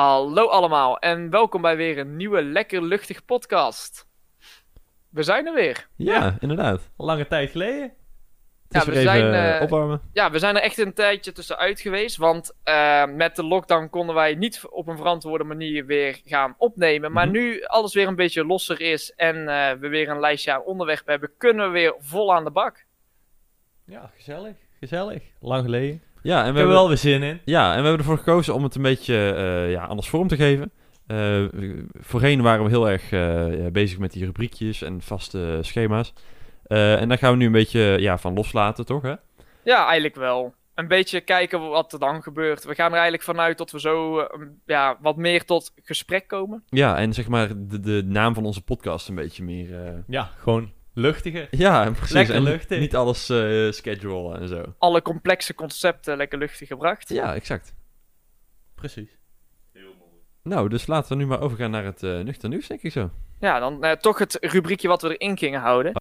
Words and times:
Hallo 0.00 0.46
allemaal 0.46 0.98
en 0.98 1.30
welkom 1.30 1.62
bij 1.62 1.76
weer 1.76 1.98
een 1.98 2.16
nieuwe 2.16 2.42
lekker 2.42 2.82
luchtig 2.82 3.24
podcast. 3.24 4.06
We 5.08 5.22
zijn 5.22 5.46
er 5.46 5.54
weer. 5.54 5.88
Ja, 5.96 6.36
inderdaad. 6.38 6.90
Lange 6.96 7.26
tijd 7.26 7.50
geleden. 7.50 7.82
Het 8.68 8.74
is 8.76 8.82
Ja, 8.84 8.92
we 8.92 9.00
zijn, 9.00 9.32
eh, 9.32 9.56
eh, 9.56 9.62
opwarmen. 9.62 10.00
Ja, 10.12 10.30
we 10.30 10.38
zijn 10.38 10.56
er 10.56 10.62
echt 10.62 10.78
een 10.78 10.92
tijdje 10.94 11.32
tussenuit 11.32 11.80
geweest, 11.80 12.16
want 12.16 12.56
eh, 12.62 13.04
met 13.06 13.36
de 13.36 13.44
lockdown 13.44 13.88
konden 13.90 14.14
wij 14.14 14.34
niet 14.34 14.62
op 14.70 14.86
een 14.86 14.96
verantwoorde 14.96 15.44
manier 15.44 15.86
weer 15.86 16.20
gaan 16.24 16.54
opnemen. 16.58 17.12
Maar 17.12 17.24
Mhm. 17.26 17.34
nu 17.34 17.64
alles 17.64 17.94
weer 17.94 18.06
een 18.06 18.16
beetje 18.16 18.44
losser 18.44 18.80
is 18.80 19.12
en 19.16 19.48
eh, 19.48 19.72
we 19.72 19.88
weer 19.88 20.08
een 20.08 20.20
lijstje 20.20 20.52
aan 20.52 20.62
onderweg 20.64 21.02
hebben, 21.04 21.30
kunnen 21.36 21.66
we 21.66 21.72
weer 21.72 21.94
vol 21.98 22.34
aan 22.34 22.44
de 22.44 22.50
bak. 22.50 22.84
Ja, 23.84 24.10
gezellig. 24.16 24.56
Gezellig. 24.78 25.22
Lang 25.40 25.64
geleden. 25.64 26.02
Ja, 26.22 26.38
en 26.38 26.42
we 26.44 26.48
Ik 26.50 26.54
heb 26.54 26.54
er 26.54 26.58
hebben, 26.58 26.74
wel 26.74 26.88
weer 26.88 26.96
zin 26.96 27.22
in. 27.22 27.40
ja, 27.44 27.64
en 27.70 27.76
we 27.76 27.82
hebben 27.88 27.98
ervoor 27.98 28.18
gekozen 28.18 28.54
om 28.54 28.62
het 28.62 28.74
een 28.74 28.82
beetje 28.82 29.32
eh, 29.32 29.70
ja, 29.70 29.84
anders 29.84 30.08
vorm 30.08 30.28
te 30.28 30.36
geven. 30.36 30.70
Eh, 31.06 31.44
voorheen 32.00 32.42
waren 32.42 32.64
we 32.64 32.70
heel 32.70 32.88
erg 32.90 33.12
eh, 33.12 33.66
bezig 33.72 33.98
met 33.98 34.12
die 34.12 34.24
rubriekjes 34.24 34.82
en 34.82 35.00
vaste 35.02 35.58
schema's. 35.60 36.12
Eh, 36.62 37.00
en 37.00 37.08
daar 37.08 37.18
gaan 37.18 37.30
we 37.32 37.36
nu 37.36 37.46
een 37.46 37.52
beetje 37.52 37.96
ja, 38.00 38.18
van 38.18 38.34
loslaten, 38.34 38.86
toch? 38.86 39.02
Hè? 39.02 39.14
Ja, 39.64 39.84
eigenlijk 39.84 40.14
wel. 40.14 40.54
Een 40.74 40.88
beetje 40.88 41.20
kijken 41.20 41.68
wat 41.68 41.92
er 41.92 41.98
dan 41.98 42.22
gebeurt. 42.22 42.64
We 42.64 42.74
gaan 42.74 42.86
er 42.88 42.92
eigenlijk 42.92 43.22
vanuit 43.22 43.58
dat 43.58 43.70
we 43.70 43.80
zo 43.80 44.26
ja, 44.66 44.98
wat 45.00 45.16
meer 45.16 45.44
tot 45.44 45.72
gesprek 45.82 46.28
komen. 46.28 46.62
Ja, 46.68 46.96
en 46.98 47.12
zeg 47.12 47.28
maar 47.28 47.48
de, 47.56 47.80
de 47.80 48.02
naam 48.06 48.34
van 48.34 48.44
onze 48.44 48.62
podcast 48.62 49.08
een 49.08 49.14
beetje 49.14 49.44
meer... 49.44 49.84
eh, 49.86 49.92
Ja, 50.06 50.30
gewoon 50.38 50.70
luchtiger. 51.00 51.48
ja, 51.50 51.90
precies. 51.90 52.14
Lekker 52.14 52.34
en 52.34 52.42
luchtig. 52.42 52.78
Niet 52.78 52.96
alles 52.96 53.28
eh 53.28 53.70
schedule 53.70 54.38
en 54.38 54.48
zo. 54.48 54.74
Alle 54.78 55.02
complexe 55.02 55.54
concepten 55.54 56.16
lekker 56.16 56.38
luchtig 56.38 56.68
gebracht. 56.68 57.08
Ja, 57.08 57.34
exact. 57.34 57.74
Precies. 58.74 59.18
Nou, 60.42 60.68
dus 60.68 60.86
laten 60.86 61.12
we 61.12 61.22
nu 61.22 61.26
maar 61.26 61.40
overgaan 61.40 61.70
naar 61.70 61.84
het 61.84 62.02
eh 62.02 62.18
nuchter 62.20 62.48
nieuws, 62.48 62.66
denk 62.66 62.82
ik 62.82 62.92
zo. 62.92 63.10
Ja, 63.40 63.58
dan 63.58 63.84
eh, 63.84 63.92
toch 63.92 64.18
het 64.18 64.36
rubriekje 64.40 64.88
wat 64.88 65.02
we 65.02 65.18
erin 65.18 65.38
gingen 65.38 65.60
houden. 65.60 65.92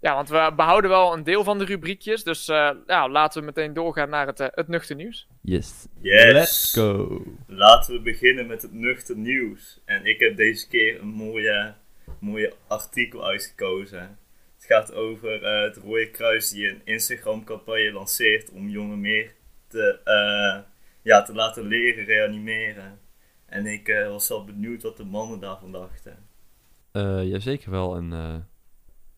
Ja, 0.00 0.14
want 0.14 0.28
we 0.28 0.52
behouden 0.56 0.90
wel 0.90 1.12
een 1.12 1.24
deel 1.24 1.44
van 1.44 1.58
de 1.58 1.64
rubriekjes. 1.64 2.24
Dus 2.24 2.48
eh, 2.48 2.70
ja, 2.86 3.08
laten 3.08 3.40
we 3.40 3.46
meteen 3.46 3.72
doorgaan 3.72 4.08
naar 4.08 4.26
het, 4.26 4.38
het 4.38 4.68
nuchter 4.68 4.96
nieuws. 4.96 5.26
Yes. 5.42 5.86
Yes. 6.00 6.32
Let's 6.32 6.72
go. 6.72 7.22
Laten 7.46 7.94
we 7.94 8.00
beginnen 8.00 8.46
met 8.46 8.62
het 8.62 8.72
nuchter 8.72 9.16
nieuws. 9.16 9.80
En 9.84 10.04
ik 10.04 10.20
heb 10.20 10.36
deze 10.36 10.68
keer 10.68 11.00
een 11.00 11.08
mooie, 11.08 11.74
mooie 12.18 12.52
artikel 12.66 13.26
uitgekozen. 13.26 14.18
Het 14.66 14.76
gaat 14.76 14.94
over 14.94 15.42
eh, 15.42 15.62
het 15.62 15.76
Rode 15.76 16.10
Kruis 16.10 16.50
die 16.50 16.68
een 16.68 16.80
Instagram-campagne 16.84 17.92
lanceert 17.92 18.50
om 18.50 18.68
jongen 18.68 19.00
meer 19.00 19.34
te, 19.66 20.00
eh, 20.04 20.70
ja, 21.02 21.22
te 21.22 21.34
laten 21.34 21.66
leren 21.66 22.04
reanimeren. 22.04 22.98
En 23.46 23.66
ik 23.66 23.88
eh, 23.88 24.08
was 24.08 24.28
wel 24.28 24.44
benieuwd 24.44 24.82
wat 24.82 24.96
de 24.96 25.04
mannen 25.04 25.40
daarvan 25.40 25.72
dachten. 25.72 26.16
Eh 26.92 27.24
ja, 27.24 27.38
zeker 27.38 27.70
wel 27.70 27.96
een, 27.96 28.12
eh, 28.12 28.36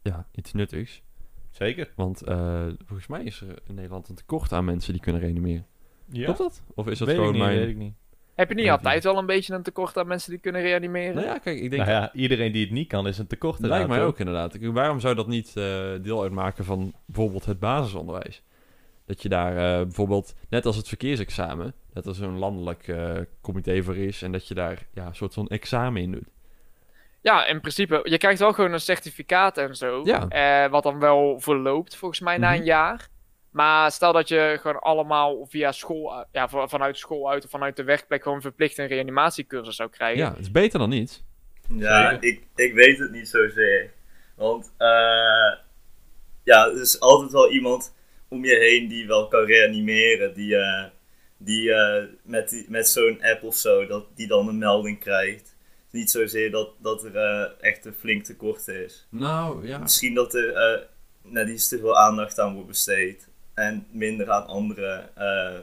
ja, 0.02 0.26
iets 0.34 0.52
nuttigs. 0.52 1.02
Zeker. 1.50 1.92
Want 1.96 2.22
eh, 2.22 2.66
volgens 2.84 3.08
mij 3.08 3.24
is 3.24 3.40
er 3.40 3.58
in 3.66 3.74
Nederland 3.74 4.08
een 4.08 4.14
tekort 4.14 4.52
aan 4.52 4.64
mensen 4.64 4.92
die 4.92 5.02
kunnen 5.02 5.20
reanimeren. 5.20 5.66
Ja. 6.10 6.24
Klopt 6.24 6.38
dat? 6.38 6.62
Of 6.74 6.86
is 6.86 6.98
dat 6.98 7.08
weet 7.08 7.16
ik 7.16 7.22
gewoon 7.22 7.36
niet, 7.36 7.46
mijn... 7.46 7.58
weet 7.58 7.68
ik 7.68 7.76
niet. 7.76 7.94
Heb 8.38 8.48
je 8.48 8.54
niet 8.54 8.70
altijd 8.70 9.04
wel 9.04 9.18
een 9.18 9.26
beetje 9.26 9.54
een 9.54 9.62
tekort 9.62 9.96
aan 9.96 10.06
mensen 10.06 10.30
die 10.30 10.38
kunnen 10.40 10.60
reanimeren? 10.62 11.14
Nou 11.14 11.26
ja, 11.26 11.38
kijk, 11.38 11.60
ik 11.60 11.70
denk... 11.70 11.82
Nou 11.86 11.94
ja, 12.00 12.12
iedereen 12.12 12.52
die 12.52 12.64
het 12.64 12.72
niet 12.74 12.88
kan 12.88 13.06
is 13.06 13.18
een 13.18 13.26
tekort. 13.26 13.58
lijkt 13.60 13.88
mij 13.88 14.04
ook 14.04 14.18
inderdaad. 14.18 14.54
Ik- 14.54 14.72
Waarom 14.72 15.00
zou 15.00 15.14
dat 15.14 15.26
niet 15.26 15.52
eh, 15.56 15.64
deel 16.02 16.22
uitmaken 16.22 16.64
van 16.64 16.92
bijvoorbeeld 17.06 17.44
het 17.44 17.58
basisonderwijs? 17.58 18.42
Dat 19.06 19.22
je 19.22 19.28
daar 19.28 19.50
eh, 19.56 19.82
bijvoorbeeld, 19.82 20.34
net 20.48 20.66
als 20.66 20.76
het 20.76 20.88
verkeersexamen, 20.88 21.74
dat 21.92 22.06
er 22.06 22.14
zo'n 22.14 22.38
landelijk 22.38 22.88
eh, 22.88 23.12
comité 23.40 23.82
voor 23.82 23.96
is 23.96 24.22
en 24.22 24.32
dat 24.32 24.48
je 24.48 24.54
daar 24.54 24.86
ja, 24.94 25.06
een 25.06 25.14
soort 25.14 25.34
van 25.34 25.46
examen 25.48 26.02
in 26.02 26.12
doet. 26.12 26.28
Ja, 27.20 27.46
in 27.46 27.60
principe. 27.60 28.00
Je 28.02 28.18
krijgt 28.18 28.38
wel 28.40 28.52
gewoon 28.52 28.72
een 28.72 28.80
certificaat 28.80 29.58
en 29.58 29.76
zo. 29.76 30.00
Ja. 30.04 30.28
eh, 30.28 30.70
wat 30.70 30.82
dan 30.82 30.98
wel 30.98 31.40
verloopt, 31.40 31.96
volgens 31.96 32.20
mij, 32.20 32.38
na 32.38 32.48
Mhm. 32.50 32.58
een 32.58 32.64
jaar. 32.64 33.08
Maar 33.58 33.92
stel 33.92 34.12
dat 34.12 34.28
je 34.28 34.58
gewoon 34.60 34.78
allemaal 34.80 35.46
via 35.46 35.72
school, 35.72 36.24
ja, 36.32 36.48
van- 36.48 36.68
vanuit 36.68 36.98
school 36.98 37.30
uit 37.30 37.44
of 37.44 37.50
vanuit 37.50 37.76
de 37.76 37.82
werkplek 37.84 38.22
gewoon 38.22 38.40
verplicht 38.40 38.78
een 38.78 38.86
reanimatiecursus 38.86 39.76
zou 39.76 39.90
krijgen. 39.90 40.18
Ja, 40.24 40.30
het 40.30 40.38
is 40.38 40.50
beter 40.50 40.78
dan 40.78 40.88
niets. 40.88 41.24
Ja, 41.68 42.10
Zeker. 42.10 42.28
ik, 42.28 42.42
ik 42.54 42.74
weet 42.74 42.98
het 42.98 43.10
niet 43.10 43.28
zozeer. 43.28 43.90
Want 44.36 44.72
eh, 44.76 45.52
ja, 46.44 46.66
er 46.66 46.80
is 46.80 47.00
altijd 47.00 47.32
wel 47.32 47.50
iemand 47.50 47.94
om 48.28 48.44
je 48.44 48.56
heen 48.56 48.88
die 48.88 49.06
wel 49.06 49.28
kan 49.28 49.44
reanimeren. 49.44 50.34
Die, 50.34 50.56
eh, 50.56 50.84
die, 51.36 51.72
eh, 51.72 52.04
met, 52.22 52.48
die 52.48 52.66
met 52.68 52.88
zo'n 52.88 53.22
app 53.22 53.42
of 53.42 53.54
zo, 53.56 53.86
dat 53.86 54.06
die 54.14 54.26
dan 54.26 54.48
een 54.48 54.58
melding 54.58 54.98
krijgt. 55.00 55.56
Is 55.86 55.92
niet 55.92 56.10
zozeer 56.10 56.50
dat, 56.50 56.70
dat 56.78 57.04
er 57.04 57.16
eh, 57.16 57.50
echt 57.60 57.84
een 57.84 57.94
flink 57.94 58.24
tekort 58.24 58.68
is. 58.68 59.06
Nou, 59.10 59.66
ja. 59.66 59.78
Misschien 59.78 60.14
dat 60.14 60.34
er 60.34 60.52
eh 60.54 60.80
net 61.22 61.48
iets 61.48 61.68
te 61.68 61.78
veel 61.78 61.96
aandacht 61.98 62.38
aan 62.38 62.52
wordt 62.52 62.68
besteed. 62.68 63.27
En 63.58 63.86
minder 63.90 64.30
aan 64.30 64.46
andere 64.46 65.10
eh, 65.14 65.56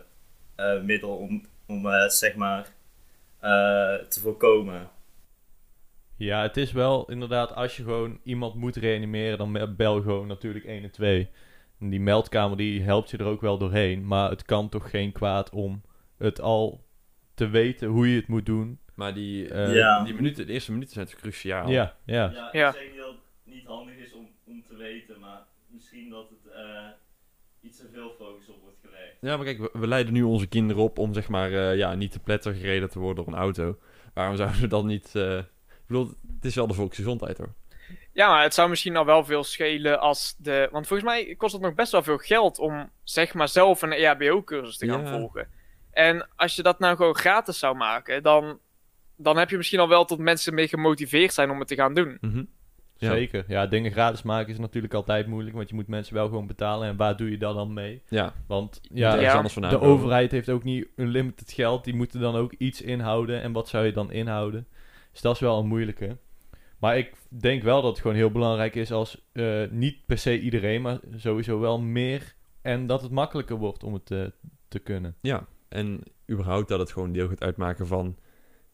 eh, 0.55 0.81
middelen 0.83 1.17
om, 1.17 1.45
om 1.67 1.87
eh, 1.87 2.07
zeg 2.07 2.35
maar 2.35 2.67
eh, 3.39 3.95
te 3.95 4.19
voorkomen. 4.21 4.89
Ja, 6.17 6.41
het 6.41 6.57
is 6.57 6.71
wel 6.71 7.09
inderdaad, 7.11 7.53
als 7.55 7.77
je 7.77 7.83
gewoon 7.83 8.19
iemand 8.23 8.55
moet 8.55 8.75
reanimeren, 8.75 9.37
dan 9.37 9.75
bel 9.75 10.01
gewoon 10.01 10.27
natuurlijk 10.27 10.65
112. 10.65 11.25
En 11.79 11.89
die 11.89 11.99
meldkamer 11.99 12.57
die 12.57 12.81
helpt 12.81 13.09
je 13.09 13.17
er 13.17 13.25
ook 13.25 13.41
wel 13.41 13.57
doorheen. 13.57 14.07
Maar 14.07 14.29
het 14.29 14.43
kan 14.45 14.69
toch 14.69 14.89
geen 14.89 15.11
kwaad 15.11 15.49
om 15.49 15.81
het 16.17 16.41
al 16.41 16.83
te 17.33 17.47
weten 17.47 17.87
hoe 17.87 18.09
je 18.09 18.15
het 18.15 18.27
moet 18.27 18.45
doen. 18.45 18.79
Maar 18.95 19.13
die, 19.13 19.53
Ja. 19.55 20.03
die 20.03 20.13
minuten, 20.13 20.45
de 20.47 20.53
eerste 20.53 20.71
minuten 20.71 20.93
zijn 20.93 21.05
toch 21.05 21.15
cruciaal. 21.19 21.69
Ja, 21.69 21.95
ja. 22.05 22.31
Ja, 22.33 22.49
Ja. 22.51 22.67
ik 22.69 22.75
zeg 22.75 22.87
niet 22.91 22.97
dat 22.97 23.07
het 23.07 23.53
niet 23.53 23.65
handig 23.65 23.95
is 23.95 24.13
om, 24.13 24.27
om 24.43 24.63
te 24.67 24.75
weten, 24.75 25.19
maar 25.19 25.41
misschien 25.67 26.09
dat 26.09 26.29
het 26.29 26.53
eh, 26.53 26.87
iets 27.65 27.77
te 27.77 27.89
veel 27.93 28.15
focus 28.19 28.49
op 28.49 28.61
wordt 28.61 28.77
gelegd. 28.85 29.15
Ja, 29.21 29.35
maar 29.35 29.45
kijk, 29.45 29.57
we, 29.59 29.69
we 29.73 29.87
leiden 29.87 30.13
nu 30.13 30.23
onze 30.23 30.47
kinderen 30.47 30.83
op 30.83 30.97
om 30.99 31.13
zeg 31.13 31.27
maar 31.27 31.51
eh, 31.51 31.77
ja, 31.77 31.93
niet 31.93 32.11
te 32.11 32.19
pletter 32.19 32.53
gereden 32.53 32.89
te 32.89 32.99
worden 32.99 33.23
door 33.25 33.33
een 33.33 33.39
auto. 33.39 33.77
Waarom 34.13 34.35
zouden 34.35 34.61
we 34.61 34.67
dan 34.67 34.85
niet... 34.85 35.15
eh, 35.15 35.37
ik 35.37 35.87
bedoel, 35.87 36.11
het 36.35 36.45
is 36.45 36.55
wel 36.55 36.67
de 36.67 36.73
volksgezondheid 36.73 37.37
hoor. 37.37 37.53
Ja, 38.11 38.29
maar 38.29 38.43
het 38.43 38.53
zou 38.53 38.69
misschien 38.69 38.95
al 38.97 39.05
wel 39.05 39.23
veel 39.25 39.43
schelen 39.43 39.99
als 39.99 40.35
de. 40.37 40.67
Want 40.71 40.87
volgens 40.87 41.09
mij 41.09 41.35
kost 41.35 41.53
het 41.53 41.61
nog 41.61 41.73
best 41.73 41.91
wel 41.91 42.03
veel 42.03 42.17
geld 42.17 42.59
om, 42.59 42.89
zeg 43.03 43.33
maar, 43.33 43.49
zelf 43.49 43.81
een 43.81 43.91
EHBO-cursus 43.91 44.77
te 44.77 44.87
gaan 44.87 45.01
Ja. 45.03 45.17
volgen. 45.19 45.47
En 45.91 46.27
als 46.35 46.55
je 46.55 46.63
dat 46.63 46.79
nou 46.79 46.95
gewoon 46.95 47.15
gratis 47.15 47.59
zou 47.59 47.75
maken, 47.75 48.23
dan, 48.23 48.59
dan 49.15 49.37
heb 49.37 49.49
je 49.49 49.57
misschien 49.57 49.79
al 49.79 49.87
wel 49.87 50.05
tot 50.05 50.19
mensen 50.19 50.53
meer 50.53 50.67
gemotiveerd 50.67 51.33
zijn 51.33 51.49
om 51.49 51.59
het 51.59 51.67
te 51.67 51.75
gaan 51.75 51.93
doen. 51.93 52.17
Mhm. 52.21 52.43
Ja. 53.05 53.11
Zeker. 53.11 53.45
Ja, 53.47 53.67
dingen 53.67 53.91
gratis 53.91 54.21
maken 54.21 54.53
is 54.53 54.59
natuurlijk 54.59 54.93
altijd 54.93 55.27
moeilijk, 55.27 55.55
want 55.55 55.69
je 55.69 55.75
moet 55.75 55.87
mensen 55.87 56.13
wel 56.13 56.27
gewoon 56.27 56.47
betalen. 56.47 56.87
En 56.87 56.95
waar 56.95 57.17
doe 57.17 57.31
je 57.31 57.37
dat 57.37 57.55
dan 57.55 57.73
mee? 57.73 58.01
Ja, 58.09 58.33
Want 58.47 58.81
ja, 58.93 59.33
anders 59.33 59.53
de 59.53 59.79
overheid 59.79 60.31
heeft 60.31 60.49
ook 60.49 60.63
niet 60.63 60.87
unlimited 60.95 61.51
geld. 61.51 61.83
Die 61.83 61.95
moeten 61.95 62.19
dan 62.19 62.35
ook 62.35 62.53
iets 62.57 62.81
inhouden. 62.81 63.41
En 63.41 63.51
wat 63.51 63.67
zou 63.67 63.85
je 63.85 63.91
dan 63.91 64.11
inhouden? 64.11 64.67
Dus 65.11 65.21
dat 65.21 65.33
is 65.33 65.39
wel 65.41 65.59
een 65.59 65.67
moeilijke. 65.67 66.17
Maar 66.79 66.97
ik 66.97 67.13
denk 67.27 67.63
wel 67.63 67.81
dat 67.81 67.91
het 67.91 68.01
gewoon 68.01 68.15
heel 68.15 68.31
belangrijk 68.31 68.75
is 68.75 68.91
als 68.91 69.25
eh, 69.31 69.63
niet 69.69 70.05
per 70.05 70.17
se 70.17 70.39
iedereen, 70.39 70.81
maar 70.81 70.99
sowieso 71.15 71.59
wel 71.59 71.79
meer. 71.79 72.35
En 72.61 72.87
dat 72.87 73.01
het 73.01 73.11
makkelijker 73.11 73.55
wordt 73.55 73.83
om 73.83 73.93
het 73.93 74.05
te, 74.05 74.33
te 74.67 74.79
kunnen. 74.79 75.15
Ja, 75.21 75.45
en 75.69 76.01
überhaupt 76.31 76.67
dat 76.67 76.79
het 76.79 76.91
gewoon 76.91 77.11
deel 77.11 77.27
gaat 77.27 77.43
uitmaken 77.43 77.87
van... 77.87 78.17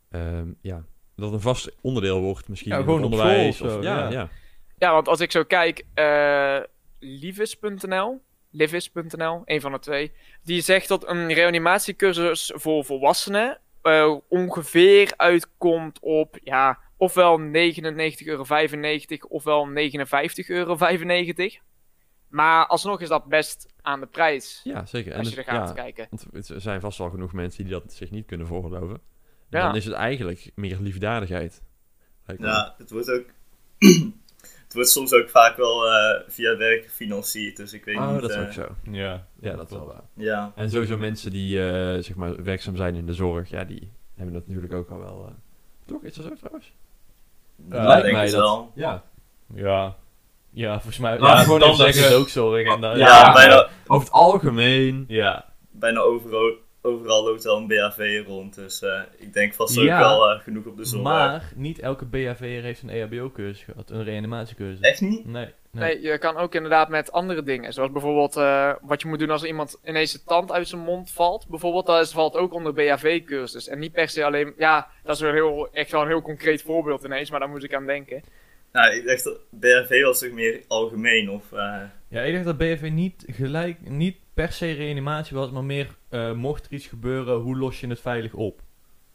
ehm, 0.10 0.52
ja, 0.62 0.84
dat 1.22 1.32
het 1.32 1.38
een 1.46 1.54
vast 1.54 1.72
onderdeel 1.82 2.22
wordt 2.22 2.48
misschien 2.48 2.72
Ja, 2.72 2.78
gewoon 2.78 2.98
op 2.98 3.04
onderwijs. 3.04 3.56
school 3.56 3.78
of 3.78 3.84
ja, 3.84 3.98
ja. 4.04 4.10
ja. 4.12 4.30
Ja, 4.78 4.94
want 4.94 5.08
als 5.08 5.20
ik 5.20 5.32
zo 5.32 5.44
kijk, 5.44 5.84
eh 5.94 6.60
Livis.nl, 7.00 8.22
Livis.nl, 8.52 9.42
een 9.46 9.62
van 9.62 9.72
de 9.72 9.80
twee, 9.80 10.12
die 10.44 10.62
zegt 10.62 10.88
dat 10.88 11.08
een 11.08 11.34
reanimatiecursus 11.34 12.52
voor 12.56 12.86
volwassenen 12.86 13.60
eh, 13.82 14.16
ongeveer 14.28 15.14
uitkomt 15.18 16.00
op, 16.02 16.38
ja, 16.44 16.80
ofwel 16.98 17.40
29,95 17.40 17.46
euro 18.26 18.44
ofwel 19.30 19.68
59,95 19.68 19.74
euro. 20.48 20.78
Maar 22.28 22.66
alsnog 22.68 23.02
is 23.02 23.08
dat 23.10 23.26
best 23.26 23.74
aan 23.82 24.00
de 24.00 24.06
prijs, 24.06 24.62
Ja, 24.64 24.86
zeker. 24.86 25.16
als 25.18 25.28
en 25.28 25.34
je 25.36 25.42
er 25.42 25.46
het- 25.52 25.58
gaat 25.60 25.68
ja, 25.68 25.74
kijken. 25.84 26.08
Want 26.32 26.50
er 26.50 26.62
zijn 26.62 26.82
vast 26.82 26.98
wel 26.98 27.10
genoeg 27.10 27.34
mensen 27.34 27.64
die 27.64 27.74
dat 27.74 27.94
zich 27.94 28.12
niet 28.12 28.26
kunnen 28.26 28.48
veroorloven. 28.48 29.00
Ja. 29.60 29.66
Dan 29.66 29.76
is 29.76 29.86
het 29.86 29.94
eigenlijk 29.94 30.52
meer 30.56 30.78
liefdadigheid. 30.80 31.62
Lijkt 32.26 32.42
me. 32.42 32.48
Ja, 32.48 32.76
het 32.78 32.92
wordt 32.92 33.10
ook. 33.12 33.26
het 34.66 34.74
wordt 34.74 34.90
soms 34.90 35.14
ook 35.14 35.30
vaak 35.30 35.58
wel 35.58 35.88
eh, 35.88 36.22
via 36.28 36.58
werk 36.58 36.84
gefinancierd, 36.84 37.58
dus 37.58 37.74
ik 37.74 37.86
weet 37.86 37.98
Oh, 37.98 38.12
niet. 38.12 38.22
dat 38.22 38.30
is 38.30 38.36
eh, 38.36 38.42
ook 38.42 38.52
zo. 38.52 38.68
Ja, 38.92 39.26
Ja, 39.40 39.56
dat 39.56 39.72
is 39.72 39.78
wel 39.78 39.86
waar. 39.86 40.04
Ja, 40.14 40.52
En 40.56 40.70
sowieso 40.70 40.98
mensen 40.98 41.32
die 41.32 41.70
eh, 41.72 42.04
zeg 42.04 42.16
maar 42.16 42.44
werkzaam 42.44 42.76
zijn 42.76 42.96
in 42.96 43.06
de 43.06 43.14
zorg, 43.14 43.50
ja, 43.50 43.64
die 43.64 43.92
hebben 44.16 44.34
dat 44.34 44.48
natuurlijk 44.48 44.74
ook 44.74 44.90
al 44.90 45.00
wel. 45.00 45.26
eh, 45.28 45.34
Toch? 45.86 46.04
Is 46.04 46.14
dat 46.16 46.26
zo 46.26 46.34
trouwens? 46.36 46.74
ja 47.70 47.84
lijkt 47.88 48.02
denk 48.04 48.16
mij 48.16 48.26
dat- 48.26 48.34
wel. 48.40 48.72
Ja. 48.76 49.04
Ja. 49.56 49.96
Ja, 50.54 50.74
volgens 50.74 50.98
mij. 50.98 51.18
Ja, 51.18 51.44
gewoon 51.44 51.60
dan 51.60 51.88
is 51.88 52.14
ook 52.14 52.30
zorg. 52.30 52.68
En 52.74 52.82
dan, 52.82 52.98
Ja, 52.98 53.08
ja, 53.08 53.34
bijna, 53.34 53.70
Over 53.88 54.06
het 54.08 54.14
algemeen. 54.16 55.06
ja. 55.08 55.46
bijna 55.72 56.00
overal, 56.00 56.54
overal 56.82 57.24
loopt 57.24 57.44
wel 57.44 57.58
een 57.58 57.68
BHV 57.68 58.24
rond. 58.26 58.56
Dus 58.56 58.82
eh, 58.82 59.02
ik 59.18 59.34
denk 59.34 59.54
vast 59.54 59.78
ook 59.78 59.84
Ja, 59.84 60.00
wel 60.00 60.30
eh, 60.30 60.40
genoeg 60.40 60.66
op 60.66 60.78
de 60.78 60.86
zon. 60.86 61.02
Maar 61.02 61.52
niet 61.56 61.80
elke 61.80 62.06
BHV'er 62.06 62.64
heeft 62.64 62.82
een 62.82 62.90
EHBO-cursus 62.90 63.64
gehad, 63.64 63.90
een 63.90 64.04
reanimatiecursus. 64.04 64.80
Echt 64.80 65.02
niet? 65.02 65.26
Nee, 65.26 65.48
nee. 65.72 65.84
Nee, 65.84 66.02
je 66.02 66.18
kan 66.18 66.38
ook 66.38 66.56
inderdaad 66.56 66.90
met 66.90 67.12
andere 67.12 67.44
dingen. 67.44 67.74
Zoals 67.74 67.92
bijvoorbeeld 67.92 68.36
eh, 68.36 68.74
wat 68.82 69.02
je 69.02 69.08
moet 69.08 69.20
doen 69.20 69.30
als 69.30 69.44
iemand 69.44 69.80
ineens 69.86 70.12
de 70.12 70.24
tand 70.24 70.52
uit 70.52 70.68
zijn 70.68 70.82
mond 70.82 71.12
valt. 71.12 71.48
Bijvoorbeeld, 71.48 71.86
dat 71.86 72.02
is, 72.02 72.12
valt 72.12 72.36
ook 72.36 72.54
onder 72.54 72.74
BHV-cursus. 72.74 73.68
En 73.68 73.80
niet 73.80 73.92
per 73.92 74.10
se 74.10 74.26
alleen... 74.26 74.54
Ja, 74.58 74.88
dat 75.04 75.16
is 75.16 75.22
wel 75.22 75.32
heel, 75.34 75.70
echt 75.74 75.92
wel 75.92 76.02
een 76.02 76.08
heel 76.08 76.22
concreet 76.22 76.62
voorbeeld 76.62 77.04
ineens, 77.04 77.32
maar 77.32 77.40
daar 77.40 77.50
moest 77.50 77.64
ik 77.64 77.74
aan 77.74 77.86
denken. 77.86 78.24
Nou, 78.72 78.96
ik 78.96 79.06
dacht 79.06 79.24
dat 79.24 79.40
BHV 79.50 80.02
was 80.04 80.20
toch 80.20 80.32
meer 80.32 80.64
algemeen 80.68 81.30
of... 81.30 81.44
Ja, 82.12 82.22
ik 82.22 82.34
dacht 82.34 82.46
dat 82.46 82.58
BHV 82.58 82.90
niet 82.94 83.26
gelijk, 83.28 83.90
niet 83.90 84.16
per 84.34 84.52
se 84.52 84.72
reanimatie 84.72 85.38
was, 85.38 85.52
maar 85.52 85.64
meer 85.64 85.88
eh, 86.10 86.32
mocht 86.34 86.66
er 86.66 86.72
iets 86.74 86.88
gebeuren, 86.88 87.36
hoe 87.40 87.58
los 87.58 87.80
je 87.80 87.88
het 87.88 88.00
veilig 88.02 88.34
op? 88.34 88.62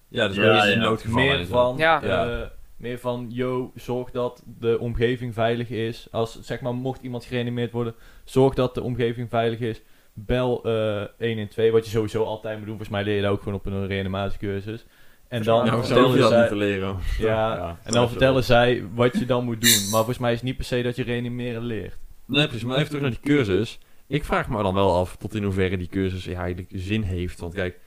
Ja, 0.08 0.26
dus 0.28 0.37
Ja, 0.37 0.43
ja. 0.43 0.64
in 0.64 0.78
noodgevallen. 0.78 1.26
meer 1.37 1.46
van, 1.46 1.76
Ja. 1.76 2.02
eh, 2.02 2.08
Ja. 2.08 2.52
meer 2.76 2.98
van, 2.98 3.26
yo, 3.31 3.72
zorg 3.75 4.10
dat 4.10 4.43
de 4.58 4.78
omgeving 4.78 5.34
veilig 5.34 5.69
is. 5.70 6.08
Als, 6.10 6.40
zeg 6.40 6.60
maar, 6.60 6.75
mocht 6.75 7.02
iemand 7.02 7.25
gereanimeerd 7.25 7.72
worden, 7.72 7.94
zorg 8.25 8.54
dat 8.54 8.75
de 8.75 8.82
omgeving 8.82 9.28
veilig 9.28 9.58
is. 9.60 9.82
Bel 10.14 10.64
eh 10.64 11.02
112, 11.19 11.70
wat 11.72 11.84
je 11.84 11.90
sowieso 11.90 12.25
altijd 12.25 12.56
moet 12.58 12.66
doen. 12.66 12.76
Volgens 12.76 12.96
mij 12.96 13.04
leer 13.04 13.16
je 13.16 13.22
dat 13.22 13.31
ook 13.31 13.38
gewoon 13.43 13.54
op 13.58 13.66
een 13.66 13.87
reanimatiecursus. 13.87 14.87
En 15.28 15.43
dan 15.43 15.66
zou 15.66 15.84
vertellen 15.84 16.10
je 16.12 16.19
dat 16.19 16.28
zij- 16.28 16.38
moeten 16.38 16.56
leren? 16.56 16.96
Ja, 17.19 17.78
en 17.84 17.93
dan 17.93 18.08
vertellen 18.08 18.44
zij 18.44 18.84
wat 18.94 19.19
je 19.19 19.26
dan 19.26 19.44
moet 19.44 19.60
doen. 19.60 19.81
Maar 19.90 19.90
volgens 19.98 20.19
mij 20.19 20.31
is 20.32 20.37
het 20.37 20.46
niet 20.46 20.56
per 20.56 20.64
se 20.64 20.82
dat 20.82 20.96
je 20.96 21.02
reanimeren 21.02 21.62
leert. 21.62 21.96
Nee, 22.26 22.46
precies. 22.46 22.64
Maar 22.64 22.76
even 22.76 22.87
terug 22.88 23.02
naar 23.02 23.11
die 23.11 23.20
cursus. 23.20 23.78
Ik 24.06 24.25
vraag 24.25 24.49
me 24.49 24.62
dan 24.62 24.75
wel 24.75 24.94
af 24.96 25.17
tot 25.17 25.34
in 25.34 25.43
hoeverre 25.43 25.76
die 25.76 25.88
cursus 25.88 26.26
eigenlijk 26.26 26.69
zin 26.75 27.02
heeft. 27.02 27.40
Want 27.40 27.55
kijk, 27.55 27.78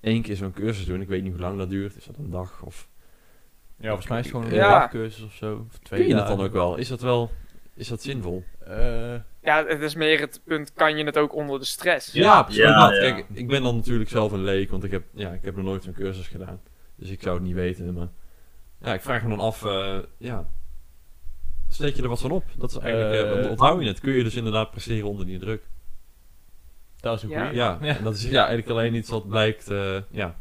één 0.00 0.22
keer 0.22 0.36
zo'n 0.36 0.52
cursus 0.52 0.84
doen, 0.86 1.00
ik 1.00 1.08
weet 1.08 1.22
niet 1.22 1.32
hoe 1.32 1.40
lang 1.40 1.58
dat 1.58 1.70
duurt. 1.70 1.96
Is 1.96 2.04
dat 2.04 2.16
een 2.18 2.30
dag 2.30 2.62
of... 2.64 2.88
Ja, 3.76 3.86
volgens 3.86 4.08
mij 4.08 4.18
is 4.18 4.24
het 4.24 4.34
gewoon 4.34 4.50
een 4.50 4.56
Ja. 4.56 4.78
dagcursus 4.78 5.24
of 5.24 5.32
zo. 5.34 5.66
Of 5.70 5.78
twee 5.78 6.00
Kun 6.00 6.08
je 6.08 6.14
dat 6.14 6.22
dagen. 6.22 6.36
dan 6.36 6.46
ook 6.46 6.52
wel? 6.52 6.76
Is 6.76 6.88
dat 6.88 7.00
wel... 7.00 7.30
Is 7.74 7.88
dat 7.88 8.02
zinvol? 8.02 8.44
Eh, 8.66 9.14
Ja, 9.42 9.64
het 9.66 9.80
is 9.80 9.94
meer 9.94 10.20
het 10.20 10.40
punt, 10.44 10.72
kan 10.72 10.96
je 10.96 11.04
het 11.04 11.18
ook 11.18 11.34
onder 11.34 11.58
de 11.58 11.64
stress? 11.64 12.12
Ja, 12.12 12.42
precies. 12.42 12.62
Ja, 12.62 12.88
dat. 12.90 13.02
ja. 13.02 13.10
Kijk, 13.10 13.26
ik 13.32 13.48
ben 13.48 13.62
dan 13.62 13.76
natuurlijk 13.76 14.10
zelf 14.10 14.32
een 14.32 14.44
leek, 14.44 14.70
want 14.70 14.84
ik 14.84 14.90
heb, 14.90 15.02
ja, 15.14 15.30
ik 15.30 15.44
heb 15.44 15.56
nog 15.56 15.64
nooit 15.64 15.82
zo'n 15.82 15.92
cursus 15.92 16.28
gedaan. 16.28 16.60
Dus 16.96 17.10
ik 17.10 17.22
zou 17.22 17.34
het 17.34 17.44
niet 17.44 17.54
weten, 17.54 17.94
maar... 17.94 18.08
Ja, 18.82 18.94
ik 18.94 19.00
vraag 19.00 19.22
me 19.22 19.28
dan 19.28 19.40
af, 19.40 19.64
eh, 19.64 19.98
ja... 20.18 20.46
Steek 21.70 21.96
je 21.96 22.02
er 22.02 22.08
wat 22.08 22.20
van 22.20 22.30
op? 22.30 22.44
Dat 22.58 22.70
is 22.70 22.76
eigenlijk... 22.76 23.14
eh, 23.34 23.44
Eh, 23.44 23.50
onthoud 23.50 23.80
je 23.82 23.86
het? 23.88 24.00
Kun 24.00 24.12
je 24.12 24.22
dus 24.22 24.34
inderdaad 24.36 24.70
presteren 24.70 25.08
onder 25.08 25.26
die 25.26 25.38
druk? 25.38 25.62
dat 27.00 27.16
is 27.16 27.22
een 27.22 27.28
Ja. 27.28 27.40
goeie. 27.44 27.56
Ja, 27.56 27.78
Ja. 27.82 27.96
en 27.96 28.04
dat 28.04 28.14
is 28.14 28.22
ja, 28.24 28.38
eigenlijk 28.46 28.68
alleen 28.68 28.94
iets 28.94 29.10
wat 29.10 29.28
blijkt, 29.28 29.70
eh, 29.70 29.96
ja, 30.10 30.36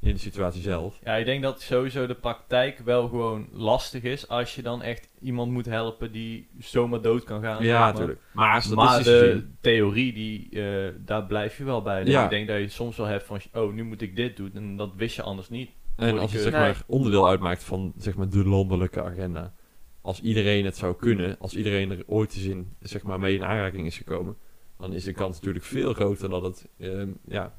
in 0.00 0.12
de 0.12 0.18
situatie 0.20 0.62
zelf. 0.62 0.98
Ja, 1.04 1.14
ik 1.16 1.24
denk 1.24 1.42
dat 1.42 1.60
sowieso 1.60 2.06
de 2.06 2.14
praktijk 2.14 2.78
wel 2.84 3.08
gewoon 3.08 3.48
lastig 3.52 4.02
is 4.02 4.28
als 4.28 4.54
je 4.54 4.62
dan 4.62 4.82
echt 4.82 5.08
iemand 5.20 5.52
moet 5.52 5.66
helpen 5.66 6.12
die 6.12 6.48
zomaar 6.58 7.00
dood 7.00 7.24
kan 7.24 7.42
gaan. 7.42 7.64
Ja, 7.64 7.78
maar. 7.80 7.92
natuurlijk. 7.92 8.20
Maar 8.32 8.66
Maar 8.74 8.98
de 8.98 9.04
gezien- 9.04 9.56
theorie, 9.60 10.12
die, 10.12 10.48
eh, 10.62 10.92
daar 10.98 11.24
blijf 11.24 11.58
je 11.58 11.64
wel 11.64 11.82
bij. 11.82 12.04
Dus 12.04 12.12
Ja. 12.12 12.24
Ik 12.24 12.30
denk 12.30 12.48
dat 12.48 12.58
je 12.58 12.68
soms 12.68 12.96
wel 12.96 13.06
hebt 13.06 13.24
van, 13.24 13.40
oh, 13.54 13.72
nu 13.72 13.84
moet 13.84 14.00
ik 14.02 14.16
dit 14.16 14.36
doen. 14.36 14.50
En 14.54 14.76
dat 14.76 14.90
wist 14.96 15.16
je 15.16 15.22
anders 15.22 15.48
niet. 15.48 15.70
En 15.96 16.18
als 16.18 16.32
het 16.32 16.42
zeg 16.42 16.52
maar 16.52 16.82
onderdeel 16.86 17.28
uitmaakt 17.28 17.64
van 17.64 17.92
zeg 17.96 18.14
maar 18.16 18.28
de 18.28 18.44
landelijke 18.44 19.02
agenda. 19.02 19.52
Als 20.02 20.20
iedereen 20.20 20.64
het 20.64 20.76
zou 20.76 20.96
kunnen, 20.96 21.36
als 21.38 21.56
iedereen 21.56 21.90
er 21.90 22.02
ooit 22.06 22.34
eens 22.34 22.44
in 22.44 22.76
zeg 22.80 23.02
maar 23.02 23.20
mee 23.20 23.34
in 23.34 23.44
aanraking 23.44 23.86
is 23.86 23.96
gekomen, 23.96 24.36
dan 24.78 24.92
is 24.92 25.04
de 25.04 25.12
kans 25.12 25.36
natuurlijk 25.36 25.64
veel 25.64 25.92
groter 25.92 26.28
dat 26.28 26.42
het, 26.42 26.66
ehm, 26.78 27.08
ja, 27.26 27.54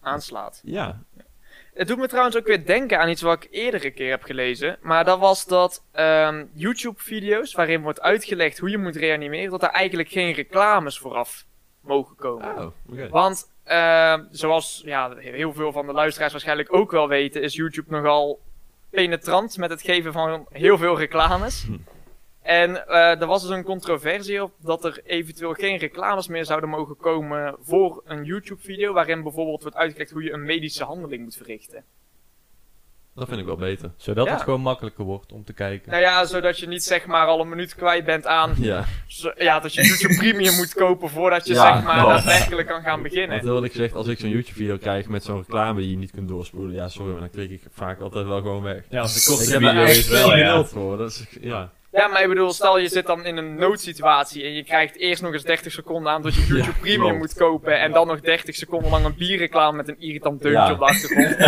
Aanslaat. 0.00 0.60
ja, 0.64 1.02
Het 1.74 1.88
doet 1.88 1.98
me 1.98 2.08
trouwens 2.08 2.36
ook 2.36 2.46
weer 2.46 2.66
denken 2.66 2.98
aan 2.98 3.08
iets 3.08 3.22
wat 3.22 3.42
ik 3.44 3.48
eerder 3.50 3.84
een 3.84 3.94
keer 3.94 4.10
heb 4.10 4.22
gelezen. 4.22 4.78
Maar 4.82 5.04
dat 5.04 5.18
was 5.18 5.46
dat 5.46 5.84
ehm, 5.92 6.44
YouTube-video's 6.52 7.54
waarin 7.54 7.82
wordt 7.82 8.00
uitgelegd 8.00 8.58
hoe 8.58 8.70
je 8.70 8.78
moet 8.78 8.96
reanimeren, 8.96 9.50
dat 9.50 9.62
er 9.62 9.68
eigenlijk 9.68 10.08
geen 10.08 10.32
reclames 10.32 10.98
vooraf 10.98 11.46
mogen 11.80 12.16
komen. 12.16 12.58
oh, 12.58 12.70
oké. 12.90 13.08
Want, 13.08 13.52
ehm, 13.64 14.24
zoals 14.30 14.82
ja, 14.84 15.16
heel 15.16 15.52
veel 15.52 15.72
van 15.72 15.86
de 15.86 15.92
luisteraars 15.92 16.32
waarschijnlijk 16.32 16.74
ook 16.74 16.90
wel 16.90 17.08
weten, 17.08 17.42
is 17.42 17.54
YouTube 17.54 17.90
nogal 17.90 18.40
penetrant 18.90 19.56
met 19.56 19.70
het 19.70 19.82
geven 19.82 20.12
van 20.12 20.46
heel 20.50 20.78
veel 20.78 20.98
reclames. 20.98 21.64
Hm. 21.64 21.76
En 22.42 22.86
eh, 22.88 23.20
er 23.20 23.26
was 23.26 23.42
dus 23.42 23.50
een 23.50 23.64
controversie 23.64 24.42
op 24.42 24.52
dat 24.58 24.84
er 24.84 25.00
eventueel 25.04 25.52
geen 25.52 25.76
reclames 25.76 26.28
meer 26.28 26.44
zouden 26.44 26.68
mogen 26.68 26.96
komen 26.96 27.56
voor 27.60 28.02
een 28.04 28.24
YouTube-video, 28.24 28.92
waarin 28.92 29.22
bijvoorbeeld 29.22 29.62
wordt 29.62 29.76
uitgelegd 29.76 30.10
hoe 30.10 30.22
je 30.22 30.32
een 30.32 30.44
medische 30.44 30.84
handeling 30.84 31.22
moet 31.22 31.36
verrichten. 31.36 31.84
Dat 33.18 33.28
vind 33.28 33.40
ik 33.40 33.46
wel 33.46 33.56
beter. 33.56 33.90
Zodat 33.96 34.26
Ja. 34.26 34.32
het 34.32 34.42
gewoon 34.42 34.60
makkelijker 34.60 35.04
wordt 35.04 35.32
om 35.32 35.44
te 35.44 35.52
kijken. 35.52 35.90
Nou 35.90 36.02
ja, 36.02 36.24
zodat 36.26 36.58
je 36.58 36.66
niet 36.68 36.82
zeg 36.84 37.06
maar 37.06 37.26
al 37.26 37.40
een 37.40 37.48
minuut 37.48 37.74
kwijt 37.74 38.04
bent 38.04 38.26
aan 38.26 38.54
Ja, 38.58 38.84
zo- 39.06 39.32
ja, 39.36 39.60
dat 39.60 39.74
je 39.74 39.82
YouTube 39.82 40.16
Premium 40.22 40.54
moet 40.54 40.74
kopen 40.74 41.10
voordat 41.10 41.46
je 41.46 41.54
Ja, 41.54 41.74
zeg 41.74 41.84
maar 41.84 42.04
daadwerkelijk 42.06 42.68
kan 42.68 42.82
gaan 42.82 43.02
beginnen. 43.02 43.42
wil 43.44 43.64
ik 43.64 43.72
zeggen, 43.72 43.96
als 43.98 44.06
ik 44.06 44.18
zo'n 44.18 44.30
YouTube-video 44.30 44.76
krijg 44.76 45.08
met 45.08 45.24
zo'n 45.24 45.36
reclame 45.38 45.80
die 45.80 45.90
je 45.90 45.96
niet 45.96 46.10
kunt 46.10 46.28
doorspoelen, 46.28 46.74
ja, 46.74 46.88
sorry, 46.88 47.10
maar 47.10 47.20
dan 47.20 47.30
klik 47.30 47.50
ik 47.50 47.62
vaak 47.72 48.00
altijd 48.00 48.26
wel 48.26 48.40
gewoon 48.40 48.62
weg. 48.62 48.82
Ja, 48.88 49.00
als 49.00 49.24
de 49.24 49.50
heb 49.52 49.60
video 49.62 49.82
echt 49.82 49.96
is 49.96 50.08
wel, 50.08 50.36
ja. 50.36 50.64
voor. 50.64 50.96
Dat 50.96 51.10
is, 51.10 51.24
ja. 51.40 51.70
Ja, 51.92 52.06
maar 52.06 52.22
ik 52.22 52.28
bedoel, 52.28 52.52
stel 52.52 52.78
je 52.78 52.88
zit 52.88 53.06
dan 53.06 53.24
in 53.24 53.36
een 53.36 53.54
noodsituatie 53.54 54.44
en 54.44 54.52
je 54.52 54.64
krijgt 54.64 54.96
eerst 54.96 55.22
nog 55.22 55.32
eens 55.32 55.42
30 55.42 55.72
seconden 55.72 56.12
aan 56.12 56.22
dat 56.22 56.34
je 56.34 56.40
YouTube 56.46 56.64
Ja, 56.72 56.80
Premium 56.80 57.00
klopt. 57.00 57.18
moet 57.18 57.34
kopen 57.34 57.80
en 57.80 57.92
dan 57.92 58.06
nog 58.06 58.20
30 58.20 58.54
seconden 58.54 58.90
lang 58.90 59.04
een 59.04 59.14
bierreclame 59.16 59.76
met 59.76 59.88
een 59.88 60.00
irritant 60.00 60.42
deuntje 60.42 60.60
Ja. 60.62 60.72
op 60.72 60.78
de 60.78 60.84
achtergrond. 60.84 61.36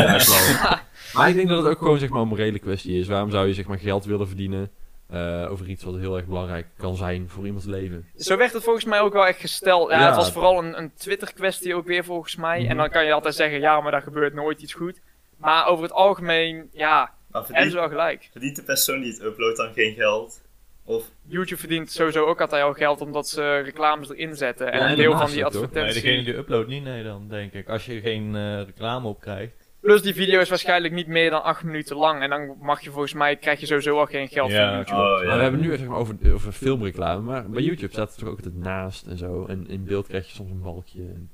Ja. 0.61 0.83
Maar 1.15 1.29
ik 1.29 1.35
denk 1.35 1.49
dat 1.49 1.59
het 1.63 1.73
ook 1.73 1.79
gewoon 1.79 1.99
zeg 1.99 2.09
maar, 2.09 2.21
een 2.21 2.29
morele 2.29 2.59
kwestie 2.59 2.99
is. 2.99 3.07
Waarom 3.07 3.31
zou 3.31 3.47
je 3.47 3.55
zeg 3.55 3.67
maar, 3.67 3.79
geld 3.79 4.05
willen 4.05 4.27
verdienen 4.27 4.71
eh, 5.09 5.47
over 5.51 5.69
iets 5.69 5.85
wat 5.85 5.97
heel 5.97 6.17
erg 6.17 6.27
belangrijk 6.27 6.67
kan 6.77 6.97
zijn 6.97 7.29
voor 7.29 7.45
iemands 7.47 7.67
leven? 7.67 8.09
Zo 8.17 8.37
werd 8.37 8.53
het 8.53 8.63
volgens 8.63 8.85
mij 8.85 9.01
ook 9.01 9.13
wel 9.13 9.27
echt 9.27 9.41
gesteld. 9.41 9.91
Ja, 9.91 9.99
Ja. 10.01 10.07
het 10.07 10.17
was 10.17 10.33
vooral 10.33 10.59
een, 10.65 10.79
een 10.79 10.93
Twitter 10.95 11.33
kwestie 11.33 11.75
ook 11.75 11.87
weer 11.87 12.05
volgens 12.05 12.37
mij. 12.37 12.61
Mhm. 12.61 12.71
En 12.71 12.77
dan 12.77 12.91
kan 12.91 13.05
je 13.05 13.13
altijd 13.13 13.35
zeggen, 13.35 13.61
ja, 13.61 13.81
maar 13.81 13.93
daar 13.93 14.03
gebeurt 14.03 14.35
nooit 14.35 14.63
iets 14.63 14.75
goed. 14.75 15.01
Maar 15.37 15.67
over 15.67 15.83
het 15.85 15.93
algemeen, 15.93 16.69
ja, 16.73 17.13
verdient, 17.33 17.73
wel 17.73 17.89
gelijk. 17.89 18.29
verdient 18.33 18.57
de 18.57 18.63
persoon 18.63 19.01
die 19.01 19.13
het 19.13 19.23
uploadt 19.23 19.57
dan 19.57 19.73
geen 19.73 19.95
geld? 19.95 20.41
Of 20.85 21.05
YouTube 21.27 21.61
verdient 21.61 21.91
sowieso 21.91 22.25
ook 22.25 22.41
altijd 22.41 22.63
al 22.63 22.73
geld 22.73 23.01
omdat 23.01 23.29
ze 23.29 23.59
reclames 23.59 24.11
erin 24.11 24.37
zetten. 24.37 24.73
En 24.73 24.79
Ja, 24.79 24.85
een 24.85 24.91
en 24.91 24.97
deel 24.97 25.17
van 25.17 25.31
die 25.31 25.41
toch? 25.43 25.53
Nee, 25.53 25.63
advertenties. 25.63 26.03
degene 26.03 26.23
die 26.25 26.37
uploadt 26.37 26.69
niet, 26.69 26.83
nee 26.85 27.03
dan, 27.03 27.27
denk 27.29 27.53
ik. 27.53 27.69
Als 27.69 27.87
je 27.87 28.01
geen 28.01 28.37
eh, 28.37 28.63
reclame 28.63 29.09
op 29.09 29.21
krijgt. 29.21 29.60
Plus 29.81 30.03
die 30.03 30.15
video 30.15 30.41
is 30.41 30.49
waarschijnlijk 30.49 30.95
niet 30.95 31.07
meer 31.07 31.31
dan 31.31 31.43
8 31.43 31.63
minuten 31.65 31.97
lang. 31.97 32.23
En 32.23 32.31
dan 32.31 32.57
mag 32.61 32.81
je 32.81 32.91
volgens 32.91 33.13
mij, 33.15 33.37
krijg 33.37 33.61
je 33.61 33.67
sowieso 33.67 33.99
al 33.99 34.07
geen 34.07 34.29
geld 34.29 34.51
Ja, 34.51 34.67
van 34.69 34.77
YouTube. 34.77 35.01
Oh, 35.01 35.17
Maar 35.17 35.25
ja. 35.27 35.37
we 35.37 35.43
hebben 35.43 35.61
nu 35.61 35.77
zeg 35.77 35.87
maar, 35.87 35.99
over, 35.99 36.17
over 36.33 36.53
filmreclame, 36.53 37.21
maar 37.21 37.49
bij 37.51 37.63
YouTube 37.63 37.93
staat 37.93 38.09
het 38.09 38.19
toch 38.19 38.29
ook 38.29 38.37
altijd 38.37 38.57
naast 38.57 39.07
en 39.07 39.17
zo. 39.19 39.45
En 39.49 39.69
in 39.69 39.85
beeld 39.85 40.07
krijg 40.07 40.27
je 40.27 40.35
soms 40.35 40.51
een 40.51 40.63
balkje. 40.63 41.01
en- 41.01 41.31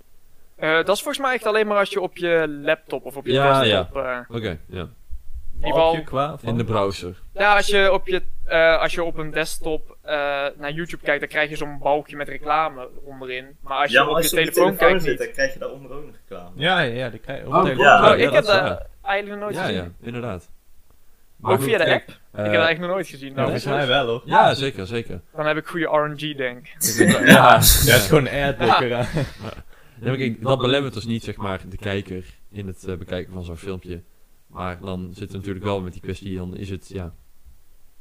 Eh, 0.56 0.74
dat 0.74 0.88
is 0.96 1.02
volgens 1.02 1.18
mij 1.18 1.34
echt 1.34 1.46
alleen 1.46 1.66
maar 1.66 1.78
als 1.78 1.90
je 1.90 2.00
op 2.00 2.16
je 2.16 2.58
laptop 2.62 3.04
of 3.04 3.16
op 3.16 3.26
je 3.26 3.32
Ja, 3.32 3.60
desktop... 3.62 3.96
eh, 3.96 4.18
Oké, 4.28 4.58
ja. 4.68 4.88
In 5.60 5.66
ieder 5.66 5.80
geval, 5.80 6.02
qua 6.02 6.38
van? 6.38 6.48
In 6.48 6.56
de 6.56 6.64
browser. 6.64 7.20
ja, 7.32 7.56
als 7.56 7.66
je 7.66 7.92
op, 7.92 8.06
je, 8.06 8.22
eh, 8.44 8.80
als 8.80 8.94
je 8.94 9.02
op 9.04 9.18
een 9.18 9.30
desktop 9.30 9.96
eh, 10.02 10.12
naar 10.56 10.72
YouTube 10.72 11.02
kijkt, 11.04 11.20
dan 11.20 11.28
krijg 11.28 11.48
je 11.50 11.56
zo'n 11.56 11.78
balkje 11.78 12.16
met 12.16 12.28
reclame 12.28 12.88
onderin. 13.04 13.56
Maar 13.60 13.78
als 13.78 13.90
je 13.90 13.96
ja, 13.96 14.00
maar 14.02 14.10
op 14.10 14.16
als 14.16 14.30
je 14.30 14.36
je 14.36 14.42
op 14.42 14.46
je 14.48 14.52
telefoon, 14.52 14.76
telefoon 14.76 14.88
kijkt 14.88 15.02
zit, 15.02 15.10
niet. 15.10 15.18
dan 15.26 15.32
krijg 15.32 15.52
je 15.52 15.58
daaronder 15.58 15.90
ook 15.92 16.04
nog 16.04 16.14
reclame. 16.28 16.50
Ja, 16.54 16.80
ja, 16.80 16.94
ja, 16.94 17.08
die 17.10 17.20
krijg 17.20 17.40
je 17.40 17.46
op 17.46 17.52
Oh, 17.54 17.58
ja. 17.58 17.64
telefoon. 17.75 17.86
Oh, 18.10 18.18
ja, 18.18 18.25
ik 18.26 18.32
heb 18.32 18.42
is 18.42 18.46
dat 18.48 18.60
waar. 18.60 18.86
eigenlijk 19.02 19.40
nog 19.40 19.50
nooit 19.50 19.54
Ja, 19.60 19.62
gezien. 19.66 19.94
ja, 20.00 20.06
inderdaad. 20.06 20.48
Ook 21.42 21.62
via 21.62 21.78
de 21.78 21.84
app? 21.94 22.08
eh, 22.08 22.14
ik 22.14 22.16
heb 22.32 22.44
dat 22.44 22.44
eigenlijk 22.44 22.78
nog 22.80 22.90
nooit 22.90 23.06
gezien. 23.06 23.28
Nou, 23.34 23.42
volgens 23.42 23.64
mij 23.64 23.86
wel 23.86 24.06
hoor. 24.06 24.22
Ja, 24.25 24.54
zeker, 24.54 24.86
zeker. 24.86 25.20
Dan 25.34 25.46
heb 25.46 25.56
ik 25.56 25.66
goede 25.66 25.86
RNG, 25.86 26.36
denk 26.36 26.68
ik. 26.68 27.08
ja, 27.08 27.20
Ja, 27.36 27.54
het 27.54 27.64
is 27.86 28.06
gewoon 28.06 28.26
een 28.26 28.44
adblocker 28.54 29.06
dat 30.40 30.58
belemmert 30.58 30.94
dus 30.94 31.04
niet 31.04 31.25
zeg 31.25 31.36
maar, 31.36 31.60
de 31.68 31.76
kijker 31.76 32.25
in 32.50 32.66
het 32.66 32.84
eh, 32.84 32.96
bekijken 32.96 33.32
van 33.32 33.44
zo'n 33.44 33.56
filmpje. 33.56 34.02
Maar 34.56 34.78
dan 34.80 35.10
zit 35.12 35.30
er 35.30 35.36
natuurlijk 35.36 35.64
wel 35.64 35.80
met 35.80 35.92
die 35.92 36.02
kwestie, 36.02 36.36
dan 36.36 36.56
is 36.56 36.70
het 36.70 36.88
ja, 36.88 37.14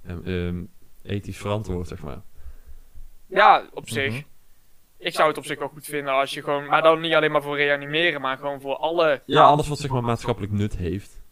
ehm, 0.06 0.24
ehm, 0.24 0.64
ethisch 1.04 1.38
verantwoord, 1.38 1.88
zeg 1.88 2.02
maar. 2.02 2.22
Ja, 3.28 3.68
op 3.74 3.90
zich. 3.90 4.12
Mhm. 4.12 4.22
Ik 4.98 5.14
zou 5.14 5.28
het 5.28 5.38
op 5.38 5.46
zich 5.46 5.60
wel 5.60 5.68
goed 5.68 5.86
vinden 5.86 6.14
als 6.14 6.34
je 6.34 6.44
gewoon, 6.44 6.66
maar 6.66 6.82
dan 6.82 7.02
niet 7.02 7.14
alleen 7.14 7.32
maar 7.32 7.42
voor 7.42 7.56
reanimeren, 7.58 8.22
maar 8.22 8.38
gewoon 8.38 8.62
voor 8.62 8.76
alle, 8.76 9.22
Ja, 9.26 9.44
alles 9.44 9.68
wat 9.68 9.78
zeg 9.80 9.92
maar 9.92 10.04
maatschappelijk 10.04 10.54
nut 10.54 10.76
heeft. 10.78 11.24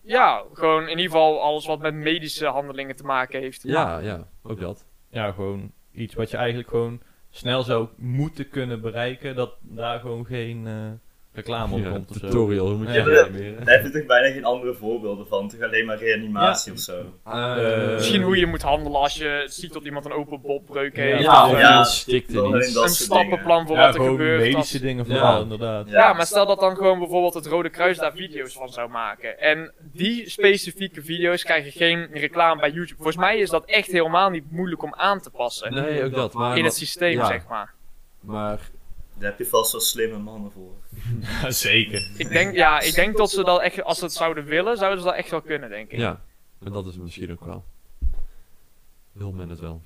ja, 0.00 0.44
gewoon 0.52 0.82
in 0.82 0.88
ieder 0.88 1.04
geval 1.04 1.42
alles 1.42 1.66
wat 1.66 1.78
met 1.80 1.94
medische 1.94 2.46
handelingen 2.46 2.96
te 2.96 3.04
maken 3.04 3.40
heeft. 3.40 3.62
Ja, 3.62 3.98
ja, 3.98 4.28
ook 4.42 4.60
dat. 4.60 4.86
Ja, 5.10 5.32
gewoon 5.32 5.72
iets 5.92 6.14
wat 6.14 6.30
je 6.30 6.36
eigenlijk 6.36 6.68
gewoon 6.68 7.00
snel 7.30 7.62
zou 7.62 7.88
moeten 7.96 8.48
kunnen 8.48 8.80
bereiken. 8.80 9.36
Dat 9.36 9.54
daar 9.60 10.00
gewoon 10.00 10.26
geen, 10.26 10.66
eh, 10.66 10.90
reclame 11.32 11.74
op 11.74 11.80
Ja, 11.82 11.90
komt 11.90 12.10
of 12.10 12.16
zo. 12.16 12.26
tutorial, 12.26 12.66
hoe 12.66 12.76
moet 12.76 12.86
je 12.86 12.92
Ja. 12.92 13.04
Daar 13.04 13.74
heb 13.74 13.84
je 13.84 13.90
toch 13.90 14.06
bijna 14.06 14.32
geen 14.32 14.44
andere 14.44 14.74
voorbeelden 14.74 15.26
van. 15.26 15.48
Toch 15.48 15.60
alleen 15.62 15.86
maar 15.86 15.98
reanimatie 15.98 16.72
of 16.72 16.78
zo. 16.78 17.02
Eh, 17.24 17.92
Misschien 17.92 18.22
hoe 18.22 18.36
je 18.36 18.46
moet 18.46 18.62
handelen 18.62 19.00
als 19.00 19.14
je 19.16 19.44
ziet 19.46 19.72
dat 19.72 19.84
iemand 19.84 20.04
een 20.04 20.12
open 20.12 20.40
botbreuk 20.40 20.96
Ja, 20.96 21.02
heeft. 21.02 21.22
Ja, 21.22 21.46
of, 21.46 21.52
eh, 21.54 21.60
ja. 21.60 21.84
stikt 21.84 22.32
dat 22.32 22.52
een 22.52 22.88
stappenplan 22.88 23.66
voor 23.66 23.76
Ja, 23.76 23.82
wat 23.84 23.94
er 23.94 24.00
gewoon 24.00 24.16
gebeurt. 24.16 24.38
medische 24.40 24.58
als- 24.58 24.70
dingen 24.82 25.04
Ja. 25.08 25.10
vooral, 25.14 25.42
inderdaad. 25.42 25.88
Ja, 25.88 26.12
maar 26.12 26.26
stel 26.26 26.46
dat 26.46 26.60
dan 26.60 26.76
gewoon 26.76 26.98
bijvoorbeeld 26.98 27.34
het 27.34 27.46
Rode 27.46 27.70
Kruis 27.70 27.98
daar 27.98 28.12
video's 28.12 28.52
van 28.52 28.68
zou 28.68 28.88
maken. 28.90 29.38
En 29.40 29.72
die 29.92 30.30
specifieke 30.30 31.02
video's 31.02 31.42
krijgen 31.44 31.72
geen 31.72 32.08
reclame 32.12 32.60
bij 32.60 32.70
YouTube. 32.70 32.96
Volgens 32.96 33.16
mij 33.16 33.38
is 33.38 33.50
dat 33.50 33.64
echt 33.64 33.90
helemaal 33.92 34.30
niet 34.30 34.50
moeilijk 34.50 34.82
om 34.82 34.94
aan 34.94 35.20
te 35.20 35.30
passen. 35.30 35.74
Nee, 35.74 36.04
ook 36.04 36.14
dat. 36.14 36.32
Maar, 36.32 36.58
in 36.58 36.64
het 36.64 36.74
systeem, 36.74 37.12
ja. 37.18 37.26
zeg 37.26 37.46
maar. 37.48 37.74
maar 38.20 38.60
Daar 39.18 39.30
heb 39.30 39.38
je 39.38 39.46
vast 39.46 39.72
wel 39.72 39.80
slimme 39.80 40.18
mannen 40.18 40.50
voor. 40.52 40.72
Zeker. 41.52 42.10
Ik 42.16 42.28
denk, 42.28 42.54
ja, 42.54 42.80
ik 42.80 42.94
denk 42.94 43.16
dat 43.16 43.30
ze 43.30 43.44
dat 43.44 43.60
echt, 43.60 43.82
als 43.82 43.98
ze 43.98 44.04
het 44.04 44.12
zouden 44.12 44.44
willen, 44.44 44.76
zouden 44.76 44.98
ze 44.98 45.04
dat 45.04 45.14
echt 45.16 45.30
wel 45.30 45.40
kunnen, 45.42 45.68
denk 45.70 45.90
ik. 45.90 45.98
ja, 45.98 46.20
en 46.64 46.72
dat 46.72 46.86
is 46.86 46.96
misschien 46.96 47.32
ook 47.32 47.44
wel. 47.44 47.64
Wil 49.12 49.32
men 49.32 49.48
het 49.48 49.60
wel. 49.60 49.82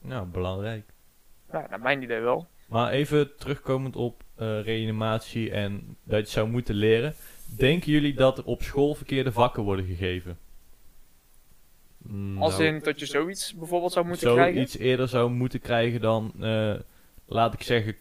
Nou, 0.00 0.26
belangrijk. 0.26 0.84
Ja, 1.52 1.66
naar 1.70 1.80
mijn 1.80 2.02
idee 2.02 2.20
wel. 2.20 2.46
Maar 2.66 2.90
even 2.92 3.36
terugkomend 3.36 3.96
op 3.96 4.22
eh, 4.34 4.62
reanimatie 4.62 5.50
en 5.50 5.96
dat 6.02 6.26
je 6.26 6.32
zou 6.32 6.48
moeten 6.48 6.74
leren. 6.74 7.14
Denken 7.56 7.92
jullie 7.92 8.14
dat 8.14 8.38
er 8.38 8.44
op 8.44 8.62
school 8.62 8.94
verkeerde 8.94 9.32
vakken 9.32 9.62
worden 9.62 9.86
gegeven? 9.86 10.38
Mm, 11.98 12.42
Als 12.42 12.52
nou, 12.58 12.64
in 12.64 12.80
dat 12.82 13.00
je 13.00 13.06
zoiets 13.06 13.54
bijvoorbeeld 13.54 13.92
zou 13.92 14.06
moeten 14.06 14.32
krijgen. 14.32 14.60
iets 14.60 14.78
eerder 14.78 15.08
zou 15.08 15.30
moeten 15.30 15.60
krijgen 15.60 16.00
dan, 16.00 16.32
eh, 16.40 16.74
laat 17.26 17.54
ik 17.54 17.62
zeggen, 17.62 17.96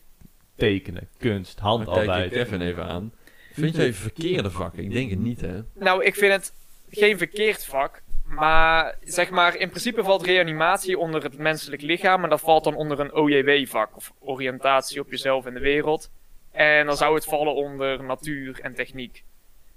tekenen, 0.56 1.10
kunst, 1.18 1.62
dan 1.62 1.78
kijk 1.78 1.88
ik 1.88 1.94
handarbeid. 1.94 2.32
Kevin 2.32 2.62
even 2.62 2.84
aan. 2.84 3.14
Vind 3.52 3.76
jij 3.76 3.94
verkeerde 3.94 4.52
vakken? 4.52 4.84
Ik 4.84 4.92
denk 4.92 5.10
het 5.10 5.20
niet, 5.20 5.42
hè? 5.42 5.62
Nou, 5.74 6.04
ik 6.04 6.16
vind 6.16 6.32
het 6.32 6.54
geen 6.90 7.18
verkeerd 7.18 7.66
vak. 7.66 8.04
Maar 8.26 8.98
zeg 9.04 9.30
maar, 9.30 9.56
in 9.56 9.70
principe 9.70 10.04
valt 10.04 10.26
reanimatie 10.26 10.98
onder 10.98 11.24
het 11.24 11.38
menselijk 11.38 11.82
lichaam. 11.82 12.24
En 12.24 12.30
dat 12.30 12.40
valt 12.40 12.64
dan 12.64 12.76
onder 12.76 13.00
een 13.00 13.14
OJW-vak. 13.14 13.96
Of 13.96 14.14
oriëntatie 14.20 15.00
op 15.00 15.12
jezelf 15.12 15.46
en 15.46 15.54
de 15.54 15.60
wereld. 15.60 16.10
En 16.52 16.86
dan 16.86 16.98
zou 16.98 17.16
het 17.16 17.26
vallen 17.26 17.56
onder 17.56 18.04
natuur 18.04 18.60
en 18.62 18.74
techniek. 18.74 19.24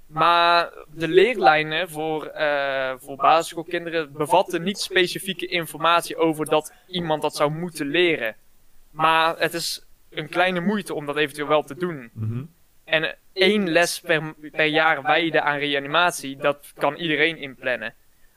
Maar 0.06 0.72
de 0.94 1.08
leerlijnen 1.08 1.90
voor, 1.90 2.26
eh, 2.26 2.92
voor 2.98 3.16
basisschoolkinderen 3.16 4.12
bevatten 4.12 4.62
niet 4.62 4.78
specifieke 4.78 5.46
informatie 5.46 6.16
over 6.16 6.46
dat 6.46 6.72
iemand 6.86 7.22
dat 7.22 7.36
zou 7.36 7.50
moeten 7.50 7.86
leren. 7.86 8.36
Maar 8.90 9.38
het 9.38 9.54
is 9.54 9.87
een 10.10 10.28
kleine 10.28 10.60
moeite 10.60 10.94
om 10.94 11.06
dat 11.06 11.16
eventueel 11.16 11.48
wel 11.48 11.62
te 11.62 11.74
doen. 11.74 12.10
Mhm. 12.12 12.42
En 12.84 13.16
één 13.32 13.68
les 13.68 14.00
per, 14.00 14.34
per 14.50 14.64
jaar 14.64 15.02
wijden 15.02 15.44
aan 15.44 15.58
reanimatie, 15.58 16.36
dat 16.36 16.72
kan 16.74 16.94
iedereen 16.94 17.36
inplannen. 17.36 17.94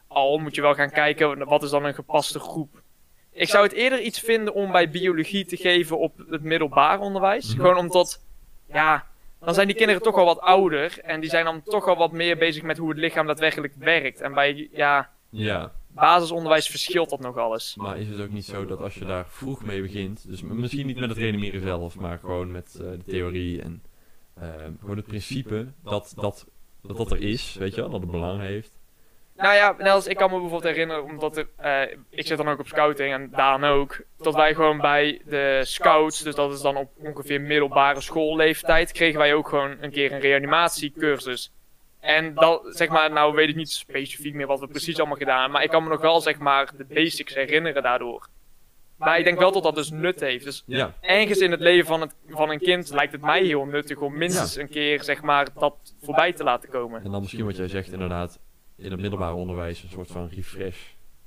Al 0.07 0.37
moet 0.37 0.55
je 0.55 0.61
wel 0.61 0.73
gaan 0.73 0.91
kijken, 0.91 1.45
wat 1.45 1.63
is 1.63 1.69
dan 1.69 1.85
een 1.85 1.93
gepaste 1.93 2.39
groep. 2.39 2.81
Ik 3.31 3.49
zou 3.49 3.63
het 3.63 3.73
eerder 3.73 4.01
iets 4.01 4.19
vinden 4.19 4.53
om 4.53 4.71
bij 4.71 4.89
biologie 4.89 5.45
te 5.45 5.57
geven 5.57 5.99
op 5.99 6.23
het 6.29 6.43
middelbaar 6.43 6.99
onderwijs. 6.99 7.47
Mhm. 7.47 7.61
Gewoon 7.61 7.77
omdat, 7.77 8.25
ja, 8.67 9.07
dan 9.39 9.53
zijn 9.53 9.67
die 9.67 9.75
kinderen 9.75 10.01
toch 10.01 10.15
al 10.15 10.25
wat 10.25 10.39
ouder. 10.39 10.99
En 11.03 11.19
die 11.19 11.29
zijn 11.29 11.45
dan 11.45 11.63
toch 11.63 11.87
al 11.87 11.95
wat 11.97 12.11
meer 12.11 12.37
bezig 12.37 12.63
met 12.63 12.77
hoe 12.77 12.89
het 12.89 12.97
lichaam 12.97 13.27
daadwerkelijk 13.27 13.73
werkt. 13.77 14.21
En 14.21 14.33
bij, 14.33 14.69
ja, 14.71 15.09
Ja, 15.29 15.71
basisonderwijs 15.93 16.67
verschilt 16.67 17.09
dat 17.09 17.19
nog 17.19 17.37
alles. 17.37 17.75
maar 17.75 17.99
is 17.99 18.07
het 18.07 18.21
ook 18.21 18.31
niet 18.31 18.45
zo 18.45 18.65
dat 18.65 18.79
als 18.79 18.93
je 18.93 19.05
daar 19.05 19.27
vroeg 19.27 19.63
mee 19.63 19.81
begint, 19.81 20.27
dus 20.27 20.41
misschien 20.41 20.87
niet 20.87 20.99
met 20.99 21.09
het 21.09 21.17
reanimeren 21.17 21.61
zelf, 21.61 21.95
maar 21.95 22.19
gewoon 22.19 22.51
met 22.51 22.75
eh, 22.81 22.89
de 22.89 23.03
theorie 23.05 23.61
en 23.61 23.83
eh, 24.33 24.49
gewoon 24.79 24.97
het 24.97 25.05
principe 25.05 25.67
dat 25.83 26.13
dat, 26.15 26.45
dat 26.81 26.97
dat 26.97 27.11
er 27.11 27.21
is, 27.21 27.55
weet 27.59 27.75
je 27.75 27.81
wel, 27.81 27.89
dat 27.89 28.01
het 28.01 28.11
belang 28.11 28.41
heeft. 28.41 28.79
Nou 29.35 29.55
ja, 29.55 29.75
net 29.77 29.87
als 29.87 30.07
ik 30.07 30.17
kan 30.17 30.29
me 30.29 30.39
bijvoorbeeld 30.39 30.73
herinneren, 30.73 31.03
omdat 31.03 31.37
er, 31.37 31.47
eh, 31.55 31.97
ik 32.09 32.27
zit 32.27 32.37
dan 32.37 32.47
ook 32.47 32.59
op 32.59 32.67
scouting 32.67 33.13
en 33.13 33.29
Daan 33.29 33.63
ook, 33.63 34.01
dat 34.17 34.35
wij 34.35 34.53
gewoon 34.53 34.77
bij 34.77 35.21
de 35.25 35.61
scouts, 35.63 36.23
dus 36.23 36.35
dat 36.35 36.53
is 36.53 36.61
dan 36.61 36.77
op 36.77 36.91
ongeveer 36.97 37.41
middelbare 37.41 38.01
schoolleeftijd, 38.01 38.91
kregen 38.91 39.19
wij 39.19 39.33
ook 39.33 39.47
gewoon 39.47 39.77
een 39.81 39.91
keer 39.91 40.11
een 40.11 40.19
reanimatiecursus. 40.19 41.51
En 42.01 42.33
dat, 42.33 42.61
zeg 42.69 42.89
maar, 42.89 43.11
nou 43.11 43.35
weet 43.35 43.49
ik 43.49 43.55
niet 43.55 43.71
specifiek 43.71 44.33
meer 44.33 44.47
wat 44.47 44.59
we 44.59 44.67
precies 44.67 44.97
allemaal 44.97 45.17
gedaan 45.17 45.35
hebben, 45.35 45.51
maar 45.51 45.63
ik 45.63 45.69
kan 45.69 45.83
me 45.83 45.89
nog 45.89 46.01
wel, 46.01 46.21
zeg 46.21 46.37
maar, 46.39 46.71
de 46.77 46.85
basics 46.85 47.33
herinneren 47.33 47.83
daardoor. 47.83 48.27
Maar 48.97 49.17
ik 49.17 49.23
denk 49.23 49.39
wel 49.39 49.51
dat 49.51 49.63
dat 49.63 49.75
dus 49.75 49.89
nut 49.91 50.19
heeft. 50.19 50.43
Dus 50.45 50.63
Ja, 50.65 50.93
ergens 51.01 51.39
in 51.39 51.51
het 51.51 51.59
leven 51.59 51.85
van, 51.87 52.01
het, 52.01 52.15
van 52.27 52.49
een 52.49 52.59
kind 52.59 52.89
lijkt 52.93 53.11
het 53.11 53.21
mij 53.21 53.43
heel 53.43 53.65
nuttig 53.65 53.97
om 53.97 54.17
minstens 54.17 54.55
een 54.55 54.69
keer, 54.69 55.03
zeg 55.03 55.21
maar, 55.21 55.47
dat 55.59 55.75
voorbij 56.01 56.33
te 56.33 56.43
laten 56.43 56.69
komen. 56.69 57.03
en 57.03 57.11
dan 57.11 57.21
misschien 57.21 57.45
wat 57.45 57.55
jij 57.57 57.67
zegt 57.67 57.91
inderdaad, 57.91 58.39
in 58.77 58.91
het 58.91 58.99
middelbare 59.01 59.33
onderwijs 59.35 59.83
een 59.83 59.89
soort 59.89 60.11
van 60.11 60.29
refresh, 60.35 60.77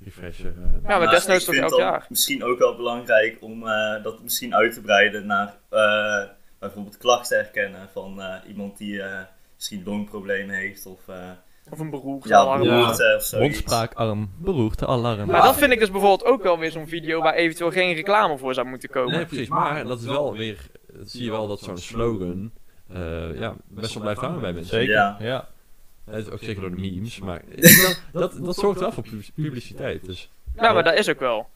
refresher. 0.05 0.47
eh, 0.47 0.89
Ja, 0.89 0.99
maar 0.99 1.11
desnoods 1.11 1.45
toch 1.45 1.55
elk 1.55 1.79
jaar. 1.79 2.07
Misschien 2.09 2.45
ook 2.45 2.59
wel 2.59 2.77
belangrijk 2.77 3.37
om 3.41 3.69
eh, 3.69 4.03
dat 4.03 4.23
misschien 4.23 4.55
uit 4.55 4.73
te 4.75 4.81
breiden 4.81 5.27
naar 5.27 5.55
eh, 5.71 6.29
bijvoorbeeld 6.59 6.97
klachten 6.99 7.37
herkennen 7.39 7.89
van 7.93 8.21
eh, 8.23 8.35
iemand 8.49 8.79
die 8.79 9.03
eh, 9.03 9.21
misschien 9.65 9.95
longproblemen 9.95 10.55
heeft 10.55 10.87
of 10.87 11.09
eh 11.09 11.31
Of 11.71 11.79
een 11.79 11.91
beroerte. 11.91 12.29
ja, 12.29 12.37
alarm. 12.39 12.63
Ja. 12.63 12.69
beroerte 12.79 13.15
of. 13.17 13.41
Mondspraakarm, 13.41 14.31
beroerte, 14.39 14.87
alarm. 14.87 15.27
Maar 15.31 15.43
dat 15.43 15.57
vind 15.57 15.73
ik 15.73 15.79
dus 15.79 15.91
bijvoorbeeld 15.91 16.25
ook 16.25 16.43
wel 16.43 16.59
weer 16.59 16.71
zo'n 16.71 16.89
video 16.89 17.21
waar 17.21 17.35
eventueel 17.35 17.71
geen 17.71 17.95
reclame 17.95 18.39
voor 18.39 18.55
zou 18.55 18.67
moeten 18.67 18.89
komen. 18.89 19.13
Nee, 19.15 19.27
precies. 19.27 19.49
Maar 19.49 19.85
dat 19.85 19.99
is 20.01 20.07
wel 20.07 20.37
weer, 20.37 20.59
zie 21.05 21.25
je 21.25 21.31
wel 21.31 21.47
dat 21.49 21.61
zo'n 21.61 21.79
slogan, 21.79 22.51
eh, 22.93 23.39
ja, 23.39 23.55
best 23.69 23.95
wel 23.95 24.03
blijft 24.03 24.21
hangen 24.21 24.41
bij 24.41 24.53
mensen. 24.53 24.77
Zeker, 24.79 24.95
Ja. 24.95 25.17
ja. 25.21 25.49
Het 26.11 26.27
is 26.27 26.33
ook 26.33 26.43
zeker 26.43 26.61
door 26.61 26.71
de 26.71 26.81
memes, 26.81 27.19
maar 27.19 27.43
dat, 27.57 28.03
dat, 28.13 28.45
dat 28.45 28.57
zorgt 28.57 28.81
wel 28.81 28.93
voor 28.93 29.03
pub- 29.03 29.35
publiciteit. 29.35 30.05
Dus 30.07 30.31
Ja, 30.57 30.73
maar 30.73 30.85
dat 30.85 30.95
is 30.95 31.09
ook 31.11 31.19
wel. 31.21 31.49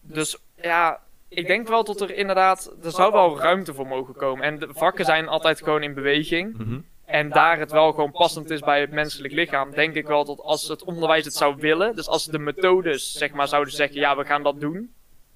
Dus 0.00 0.38
ja, 0.62 1.00
ik 1.28 1.46
denk 1.46 1.68
wel 1.68 1.84
dat 1.84 2.00
er 2.00 2.14
inderdaad, 2.14 2.72
er 2.84 2.90
zou 2.90 3.12
wel 3.12 3.38
ruimte 3.38 3.74
voor 3.74 3.86
mogen 3.86 4.14
komen. 4.14 4.44
En 4.44 4.58
de 4.58 4.68
vakken 4.70 5.04
zijn 5.04 5.28
altijd 5.28 5.58
gewoon 5.62 5.82
in 5.82 5.94
beweging. 5.94 6.58
mhm. 6.58 6.78
En 7.04 7.28
daar 7.30 7.58
het 7.58 7.72
wel 7.72 7.92
gewoon 7.92 8.10
passend 8.10 8.50
is 8.50 8.60
bij 8.60 8.80
het 8.80 8.90
menselijk 8.90 9.34
lichaam, 9.34 9.70
denk 9.70 9.94
ik 9.94 10.06
wel 10.06 10.24
dat 10.24 10.40
als 10.40 10.68
het 10.68 10.84
onderwijs 10.84 11.24
het 11.24 11.34
zou 11.34 11.56
willen, 11.58 11.96
dus 11.96 12.08
als 12.08 12.24
de 12.26 12.38
methodes 12.38 13.12
zeg 13.12 13.32
maar 13.32 13.48
zouden 13.48 13.74
zeggen, 13.74 14.00
ja 14.00 14.16
we 14.16 14.24
gaan 14.24 14.42
dat 14.42 14.60
doen, 14.60 14.92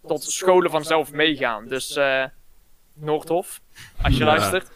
tot 0.07 0.23
scholen 0.25 0.71
vanzelf 0.71 1.13
meegaan. 1.13 1.69
Dus 1.69 1.97
eh 1.97 2.25
Noordhof, 2.99 3.61
als 4.03 4.13
je 4.17 4.25
Ja. 4.25 4.25
luistert. 4.25 4.71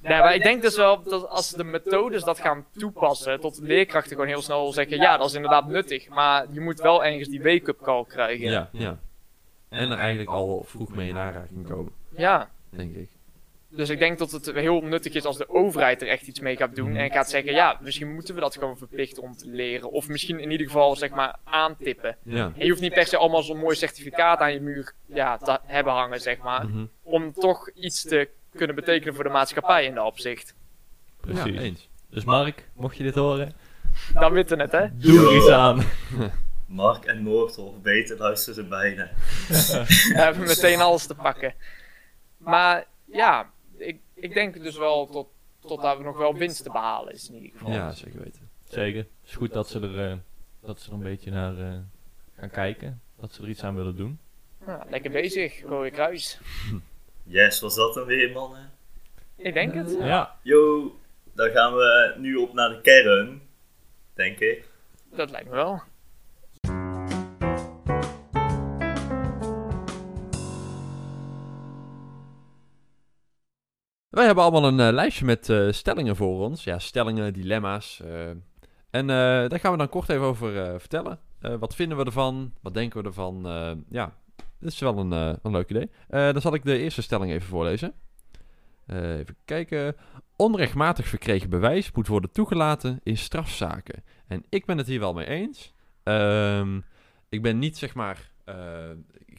Nee, 0.00 0.18
maar 0.18 0.34
ik 0.34 0.42
denk 0.42 0.62
dus 0.62 0.76
wel 0.76 1.02
dat 1.02 1.28
als 1.28 1.50
de 1.50 1.64
methodes 1.64 2.24
dat 2.24 2.40
gaan 2.40 2.66
toepassen, 2.76 3.40
tot 3.40 3.58
leerkrachten 3.62 4.10
gewoon 4.12 4.26
heel 4.26 4.42
snel 4.42 4.72
zeggen, 4.72 4.96
ja 4.96 5.16
dat 5.16 5.28
is 5.28 5.34
inderdaad 5.34 5.66
nuttig, 5.68 6.08
maar 6.08 6.46
je 6.50 6.60
moet 6.60 6.80
wel 6.80 7.04
ergens 7.04 7.28
die 7.28 7.42
wake-up 7.42 7.80
call 7.82 8.04
krijgen. 8.04 8.50
ja, 8.50 8.68
ja. 8.72 8.98
En 9.68 9.90
er 9.90 9.98
eigenlijk 9.98 10.30
al 10.30 10.64
vroeg 10.66 10.94
mee 10.94 11.08
in 11.08 11.16
aanraking 11.16 11.68
komen, 11.68 11.92
ja. 12.16 12.50
denk 12.70 12.94
ik. 12.96 13.08
Dus 13.76 13.88
ik 13.88 13.98
denk 13.98 14.18
dat 14.18 14.30
het 14.30 14.52
heel 14.52 14.80
nuttig 14.80 15.14
is 15.14 15.24
als 15.24 15.36
de 15.36 15.48
overheid 15.48 16.02
er 16.02 16.08
echt 16.08 16.26
iets 16.26 16.40
mee 16.40 16.56
gaat 16.56 16.76
doen. 16.76 16.96
En 16.96 17.10
gaat 17.10 17.30
zeggen, 17.30 17.52
ja, 17.52 17.78
misschien 17.80 18.14
moeten 18.14 18.34
we 18.34 18.40
dat 18.40 18.54
gewoon 18.54 18.78
verplichten 18.78 19.22
om 19.22 19.36
te 19.36 19.48
leren. 19.48 19.90
Of 19.90 20.08
misschien 20.08 20.40
in 20.40 20.50
ieder 20.50 20.66
geval, 20.66 20.96
zeg 20.96 21.10
maar, 21.10 21.36
aantippen. 21.44 22.16
Ja. 22.22 22.52
En 22.56 22.64
je 22.64 22.68
hoeft 22.68 22.80
niet 22.80 22.92
per 22.92 23.06
se 23.06 23.16
allemaal 23.16 23.42
zo'n 23.42 23.58
mooi 23.58 23.76
certificaat 23.76 24.38
aan 24.38 24.52
je 24.52 24.60
muur 24.60 24.92
ja, 25.06 25.36
te 25.36 25.58
hebben 25.64 25.92
hangen, 25.92 26.20
zeg 26.20 26.38
maar. 26.38 26.66
Mhm. 26.66 26.84
Om 27.02 27.32
toch 27.32 27.70
iets 27.70 28.02
te 28.02 28.28
kunnen 28.56 28.76
betekenen 28.76 29.14
voor 29.14 29.24
de 29.24 29.30
maatschappij 29.30 29.84
in 29.84 29.94
dat 29.94 30.06
opzicht. 30.06 30.54
Precies. 31.20 31.54
Ja, 31.54 31.60
eens. 31.60 31.88
Dus 32.10 32.24
Mark, 32.24 32.68
mocht 32.74 32.96
je 32.96 33.02
dit 33.02 33.14
horen, 33.14 33.52
Dan 34.12 34.32
weten 34.32 34.58
het, 34.60 34.72
hè? 34.72 34.86
doe 34.98 35.28
er 35.28 35.36
iets 35.36 35.48
aan. 35.48 35.84
Mark 36.66 37.04
en 37.04 37.22
Noordhof, 37.22 37.80
beter 37.82 38.18
luisteren 38.18 38.54
ze 38.54 38.64
bijna. 38.64 39.10
We 40.12 40.12
hebben 40.14 40.46
meteen 40.46 40.80
alles 40.80 41.06
te 41.06 41.14
pakken. 41.14 41.54
Maar 42.36 42.84
ja, 43.04 43.50
ik, 44.14 44.34
denk 44.34 44.62
dus 44.62 44.76
wel 44.76 45.06
tot, 45.06 45.28
tot 45.60 45.82
daar 45.82 46.02
nog 46.02 46.18
wel 46.18 46.34
winst 46.34 46.62
te 46.62 46.70
behalen 46.70 47.12
is 47.12 47.28
in 47.28 47.34
ieder 47.34 47.50
geval. 47.50 47.72
Ja, 47.72 47.92
zeker 47.92 48.22
weten. 48.22 48.48
Zeker. 48.64 48.98
Het 48.98 49.28
is 49.28 49.34
goed 49.34 49.52
dat 49.52 49.68
ze 49.68 49.80
er, 49.80 50.10
eh, 50.10 50.16
dat 50.60 50.80
ze 50.80 50.88
er 50.88 50.94
een 50.94 51.02
beetje 51.02 51.30
naar 51.30 51.58
eh, 51.58 51.78
gaan 52.36 52.50
kijken. 52.50 53.00
Dat 53.16 53.32
ze 53.32 53.42
er 53.42 53.48
iets 53.48 53.62
aan 53.62 53.74
willen 53.74 53.96
doen. 53.96 54.18
Ja, 54.66 54.86
lekker 54.88 55.10
bezig, 55.10 55.62
Rode 55.62 55.90
Kruis. 55.90 56.38
Yes, 57.22 57.60
was 57.60 57.74
dat 57.74 57.94
dan 57.94 58.04
weer, 58.06 58.32
mannen? 58.32 58.70
Ik 59.36 59.54
denk 59.54 59.74
het. 59.74 59.96
Ja. 59.98 60.38
Yo, 60.42 60.92
dan 61.32 61.50
gaan 61.50 61.74
we 61.74 62.14
nu 62.18 62.36
op 62.36 62.52
naar 62.52 62.68
de 62.68 62.80
kern, 62.80 63.42
denk 64.14 64.38
ik. 64.38 64.68
Dat 65.10 65.30
lijkt 65.30 65.48
me 65.48 65.54
wel. 65.54 65.82
Wij 74.14 74.26
hebben 74.26 74.44
allemaal 74.44 74.64
een 74.66 74.80
eh, 74.80 74.92
lijstje 74.92 75.24
met 75.24 75.48
eh, 75.48 75.70
stellingen 75.70 76.16
voor 76.16 76.40
ons. 76.40 76.64
Ja, 76.64 76.78
stellingen, 76.78 77.32
dilemma's. 77.32 78.00
eh. 78.00 78.28
en 78.90 79.06
daar 79.06 79.60
gaan 79.60 79.72
we 79.72 79.78
dan 79.78 79.88
kort 79.88 80.08
even 80.08 80.24
over 80.24 80.80
vertellen. 80.80 81.18
Wat 81.58 81.74
vinden 81.74 81.98
we 81.98 82.04
ervan? 82.04 82.52
Wat 82.62 82.74
denken 82.74 83.02
we 83.02 83.08
ervan? 83.08 83.42
Ja, 83.90 84.16
dit 84.60 84.72
is 84.72 84.78
wel 84.78 84.98
een, 84.98 85.10
een 85.12 85.50
leuk 85.50 85.70
idee. 85.70 85.90
Dan 86.08 86.40
zal 86.40 86.54
ik 86.54 86.64
de 86.64 86.78
eerste 86.78 87.02
stelling 87.02 87.32
even 87.32 87.48
voorlezen. 87.48 87.94
Even 88.86 89.36
kijken. 89.44 89.96
Onrechtmatig 90.36 91.06
verkregen 91.06 91.50
bewijs 91.50 91.92
moet 91.92 92.06
worden 92.06 92.30
toegelaten 92.32 93.00
in 93.02 93.16
strafzaken. 93.16 94.04
En 94.26 94.44
ik 94.48 94.66
ben 94.66 94.78
het 94.78 94.86
hier 94.86 95.00
wel 95.00 95.12
mee 95.12 95.26
eens. 95.26 95.74
Ehm, 96.02 96.80
ik 97.28 97.42
ben 97.42 97.58
niet, 97.58 97.78
zeg 97.78 97.94
maar... 97.94 98.30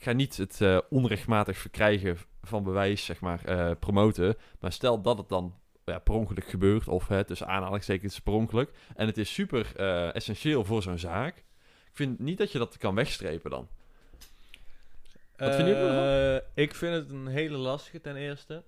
ga 0.06 0.12
niet 0.12 0.38
het 0.38 0.62
eh, 0.62 0.78
onrechtmatig 0.90 1.58
verkrijgen 1.58 2.18
van 2.42 2.64
bewijs, 2.64 3.06
zeg 3.06 3.20
maar, 3.20 3.46
eh, 3.46 3.72
promoten. 3.80 4.36
Maar 4.60 4.72
stel 4.72 5.02
dat 5.02 5.18
het 5.18 5.30
dan 5.30 5.56
ja, 5.86 6.00
per 6.00 6.14
ongeluk 6.14 6.46
gebeurt, 6.46 6.88
of 6.88 7.08
hè, 7.08 7.24
tussen 7.24 7.48
aanhalingstekens 7.48 8.20
per 8.20 8.34
ongeluk. 8.34 8.70
En 8.96 9.08
het 9.08 9.18
is 9.18 9.34
super 9.34 9.72
eh, 9.76 10.16
essentieel 10.16 10.64
voor 10.66 10.82
zo'n 10.82 10.98
zaak. 10.98 11.38
Ik 11.68 11.92
vind 12.02 12.20
niet 12.20 12.38
dat 12.38 12.52
je 12.52 12.58
dat 12.58 12.78
kan 12.78 12.96
wegstrepen 12.96 13.52
dan. 13.52 13.68
Wat? 15.38 15.50
Eh, 15.50 16.64
Ik 16.64 16.76
vind 16.76 16.94
het 16.94 17.10
een 17.10 17.28
hele 17.28 17.58
lastige 17.58 18.02
ten 18.02 18.16
eerste. 18.16 18.64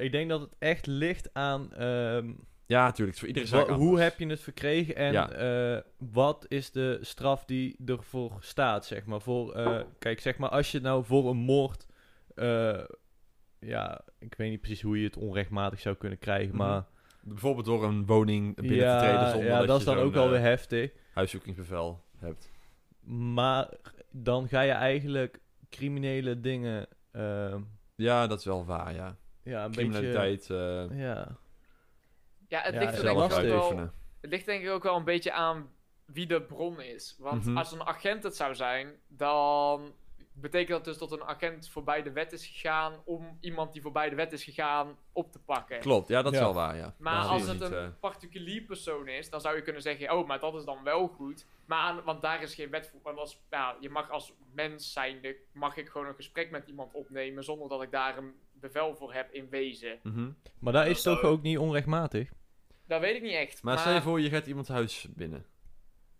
Ik 0.00 0.12
denk 0.12 0.28
dat 0.28 0.40
het 0.40 0.54
echt 0.58 0.86
ligt 0.86 1.34
aan 1.34 1.72
ehm, 1.72 2.32
Ja, 2.70 2.84
natuurlijk. 2.84 3.18
Voor 3.18 3.28
iedere 3.28 3.46
zaak 3.46 3.66
wa- 3.68 3.74
hoe 3.74 3.86
anders. 3.88 4.02
heb 4.02 4.18
je 4.18 4.26
het 4.26 4.40
verkregen 4.40 4.96
en 4.96 5.12
Ja. 5.12 5.30
eh, 5.30 5.82
wat 5.98 6.44
is 6.48 6.70
de 6.70 6.98
straf 7.00 7.44
die 7.44 7.76
ervoor 7.86 8.36
staat, 8.40 8.86
zeg 8.86 9.04
maar. 9.04 9.20
Voor, 9.20 9.52
eh, 9.54 9.80
kijk, 9.98 10.20
zeg 10.20 10.38
maar, 10.38 10.48
als 10.50 10.72
je 10.72 10.80
nou 10.80 11.04
voor 11.04 11.30
een 11.30 11.36
moord, 11.36 11.86
eh, 12.34 12.84
ja, 13.58 14.00
ik 14.18 14.34
weet 14.36 14.50
niet 14.50 14.60
precies 14.60 14.82
hoe 14.82 14.98
je 14.98 15.06
het 15.06 15.16
onrechtmatig 15.16 15.80
zou 15.80 15.96
kunnen 15.96 16.18
krijgen, 16.18 16.48
Mhm. 16.48 16.56
maar 16.56 16.84
Bijvoorbeeld 17.22 17.66
door 17.66 17.84
een 17.84 18.06
woning 18.06 18.56
binnen 18.56 18.76
ja, 18.76 18.98
te 19.00 19.04
treden 19.06 19.30
zonder 19.30 19.48
ja, 19.48 19.66
dat, 19.66 19.78
is 19.78 19.84
dan 19.84 19.98
ook 19.98 20.16
alweer 20.16 20.40
heftig. 20.40 20.90
huiszoekingsbevel 21.14 22.04
hebt. 22.18 22.50
Maar 23.34 23.68
dan 24.10 24.48
ga 24.48 24.60
je 24.60 24.72
eigenlijk 24.72 25.40
criminele 25.70 26.40
dingen, 26.40 26.86
Ja, 27.96 28.26
dat 28.26 28.38
is 28.38 28.44
wel 28.44 28.64
waar, 28.64 28.94
ja. 28.94 29.16
ja, 29.42 29.64
een 29.64 29.70
Criminaliteit, 29.72 30.38
beetje, 30.48 30.88
ja. 30.92 31.36
Ja, 32.50 32.60
het 32.60 32.74
Ja, 32.74 32.80
ligt 32.80 32.96
er 32.96 33.02
denk 33.02 33.16
ik 33.16 33.22
ook 33.22 33.40
wel... 33.40 33.78
Het 34.20 34.30
ligt 34.30 34.46
denk 34.46 34.62
ik 34.62 34.70
ook 34.70 34.82
wel 34.82 34.96
een 34.96 35.04
beetje 35.04 35.32
aan 35.32 35.70
wie 36.04 36.26
de 36.26 36.42
bron 36.42 36.80
is. 36.80 37.16
Want 37.18 37.44
Mhm. 37.44 37.56
als 37.56 37.72
een 37.72 37.82
agent 37.86 38.22
het 38.22 38.36
zou 38.36 38.54
zijn, 38.54 38.94
dan 39.08 39.92
betekent 40.32 40.68
dat 40.76 40.84
dus 40.84 40.98
dat 40.98 41.12
een 41.20 41.24
agent 41.28 41.68
voorbij 41.68 42.02
de 42.02 42.12
wet 42.12 42.32
is 42.32 42.46
gegaan 42.46 42.92
om 43.04 43.36
iemand 43.40 43.72
die 43.72 43.82
voorbij 43.82 44.08
de 44.10 44.16
wet 44.16 44.32
is 44.32 44.44
gegaan 44.44 44.96
op 45.12 45.32
te 45.32 45.38
pakken. 45.38 45.80
Klopt, 45.80 46.08
ja, 46.08 46.22
dat 46.22 46.32
is 46.32 46.38
Ja. 46.38 46.44
wel 46.44 46.54
waar, 46.54 46.76
ja. 46.76 46.94
Maar 46.98 47.24
als 47.24 47.42
is 47.42 47.48
het 47.48 47.60
niet, 47.60 47.70
een 47.70 47.76
eh, 47.84 47.88
particulier 48.00 48.62
persoon 48.62 49.08
is, 49.08 49.30
dan 49.30 49.40
zou 49.40 49.56
je 49.56 49.62
kunnen 49.62 49.82
zeggen, 49.82 50.12
oh, 50.12 50.26
maar 50.26 50.40
dat 50.40 50.54
is 50.54 50.64
dan 50.64 50.82
wel 50.84 51.08
goed. 51.08 51.46
Maar 51.64 51.78
aan, 51.78 52.02
want 52.04 52.22
daar 52.22 52.42
is 52.42 52.54
geen 52.54 52.70
wet 52.70 52.88
voor. 52.88 53.00
Want 53.02 53.18
als, 53.18 53.40
ja, 53.50 53.76
je 53.80 53.90
mag 53.90 54.10
als 54.10 54.32
mens 54.54 54.92
zijnde, 54.92 55.36
mag 55.52 55.76
ik 55.76 55.88
gewoon 55.88 56.06
een 56.06 56.14
gesprek 56.14 56.50
met 56.50 56.68
iemand 56.68 56.92
opnemen 56.94 57.44
zonder 57.44 57.68
dat 57.68 57.82
ik 57.82 57.90
daar 57.90 58.18
een 58.18 58.34
bevel 58.52 58.94
voor 58.94 59.12
heb 59.14 59.32
in 59.32 59.48
wezen. 59.50 59.98
mhm. 60.02 60.30
Maar 60.58 60.72
dat 60.72 60.84
Dat 60.84 60.96
is 60.96 61.02
toch 61.02 61.22
ook 61.22 61.42
niet 61.42 61.58
onrechtmatig? 61.58 62.30
Dat 62.90 63.00
weet 63.00 63.16
ik 63.16 63.22
niet 63.22 63.32
echt. 63.34 63.62
Maar 63.62 63.78
stel 63.78 63.92
je 63.92 64.02
voor, 64.02 64.20
je 64.20 64.30
gaat 64.30 64.46
iemands 64.46 64.68
huis 64.68 65.06
binnen. 65.10 65.46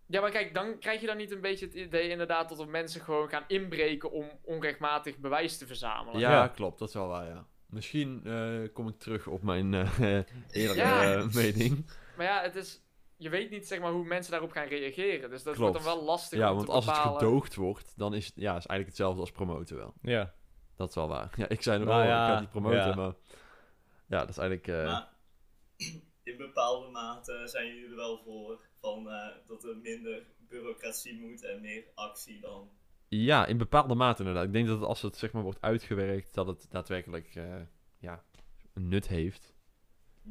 Ja, 0.05 0.21
maar 0.21 0.31
kijk, 0.31 0.53
dan 0.53 0.79
krijg 0.79 1.01
je 1.01 1.07
dan 1.07 1.17
niet 1.17 1.31
een 1.31 1.41
beetje 1.41 1.65
het 1.65 1.75
idee 1.75 2.09
inderdaad 2.09 2.49
dat 2.49 2.59
er 2.59 2.67
mensen 2.69 3.01
gewoon 3.01 3.29
gaan 3.29 3.43
inbreken 3.47 4.11
om 4.11 4.25
onrechtmatig 4.43 5.17
bewijs 5.17 5.57
te 5.57 5.67
verzamelen. 5.67 6.19
Ja, 6.19 6.31
Ja. 6.31 6.47
klopt, 6.47 6.79
dat 6.79 6.87
is 6.87 6.93
wel 6.93 7.07
waar, 7.07 7.27
ja. 7.27 7.45
Misschien 7.65 8.21
eh, 8.25 8.73
kom 8.73 8.87
ik 8.87 8.97
terug 8.99 9.27
op 9.27 9.43
mijn 9.43 9.73
eh 9.73 9.99
eerdere 10.51 10.73
Ja. 10.75 11.13
eh, 11.15 11.33
mening. 11.33 11.91
Maar 12.17 12.25
ja, 12.25 12.41
het 12.41 12.55
is, 12.55 12.81
je 13.17 13.29
weet 13.29 13.49
niet 13.49 13.67
zeg 13.67 13.79
maar 13.79 13.91
hoe 13.91 14.05
mensen 14.05 14.31
daarop 14.31 14.51
gaan 14.51 14.67
reageren. 14.67 15.29
Dus 15.29 15.43
dat 15.43 15.55
Klopt. 15.55 15.71
wordt 15.73 15.85
dan 15.85 15.95
wel 15.95 16.03
lastig 16.05 16.39
Ja, 16.39 16.49
om 16.49 16.55
want 16.55 16.67
te 16.67 16.73
als 16.73 16.85
het 16.85 16.95
gedoogd 16.95 17.55
wordt, 17.55 17.93
dan 17.97 18.13
is 18.13 18.25
het 18.25 18.35
ja, 18.35 18.49
is 18.49 18.65
eigenlijk 18.65 18.87
hetzelfde 18.87 19.19
als 19.21 19.31
promoten 19.31 19.77
wel. 19.77 19.93
Ja. 20.01 20.33
Dat 20.75 20.89
is 20.89 20.95
wel 20.95 21.07
waar. 21.07 21.33
Ja, 21.35 21.47
ik 21.49 21.61
zei 21.61 21.77
nog 21.79 21.87
Nou 21.87 21.99
wel, 22.01 22.09
ja, 22.11 22.27
ik 22.27 22.33
ga 22.33 22.39
niet 22.39 22.49
promoten, 22.49 22.77
ja. 22.87 22.95
maar... 22.95 23.13
Ja, 24.07 24.19
dat 24.19 24.29
is 24.29 24.37
eigenlijk... 24.37 24.67
eh, 24.67 24.83
Maar 24.85 25.09
in 26.31 26.37
bepaalde 26.37 26.91
mate 26.91 27.41
zijn 27.45 27.67
jullie 27.67 27.89
er 27.89 27.95
wel 27.95 28.17
voor 28.17 28.61
van, 28.79 29.09
eh, 29.09 29.27
dat 29.47 29.63
er 29.63 29.77
minder 29.77 30.23
bureaucratie 30.37 31.19
moet 31.19 31.43
en 31.43 31.61
meer 31.61 31.83
actie 31.95 32.39
dan. 32.39 32.69
Ja, 33.07 33.45
in 33.45 33.57
bepaalde 33.57 33.95
mate 33.95 34.19
inderdaad. 34.19 34.45
Ik 34.45 34.53
denk 34.53 34.67
dat 34.67 34.81
als 34.81 35.01
het 35.01 35.17
zeg 35.17 35.31
maar 35.31 35.43
wordt 35.43 35.61
uitgewerkt, 35.61 36.33
dat 36.33 36.47
het 36.47 36.65
daadwerkelijk 36.69 37.35
eh, 37.35 37.61
ja, 37.97 38.23
een 38.73 38.87
nut 38.87 39.07
heeft. 39.07 39.53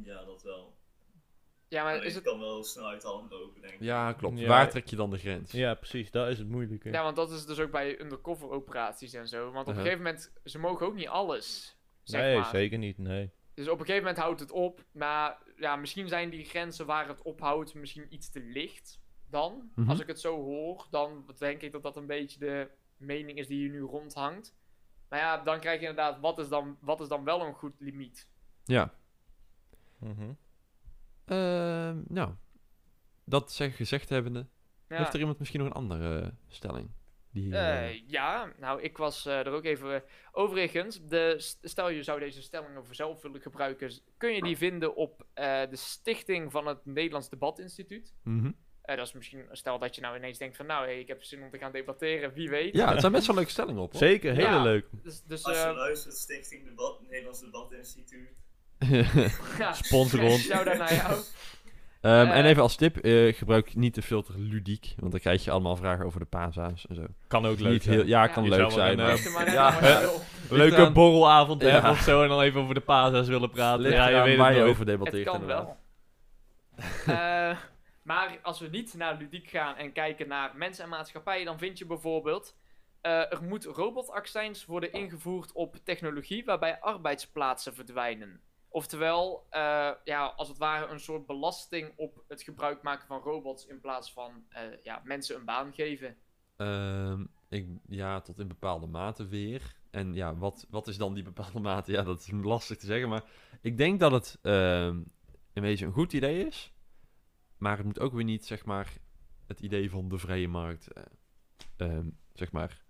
Ja, 0.03 0.23
dat 0.25 0.43
wel. 0.43 0.79
Ja, 1.67 1.83
maar 1.83 1.93
Alleen 1.93 2.05
is 2.05 2.15
het 2.15 2.23
kan 2.23 2.39
wel 2.39 2.63
snel 2.63 2.87
uit 2.87 3.01
de 3.01 3.07
hand 3.07 3.31
lopen, 3.31 3.61
denk 3.61 3.73
ik. 3.73 3.81
Ja, 3.81 4.13
klopt. 4.13 4.39
Ja. 4.39 4.47
Waar 4.47 4.69
trek 4.69 4.87
je 4.87 4.95
dan 4.95 5.09
de 5.09 5.17
grens? 5.17 5.51
ja, 5.51 5.73
precies. 5.73 6.11
Dat 6.11 6.27
is 6.27 6.37
het 6.37 6.47
moeilijke. 6.49 6.89
Ja, 6.89 7.03
want 7.03 7.15
dat 7.15 7.31
is 7.31 7.45
dus 7.45 7.59
ook 7.59 7.71
bij 7.71 7.99
undercover 8.01 8.49
operaties 8.49 9.13
en 9.13 9.27
zo. 9.27 9.51
Want 9.51 9.51
op 9.51 9.55
een 9.55 9.61
Uh-huh. 9.67 9.83
gegeven 9.83 10.03
moment, 10.03 10.31
ze 10.43 10.59
mogen 10.59 10.85
ook 10.85 10.95
niet 10.95 11.07
alles. 11.07 11.77
Zeg 12.03 12.21
nee, 12.21 12.35
maar. 12.35 12.49
zeker 12.49 12.77
niet. 12.77 12.97
Nee. 12.97 13.31
Dus 13.53 13.67
op 13.67 13.79
een 13.79 13.85
gegeven 13.85 14.03
moment 14.07 14.23
houdt 14.23 14.39
het 14.39 14.51
op. 14.51 14.85
Maar 14.91 15.37
ja, 15.57 15.75
misschien 15.75 16.07
zijn 16.07 16.29
die 16.29 16.45
grenzen 16.45 16.85
waar 16.85 17.07
het 17.07 17.21
ophoudt 17.21 17.73
misschien 17.73 18.13
iets 18.13 18.29
te 18.31 18.39
licht 18.39 18.99
dan. 19.29 19.71
Mhm. 19.75 19.89
Als 19.89 19.99
ik 19.99 20.07
het 20.07 20.19
zo 20.19 20.35
hoor, 20.43 20.87
dan 20.89 21.25
denk 21.37 21.61
ik 21.61 21.71
dat 21.71 21.83
dat 21.83 21.97
een 21.97 22.05
beetje 22.05 22.39
de 22.39 22.69
mening 22.97 23.37
is 23.37 23.47
die 23.47 23.57
hier 23.57 23.69
nu 23.69 23.81
rondhangt. 23.81 24.55
Maar 25.09 25.19
ja, 25.19 25.37
dan 25.37 25.59
krijg 25.59 25.81
je 25.81 25.87
inderdaad, 25.87 26.19
wat 26.19 26.39
is 26.39 26.49
dan, 26.49 26.77
wat 26.79 27.01
is 27.01 27.07
dan 27.07 27.23
wel 27.23 27.41
een 27.45 27.53
goed 27.53 27.73
limiet? 27.79 28.27
Ja. 28.63 28.93
Mhm. 29.99 30.33
Ehm, 31.25 32.01
nou, 32.07 32.33
dat 33.23 33.51
zeg, 33.51 33.75
gezegd 33.75 34.09
hebbende, 34.09 34.47
Ja. 34.87 34.97
heeft 34.97 35.13
er 35.13 35.19
iemand 35.19 35.39
misschien 35.39 35.59
nog 35.59 35.69
een 35.69 35.75
andere 35.75 36.21
eh, 36.21 36.27
stelling? 36.47 36.89
Die, 37.33 37.55
eh, 37.55 37.87
Eh, 37.89 38.01
ja, 38.07 38.51
nou, 38.59 38.81
ik 38.81 38.97
was 38.97 39.25
eh, 39.25 39.39
er 39.39 39.49
ook 39.51 39.63
even. 39.65 40.03
overigens, 40.31 40.99
de, 41.07 41.33
st- 41.37 41.57
stel 41.61 41.89
je 41.89 42.03
zou 42.03 42.19
deze 42.19 42.41
stellingen 42.41 42.85
voor 42.85 42.95
zelf 42.95 43.21
willen 43.21 43.41
gebruiken, 43.41 43.91
kun 44.17 44.33
je 44.33 44.41
die 44.41 44.57
vinden 44.57 44.95
op 44.95 45.25
eh, 45.33 45.61
de 45.69 45.75
stichting 45.75 46.51
van 46.51 46.67
het 46.67 46.85
Nederlands 46.85 47.29
Debatinstituut. 47.29 48.13
Eh, 48.81 48.95
dat 48.97 49.07
is 49.07 49.13
misschien, 49.13 49.45
stel 49.51 49.79
dat 49.79 49.95
je 49.95 50.01
nou 50.01 50.17
ineens 50.17 50.37
denkt 50.37 50.55
van, 50.55 50.65
nou, 50.65 50.85
hey, 50.85 50.99
ik 50.99 51.07
heb 51.07 51.23
zin 51.23 51.43
om 51.43 51.49
te 51.49 51.57
gaan 51.57 51.71
debatteren, 51.71 52.33
wie 52.33 52.49
weet. 52.49 52.75
Ja, 52.75 52.91
het 52.91 52.99
zijn 52.99 53.11
best 53.11 53.27
wel 53.27 53.35
leuke 53.35 53.51
stellingen 53.51 53.81
op. 53.81 53.91
hoor. 53.91 54.01
Zeker, 54.01 54.33
hele 54.33 54.47
Ja. 54.47 54.63
leuk. 54.63 54.85
Dus, 55.03 55.21
dus 55.23 55.43
Als 55.43 55.61
je 55.61 55.73
luistert, 55.73 56.15
Stichting 56.17 56.65
Debat, 56.67 57.01
Nederlands 57.09 57.39
Debatinstituut. 57.41 58.29
ja, 59.57 59.73
Sponsor 59.73 60.21
ons. 60.21 60.43
shout-out 60.49 60.77
naar 60.77 60.93
jou. 60.95 61.23
Ehm, 62.01 62.13
Eh. 62.27 62.37
en 62.37 62.45
even 62.45 62.61
als 62.61 62.75
tip, 62.75 62.97
eh, 62.97 63.33
gebruik 63.33 63.75
niet 63.75 63.95
de 63.95 64.01
filter 64.01 64.39
ludiek, 64.39 64.93
want 64.99 65.11
dan 65.11 65.21
krijg 65.21 65.43
je 65.43 65.51
allemaal 65.51 65.75
vragen 65.75 66.05
over 66.05 66.19
de 66.19 66.25
pasa's 66.25 66.85
en 66.87 66.95
zo. 66.95 67.05
Kan 67.27 67.45
ook 67.45 67.59
Niet 67.59 67.83
heel, 67.83 68.05
ja, 68.05 68.23
Ja. 68.23 68.27
kan 68.27 68.43
Je 68.43 68.49
leuk 68.49 68.71
zijn. 68.71 68.99
een, 68.99 69.51
Ja. 69.51 69.79
Leuke 70.49 70.91
borrelavond 70.91 71.61
Ja. 71.61 71.69
hebben 71.69 71.91
of 71.91 71.99
zo 71.99 72.23
en 72.23 72.29
dan 72.29 72.41
even 72.41 72.61
over 72.61 72.73
de 72.73 72.79
pasa's 72.81 73.27
willen 73.27 73.49
praten. 73.49 73.81
Ligt 73.81 73.95
ja, 73.95 74.07
je 74.07 74.21
weet 74.23 74.37
waar 74.37 74.47
het 74.53 74.57
je 74.57 74.63
over 74.63 74.85
debatteert 74.85 75.23
Het 75.25 75.33
kan 75.33 75.41
inderdaad. 75.41 75.65
wel. 77.05 77.15
Eh, 77.15 77.57
maar 78.03 78.39
als 78.41 78.59
we 78.59 78.67
niet 78.67 78.93
naar 78.93 79.17
ludiek 79.17 79.49
gaan 79.49 79.75
en 79.75 79.91
kijken 79.91 80.27
naar 80.27 80.51
mensen 80.55 80.83
en 80.83 80.89
maatschappij, 80.89 81.43
dan 81.43 81.57
vind 81.57 81.77
je 81.77 81.85
bijvoorbeeld. 81.85 82.55
eh, 83.01 83.11
er 83.31 83.39
moet 83.43 83.65
robotaccijns 83.65 84.65
worden 84.65 84.91
ingevoerd 84.93 85.51
op 85.51 85.75
technologie 85.83 86.45
waarbij 86.45 86.79
arbeidsplaatsen 86.79 87.73
verdwijnen. 87.75 88.39
Oftewel, 88.73 89.45
eh, 89.49 89.91
ja, 90.03 90.25
als 90.25 90.47
het 90.47 90.57
ware 90.57 90.87
een 90.91 90.99
soort 90.99 91.25
belasting 91.25 91.93
op 91.95 92.23
het 92.27 92.41
gebruik 92.41 92.81
maken 92.81 93.07
van 93.07 93.19
robots 93.21 93.65
in 93.65 93.79
plaats 93.79 94.13
van 94.13 94.45
eh, 94.49 94.61
ja, 94.83 95.01
mensen 95.03 95.35
een 95.35 95.45
baan 95.45 95.73
geven. 95.73 96.17
Ehm, 96.55 97.25
ik, 97.49 97.67
ja, 97.87 98.21
tot 98.21 98.39
in 98.39 98.47
bepaalde 98.47 98.87
mate 98.87 99.27
weer. 99.27 99.75
En 99.89 100.13
ja, 100.13 100.35
wat, 100.35 100.67
wat 100.69 100.87
is 100.87 100.97
dan 100.97 101.13
die 101.13 101.23
bepaalde 101.23 101.59
mate? 101.69 101.91
Ja, 101.91 102.01
dat 102.03 102.19
is 102.19 102.31
lastig 102.31 102.77
te 102.77 102.85
zeggen. 102.85 103.09
Maar 103.09 103.23
ik 103.61 103.77
denk 103.77 103.99
dat 103.99 104.11
het 104.11 104.37
ehm 104.41 105.01
in 105.53 105.61
wezen 105.61 105.87
een 105.87 105.93
goed 105.93 106.13
idee 106.13 106.45
is. 106.47 106.73
Maar 107.57 107.77
het 107.77 107.85
moet 107.85 107.99
ook 107.99 108.13
weer 108.13 108.23
niet, 108.23 108.45
zeg 108.45 108.65
maar, 108.65 108.93
het 109.47 109.59
idee 109.59 109.89
van 109.89 110.09
de 110.09 110.17
vrije 110.17 110.47
markt, 110.47 110.87
eh, 110.93 111.03
ehm, 111.77 112.09
zeg 112.33 112.51
maar, 112.51 112.81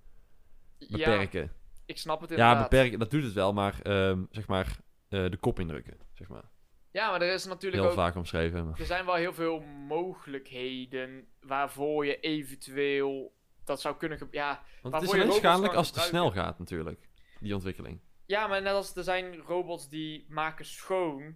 Ja, 0.77 0.87
beperken. 0.97 1.51
ik 1.85 1.97
snap 1.97 2.21
het 2.21 2.29
Ja, 2.29 2.35
inderdaad. 2.35 2.69
beperken, 2.69 2.99
dat 2.99 3.11
doet 3.11 3.23
het 3.23 3.33
wel, 3.33 3.53
maar 3.53 3.81
ehm, 3.81 4.23
zeg 4.31 4.47
maar, 4.47 4.79
eh, 5.11 5.29
de 5.29 5.37
kop 5.37 5.59
indrukken, 5.59 5.97
zeg 6.13 6.27
maar. 6.27 6.49
Ja, 6.91 7.09
maar 7.11 7.21
er 7.21 7.33
is 7.33 7.45
natuurlijk 7.45 7.81
Heel 7.81 7.91
ook 7.91 7.97
vaak 7.97 8.15
omschreven. 8.15 8.65
maar- 8.67 8.79
Er 8.79 8.85
zijn 8.85 9.05
wel 9.05 9.15
heel 9.15 9.33
veel 9.33 9.59
mogelijkheden 10.35 11.27
waarvoor 11.41 12.05
je 12.05 12.19
eventueel 12.19 13.33
dat 13.65 13.81
zou 13.81 13.95
kunnen. 13.97 14.27
Ja, 14.31 14.63
Want 14.81 14.93
het 14.95 15.03
is 15.03 15.11
alleen 15.11 15.31
schadelijk 15.31 15.73
als 15.73 15.87
het 15.87 15.95
te 15.95 16.01
snel 16.01 16.31
gaat, 16.31 16.59
natuurlijk, 16.59 17.09
die 17.39 17.53
ontwikkeling. 17.53 17.99
ja, 18.25 18.47
maar 18.47 18.61
net 18.61 18.73
als 18.73 18.95
er 18.95 19.03
zijn 19.03 19.35
robots 19.37 19.89
die 19.89 20.25
maken 20.29 20.65
schoon. 20.65 21.35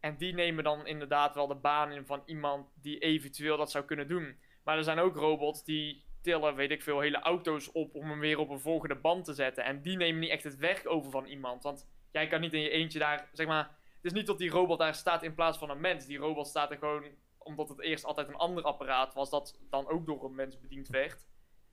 En 0.00 0.16
die 0.16 0.34
nemen 0.34 0.64
dan 0.64 0.86
inderdaad 0.86 1.34
wel 1.34 1.46
de 1.46 1.54
baan 1.54 1.92
in 1.92 2.06
van 2.06 2.22
iemand 2.26 2.68
die 2.82 2.98
eventueel 2.98 3.56
dat 3.56 3.70
zou 3.70 3.84
kunnen 3.84 4.08
doen. 4.08 4.36
Maar 4.64 4.76
er 4.76 4.84
zijn 4.84 4.98
ook 4.98 5.16
robots 5.16 5.64
die 5.64 6.04
tillen, 6.22 6.54
weet 6.54 6.70
ik 6.70 6.82
veel, 6.82 7.00
hele 7.00 7.20
auto's 7.20 7.72
op 7.72 7.94
om 7.94 8.10
hem 8.10 8.18
weer 8.20 8.38
op 8.38 8.50
een 8.50 8.60
volgende 8.60 8.94
band 8.94 9.24
te 9.24 9.32
zetten. 9.34 9.64
En 9.64 9.82
die 9.82 9.96
nemen 9.96 10.20
niet 10.20 10.30
echt 10.30 10.44
het 10.44 10.56
werk 10.56 10.88
over 10.90 11.10
van 11.10 11.24
iemand. 11.26 11.62
Want 11.62 11.86
jij 12.16 12.26
kan 12.26 12.40
niet 12.40 12.52
in 12.52 12.60
je 12.60 12.70
eentje 12.70 12.98
daar, 12.98 13.28
zeg 13.32 13.46
maar. 13.46 13.64
Het 13.96 14.04
is 14.04 14.12
niet 14.12 14.26
dat 14.26 14.38
die 14.38 14.50
robot 14.50 14.78
daar 14.78 14.94
staat 14.94 15.22
in 15.22 15.34
plaats 15.34 15.58
van 15.58 15.70
een 15.70 15.80
mens. 15.80 16.06
Die 16.06 16.18
robot 16.18 16.46
staat 16.46 16.70
er 16.70 16.78
gewoon 16.78 17.04
omdat 17.38 17.68
het 17.68 17.80
eerst 17.80 18.04
altijd 18.04 18.28
een 18.28 18.34
ander 18.34 18.64
apparaat 18.64 19.14
was 19.14 19.30
dat 19.30 19.58
dan 19.70 19.88
ook 19.88 20.06
door 20.06 20.24
een 20.24 20.34
mens 20.34 20.60
bediend 20.60 20.88
werd. 20.88 21.26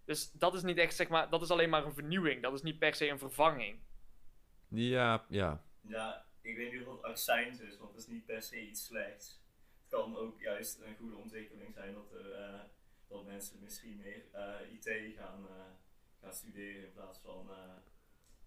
Dus 0.06 0.32
dat 0.32 0.54
is 0.54 0.64
niet 0.64 0.78
echt, 0.78 0.96
zeg 0.96 1.10
maar, 1.10 1.30
dat 1.30 1.42
is 1.42 1.50
alleen 1.50 1.70
maar 1.70 1.86
een 1.86 1.94
vernieuwing. 1.94 2.42
Dat 2.42 2.54
is 2.54 2.62
niet 2.62 2.80
per 2.80 2.96
se 2.96 3.08
een 3.08 3.20
vervanging. 3.20 3.80
Ja, 4.68 5.26
ja. 5.30 5.64
Ja, 5.82 6.26
ik 6.42 6.56
weet 6.56 6.72
niet 6.74 6.88
of 6.88 6.94
het 6.96 7.04
accijns 7.04 7.60
is, 7.60 7.78
want 7.78 7.92
het 7.92 8.02
is 8.02 8.08
niet 8.08 8.26
per 8.26 8.42
se 8.42 8.68
iets 8.68 8.86
slechts. 8.86 9.42
Het 9.80 10.00
kan 10.00 10.18
ook 10.18 10.42
juist 10.42 10.80
een 10.80 10.96
goede 10.96 11.16
ontwikkeling 11.16 11.74
zijn 11.74 11.94
dat, 11.94 12.12
er, 12.12 12.32
eh, 12.32 12.60
dat 13.08 13.26
mensen 13.26 13.60
misschien 13.62 13.98
meer 13.98 14.24
eh, 14.32 14.72
IT 14.72 15.18
gaan, 15.18 15.48
eh, 15.48 15.74
gaan 16.22 16.34
studeren 16.34 16.84
in 16.84 16.94
plaats 16.94 17.20
van 17.20 17.50
eh, 17.50 17.76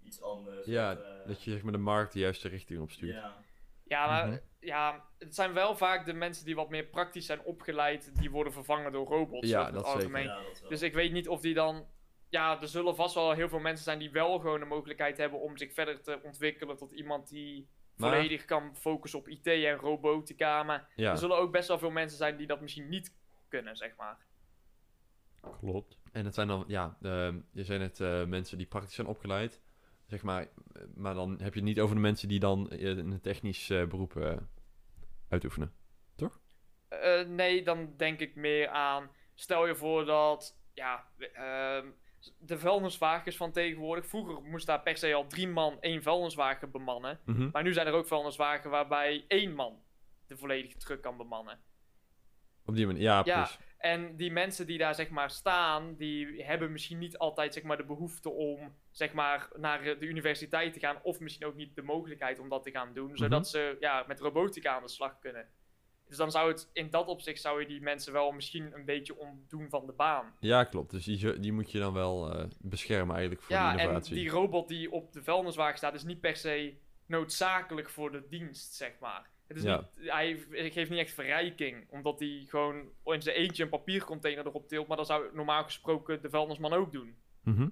iets 0.06 0.22
anders. 0.22 0.66
Ja, 0.66 0.94
dat, 0.94 1.04
eh, 1.04 1.26
dat 1.26 1.42
je 1.42 1.50
zeg 1.50 1.62
maar 1.62 1.72
de 1.72 1.78
markt 1.78 2.12
de 2.12 2.18
juiste 2.18 2.48
richting 2.48 2.80
opstuurt. 2.80 3.14
Ja, 3.14 3.44
Ja, 3.88 4.06
maar 4.06 4.26
Mhm. 4.28 4.36
ja, 4.60 5.04
het 5.18 5.34
zijn 5.34 5.52
wel 5.52 5.76
vaak 5.76 6.06
de 6.06 6.12
mensen 6.12 6.44
die 6.44 6.54
wat 6.54 6.70
meer 6.70 6.84
praktisch 6.84 7.26
zijn 7.26 7.42
opgeleid, 7.42 8.16
die 8.18 8.30
worden 8.30 8.52
vervangen 8.52 8.92
door 8.92 9.06
robots 9.06 9.48
Ja, 9.48 9.70
dat 9.70 9.84
zeker. 9.86 10.00
algemeen. 10.00 10.24
ja, 10.24 10.42
dat. 10.42 10.64
Dus 10.68 10.82
ik 10.82 10.94
weet 10.94 11.12
niet 11.12 11.28
of 11.28 11.40
die 11.40 11.54
dan. 11.54 11.86
Ja, 12.28 12.60
er 12.60 12.68
zullen 12.68 12.96
vast 12.96 13.14
wel 13.14 13.32
heel 13.32 13.48
veel 13.48 13.58
mensen 13.58 13.84
zijn 13.84 13.98
die 13.98 14.10
wel 14.10 14.38
gewoon 14.38 14.60
de 14.60 14.66
mogelijkheid 14.66 15.16
hebben 15.16 15.40
om 15.40 15.56
zich 15.56 15.72
verder 15.72 16.02
te 16.02 16.20
ontwikkelen 16.22 16.76
tot 16.76 16.92
iemand 16.92 17.28
die 17.28 17.68
Maar- 17.96 18.10
volledig 18.12 18.44
kan 18.44 18.76
focussen 18.76 19.18
op 19.18 19.28
IT 19.28 19.46
en 19.46 19.74
robotica. 19.76 20.62
Maar 20.62 20.88
Ja, 20.96 21.10
er 21.10 21.18
zullen 21.18 21.36
ook 21.36 21.52
best 21.52 21.68
wel 21.68 21.78
veel 21.78 21.90
mensen 21.90 22.18
zijn 22.18 22.36
die 22.36 22.46
dat 22.46 22.60
misschien 22.60 22.88
niet 22.88 23.14
kunnen, 23.48 23.76
zeg 23.76 23.96
maar. 23.96 24.16
Klopt. 25.58 25.98
en 26.12 26.24
het 26.24 26.34
zijn 26.34 26.48
dan, 26.48 26.64
ja, 26.66 26.96
je 27.52 27.64
zijn 27.64 27.80
het 27.80 28.00
eh, 28.00 28.24
mensen 28.24 28.58
die 28.58 28.66
praktisch 28.66 28.94
zijn 28.94 29.06
opgeleid, 29.06 29.60
zeg 30.06 30.22
maar, 30.22 30.48
maar 30.94 31.14
dan 31.14 31.30
heb 31.30 31.54
je 31.54 31.60
het 31.60 31.68
niet 31.68 31.80
over 31.80 31.94
de 31.94 32.00
mensen 32.00 32.28
die 32.28 32.40
dan 32.40 32.70
eh, 32.70 32.96
een 32.96 33.20
technisch 33.20 33.70
eh, 33.70 33.86
beroep 33.86 34.16
eh, 34.16 34.36
uitoefenen. 35.28 35.72
Eh, 36.88 37.26
nee, 37.26 37.62
dan 37.62 37.94
denk 37.96 38.20
ik 38.20 38.34
meer 38.34 38.68
aan. 38.68 39.10
Stel 39.34 39.66
je 39.66 39.74
voor 39.74 40.04
dat. 40.04 40.60
Ja, 40.74 41.08
ehm, 41.32 41.86
de 42.38 42.58
vuilniswagens 42.58 43.36
van 43.36 43.52
tegenwoordig. 43.52 44.06
Vroeger 44.06 44.42
moest 44.42 44.66
daar 44.66 44.82
per 44.82 44.96
se 44.96 45.14
al 45.14 45.26
drie 45.26 45.48
man 45.48 45.80
één 45.80 46.02
vuilniswagen 46.02 46.70
bemannen. 46.70 47.20
Mhm. 47.24 47.48
Maar 47.52 47.62
nu 47.62 47.72
zijn 47.72 47.86
er 47.86 47.92
ook 47.92 48.06
vuilniswagen 48.06 48.70
waarbij 48.70 49.24
één 49.28 49.54
man 49.54 49.82
de 50.26 50.36
volledige 50.36 50.76
truck 50.76 51.02
kan 51.02 51.16
bemannen. 51.16 51.60
Op 52.64 52.74
die 52.74 52.86
manier, 52.86 53.02
ja, 53.02 53.22
Ja. 53.24 53.48
En 53.78 54.16
die 54.16 54.32
mensen 54.32 54.66
die 54.66 54.78
daar 54.78 54.94
zeg 54.94 55.08
maar 55.10 55.30
staan, 55.30 55.94
die 55.96 56.44
hebben 56.44 56.72
misschien 56.72 56.98
niet 56.98 57.18
altijd 57.18 57.54
zeg 57.54 57.62
maar 57.62 57.76
de 57.76 57.84
behoefte 57.84 58.30
om 58.30 58.74
zeg 58.90 59.12
maar 59.12 59.48
naar 59.56 59.80
eh, 59.82 60.00
de 60.00 60.06
universiteit 60.06 60.72
te 60.72 60.80
gaan. 60.80 60.98
Of 61.02 61.20
misschien 61.20 61.46
ook 61.46 61.54
niet 61.54 61.74
de 61.74 61.82
mogelijkheid 61.82 62.38
om 62.38 62.48
dat 62.48 62.62
te 62.62 62.70
gaan 62.70 62.92
doen. 62.94 63.16
Zodat 63.16 63.40
Mhm. 63.40 63.48
ze 63.50 63.76
ja, 63.80 64.04
met 64.06 64.20
robotica 64.20 64.74
aan 64.76 64.82
de 64.82 64.88
slag 64.88 65.18
kunnen. 65.18 65.46
Dus 66.08 66.16
dan 66.16 66.30
zou 66.30 66.48
het 66.48 66.70
in 66.72 66.90
dat 66.90 67.06
opzicht 67.06 67.40
zou 67.40 67.60
je 67.60 67.66
die 67.66 67.80
mensen 67.80 68.12
wel 68.12 68.32
misschien 68.32 68.72
een 68.74 68.84
beetje 68.84 69.18
ontdoen 69.18 69.68
van 69.68 69.86
de 69.86 69.92
baan. 69.92 70.34
Ja, 70.40 70.64
klopt. 70.64 70.90
Dus 70.90 71.04
die, 71.04 71.38
die 71.38 71.52
moet 71.52 71.70
je 71.72 71.78
dan 71.78 71.92
wel 71.92 72.32
eh, 72.32 72.44
beschermen 72.60 73.14
eigenlijk 73.14 73.44
voor 73.44 73.54
ja, 73.56 73.72
de 73.72 73.78
en 73.78 73.84
innovatie. 73.84 74.14
die 74.14 74.30
robot 74.30 74.68
die 74.68 74.90
op 74.92 75.12
de 75.12 75.22
vuilniswagen 75.22 75.76
staat, 75.78 75.94
is 75.94 76.04
niet 76.04 76.20
per 76.20 76.36
se 76.36 76.74
noodzakelijk 77.06 77.90
voor 77.90 78.12
de 78.12 78.26
dienst, 78.28 78.74
zeg 78.74 78.92
maar. 79.00 79.30
Het 79.46 79.56
is 79.56 79.62
Ja. 79.62 79.76
niet, 79.96 80.10
hij 80.10 80.36
geeft 80.70 80.90
niet 80.90 80.98
echt 80.98 81.12
verrijking, 81.14 81.90
omdat 81.90 82.18
hij 82.18 82.44
gewoon 82.48 82.88
in 83.04 83.22
zijn 83.22 83.36
eentje 83.36 83.62
een 83.62 83.68
papiercontainer 83.68 84.46
erop 84.46 84.68
tilt. 84.68 84.86
Maar 84.86 84.96
dat 84.96 85.06
zou 85.06 85.24
normaal 85.34 85.64
gesproken 85.64 86.22
de 86.22 86.30
vuilnisman 86.30 86.72
ook 86.72 86.92
doen. 86.92 87.16
Mhm. 87.42 87.68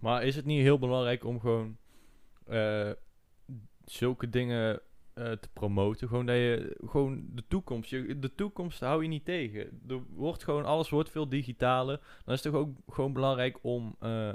Maar 0.00 0.24
is 0.24 0.36
het 0.36 0.44
niet 0.44 0.60
heel 0.62 0.78
belangrijk 0.78 1.24
om 1.24 1.40
gewoon 1.40 1.76
eh, 2.46 2.90
zulke 3.84 4.28
dingen 4.30 4.80
eh, 5.14 5.32
te 5.32 5.48
promoten? 5.52 6.08
Gewoon 6.08 6.26
dat 6.26 6.36
je 6.36 6.76
gewoon 6.86 7.24
de 7.32 7.44
toekomst, 7.48 7.90
je, 7.90 8.18
de 8.18 8.34
toekomst 8.34 8.80
hou 8.80 9.02
je 9.02 9.08
niet 9.08 9.24
tegen. 9.24 9.80
Er 9.88 10.02
wordt 10.08 10.44
gewoon, 10.44 10.64
alles 10.64 10.88
wordt 10.90 11.10
veel 11.10 11.28
digitaler. 11.28 12.00
Dan 12.24 12.34
is 12.34 12.42
het 12.42 12.52
toch 12.52 12.62
ook 12.62 12.76
gewoon 12.88 13.12
belangrijk 13.12 13.58
om 13.62 13.96
eh, 14.00 14.32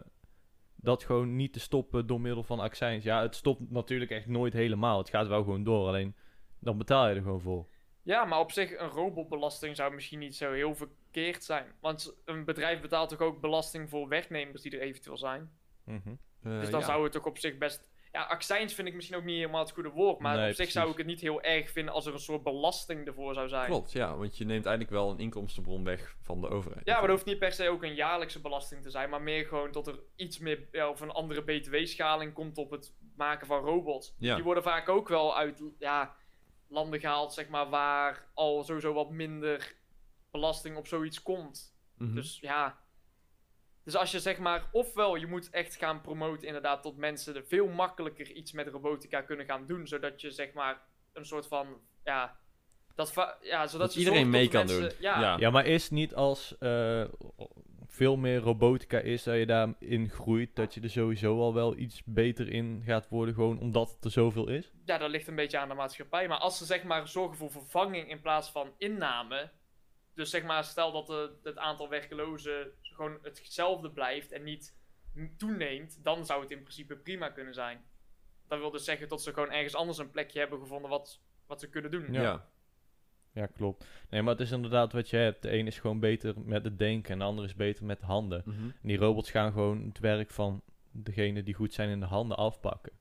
dat 0.75 1.03
gewoon 1.03 1.35
niet 1.35 1.53
te 1.53 1.59
stoppen 1.59 2.07
door 2.07 2.21
middel 2.21 2.43
van 2.43 2.59
accijns. 2.59 3.03
Ja, 3.03 3.21
het 3.21 3.35
stopt 3.35 3.69
natuurlijk 3.71 4.11
echt 4.11 4.27
nooit 4.27 4.53
helemaal. 4.53 4.97
Het 4.97 5.09
gaat 5.09 5.27
wel 5.27 5.43
gewoon 5.43 5.63
door, 5.63 5.87
alleen 5.87 6.15
dan 6.59 6.77
betaal 6.77 7.07
je 7.07 7.15
er 7.15 7.21
gewoon 7.21 7.41
voor. 7.41 7.65
Ja, 8.03 8.25
maar 8.25 8.39
op 8.39 8.51
zich, 8.51 8.77
een 8.79 8.89
robotbelasting 8.89 9.75
zou 9.75 9.93
misschien 9.93 10.19
niet 10.19 10.35
zo 10.35 10.51
heel 10.51 10.75
verkeerd 10.75 11.43
zijn. 11.43 11.65
Want 11.79 12.15
een 12.25 12.45
bedrijf 12.45 12.81
betaalt 12.81 13.09
toch 13.09 13.19
ook 13.19 13.41
belasting 13.41 13.89
voor 13.89 14.07
werknemers 14.07 14.61
die 14.61 14.71
er 14.71 14.81
eventueel 14.81 15.17
zijn. 15.17 15.51
Mhm. 15.83 16.09
Eh, 16.43 16.59
Dus 16.59 16.69
dan 16.69 16.79
ja. 16.79 16.85
zou 16.85 17.03
het 17.03 17.11
toch 17.11 17.25
op 17.25 17.37
zich 17.37 17.57
best... 17.57 17.87
Ja, 18.11 18.23
accijns 18.23 18.73
vind 18.73 18.87
ik 18.87 18.93
misschien 18.93 19.15
ook 19.17 19.23
niet 19.23 19.35
helemaal 19.37 19.61
het 19.63 19.71
goede 19.71 19.89
woord. 19.89 20.19
Maar 20.19 20.31
Nee, 20.35 20.41
op 20.41 20.47
zich 20.47 20.55
precies. 20.55 20.73
zou 20.73 20.91
ik 20.91 20.97
het 20.97 21.05
niet 21.05 21.21
heel 21.21 21.41
erg 21.41 21.69
vinden 21.71 21.93
als 21.93 22.05
er 22.05 22.13
een 22.13 22.19
soort 22.19 22.43
belasting 22.43 23.07
ervoor 23.07 23.33
zou 23.33 23.47
zijn. 23.49 23.65
Klopt, 23.65 23.91
ja. 23.91 24.15
Want 24.17 24.37
je 24.37 24.45
neemt 24.45 24.65
eigenlijk 24.65 24.95
wel 24.95 25.09
een 25.09 25.19
inkomstenbron 25.19 25.83
weg 25.83 26.15
van 26.21 26.41
de 26.41 26.47
overheid. 26.49 26.85
Ja, 26.85 26.93
maar 26.93 27.01
dat 27.01 27.11
hoeft 27.11 27.25
niet 27.25 27.39
per 27.39 27.51
se 27.51 27.69
ook 27.69 27.83
een 27.83 27.93
jaarlijkse 27.95 28.41
belasting 28.41 28.81
te 28.81 28.89
zijn. 28.89 29.09
Maar 29.09 29.21
meer 29.21 29.45
gewoon 29.45 29.71
dat 29.71 29.87
er 29.87 29.99
iets 30.15 30.39
meer... 30.39 30.67
Ja, 30.71 30.89
of 30.89 31.01
een 31.01 31.11
andere 31.11 31.43
btw-schaling 31.43 32.33
komt 32.33 32.57
op 32.57 32.71
het 32.71 32.93
maken 33.15 33.47
van 33.47 33.59
robots. 33.63 34.15
Ja. 34.17 34.35
Die 34.35 34.43
worden 34.43 34.63
vaak 34.63 34.89
ook 34.89 35.07
wel 35.07 35.37
uit 35.37 35.63
ja, 35.79 36.15
landen 36.69 36.99
gehaald, 36.99 37.33
zeg 37.33 37.47
maar, 37.47 37.69
waar 37.69 38.25
al 38.33 38.63
sowieso 38.63 38.93
wat 38.93 39.09
minder 39.09 39.75
belasting 40.31 40.77
op 40.77 40.87
zoiets 40.87 41.21
komt. 41.21 41.75
Mhm. 41.97 42.13
Dus 42.15 42.39
ja. 42.39 42.79
Dus 43.83 43.95
als 43.95 44.11
je 44.11 44.19
zeg 44.19 44.37
maar, 44.37 44.69
ofwel 44.71 45.15
je 45.15 45.27
moet 45.27 45.49
echt 45.49 45.75
gaan 45.75 46.01
promoten 46.01 46.47
inderdaad 46.47 46.81
tot 46.81 46.97
mensen 46.97 47.35
er 47.35 47.45
veel 47.45 47.67
makkelijker 47.67 48.31
iets 48.31 48.51
met 48.51 48.67
robotica 48.67 49.21
kunnen 49.21 49.45
gaan 49.45 49.65
doen, 49.67 49.87
zodat 49.87 50.21
je 50.21 50.31
zeg 50.31 50.53
maar 50.53 50.81
een 51.13 51.25
soort 51.25 51.47
van, 51.47 51.81
ja, 52.03 52.39
dat, 52.95 53.13
ja 53.41 53.67
zodat 53.67 53.87
Dat 53.87 53.93
je 53.93 53.99
iedereen 53.99 54.29
mee 54.29 54.47
kan 54.47 54.65
mensen- 54.65 54.89
doen. 54.89 54.97
Ja, 54.99 55.19
Ja. 55.21 55.37
Ja, 55.37 55.49
maar 55.49 55.65
is 55.65 55.89
niet 55.89 56.15
als 56.15 56.57
eh, 56.57 57.03
veel 57.99 58.17
meer 58.17 58.39
robotica 58.39 58.99
is, 58.99 59.23
dat 59.23 59.35
je 59.35 59.45
daarin 59.45 60.09
groeit, 60.09 60.55
dat 60.55 60.73
je 60.73 60.81
er 60.81 60.89
sowieso 60.89 61.39
al 61.39 61.53
wel 61.53 61.77
iets 61.77 62.01
beter 62.05 62.49
in 62.49 62.81
gaat 62.85 63.09
worden, 63.09 63.33
gewoon 63.33 63.59
omdat 63.59 63.91
het 63.91 64.05
er 64.05 64.11
zoveel 64.11 64.47
is? 64.47 64.71
ja, 64.85 64.97
dat 64.97 65.09
ligt 65.09 65.27
een 65.27 65.35
beetje 65.35 65.57
aan 65.57 65.67
de 65.67 65.73
maatschappij. 65.73 66.27
Maar 66.27 66.37
als 66.37 66.57
ze 66.57 66.65
zeg 66.65 66.83
maar 66.83 67.07
zorgen 67.07 67.37
voor 67.37 67.51
vervanging 67.51 68.09
in 68.09 68.21
plaats 68.21 68.49
van 68.51 68.73
inname, 68.77 69.51
dus 70.13 70.29
zeg 70.29 70.43
maar 70.43 70.63
stel 70.63 70.91
dat 70.91 71.07
de, 71.07 71.37
het 71.43 71.57
aantal 71.57 71.89
werklozen 71.89 72.71
gewoon 72.81 73.19
hetzelfde 73.21 73.91
blijft 73.91 74.31
en 74.31 74.43
niet 74.43 74.77
toeneemt, 75.37 76.03
dan 76.03 76.25
zou 76.25 76.41
het 76.41 76.51
in 76.51 76.61
principe 76.61 76.95
prima 76.95 77.29
kunnen 77.29 77.53
zijn. 77.53 77.85
Dat 78.47 78.59
wil 78.59 78.71
dus 78.71 78.83
zeggen 78.83 79.07
dat 79.07 79.21
ze 79.21 79.33
gewoon 79.33 79.51
ergens 79.51 79.75
anders 79.75 79.97
een 79.97 80.11
plekje 80.11 80.39
hebben 80.39 80.59
gevonden 80.59 80.89
wat, 80.89 81.21
wat 81.47 81.59
ze 81.59 81.69
kunnen 81.69 81.91
doen. 81.91 82.13
ja. 82.13 82.21
Ja. 82.21 82.49
Ja, 83.39 83.45
klopt. 83.45 83.85
Nee, 84.09 84.21
maar 84.21 84.31
het 84.33 84.41
is 84.41 84.51
inderdaad 84.51 84.93
wat 84.93 85.09
je 85.09 85.17
hebt. 85.17 85.41
De 85.41 85.53
een 85.53 85.67
is 85.67 85.79
gewoon 85.79 85.99
beter 85.99 86.33
met 86.45 86.63
het 86.63 86.77
denken 86.79 87.11
en 87.13 87.19
de 87.19 87.25
ander 87.25 87.45
is 87.45 87.55
beter 87.55 87.85
met 87.85 87.99
de 87.99 88.05
handen. 88.05 88.41
Mhm. 88.45 88.63
En 88.63 88.87
die 88.87 88.97
robots 88.97 89.31
gaan 89.31 89.51
gewoon 89.51 89.83
het 89.85 89.99
werk 89.99 90.29
van 90.29 90.61
degene 90.91 91.43
die 91.43 91.53
goed 91.53 91.73
zijn 91.73 91.89
in 91.89 91.99
de 91.99 92.05
handen 92.05 92.37
afpakken. 92.37 92.91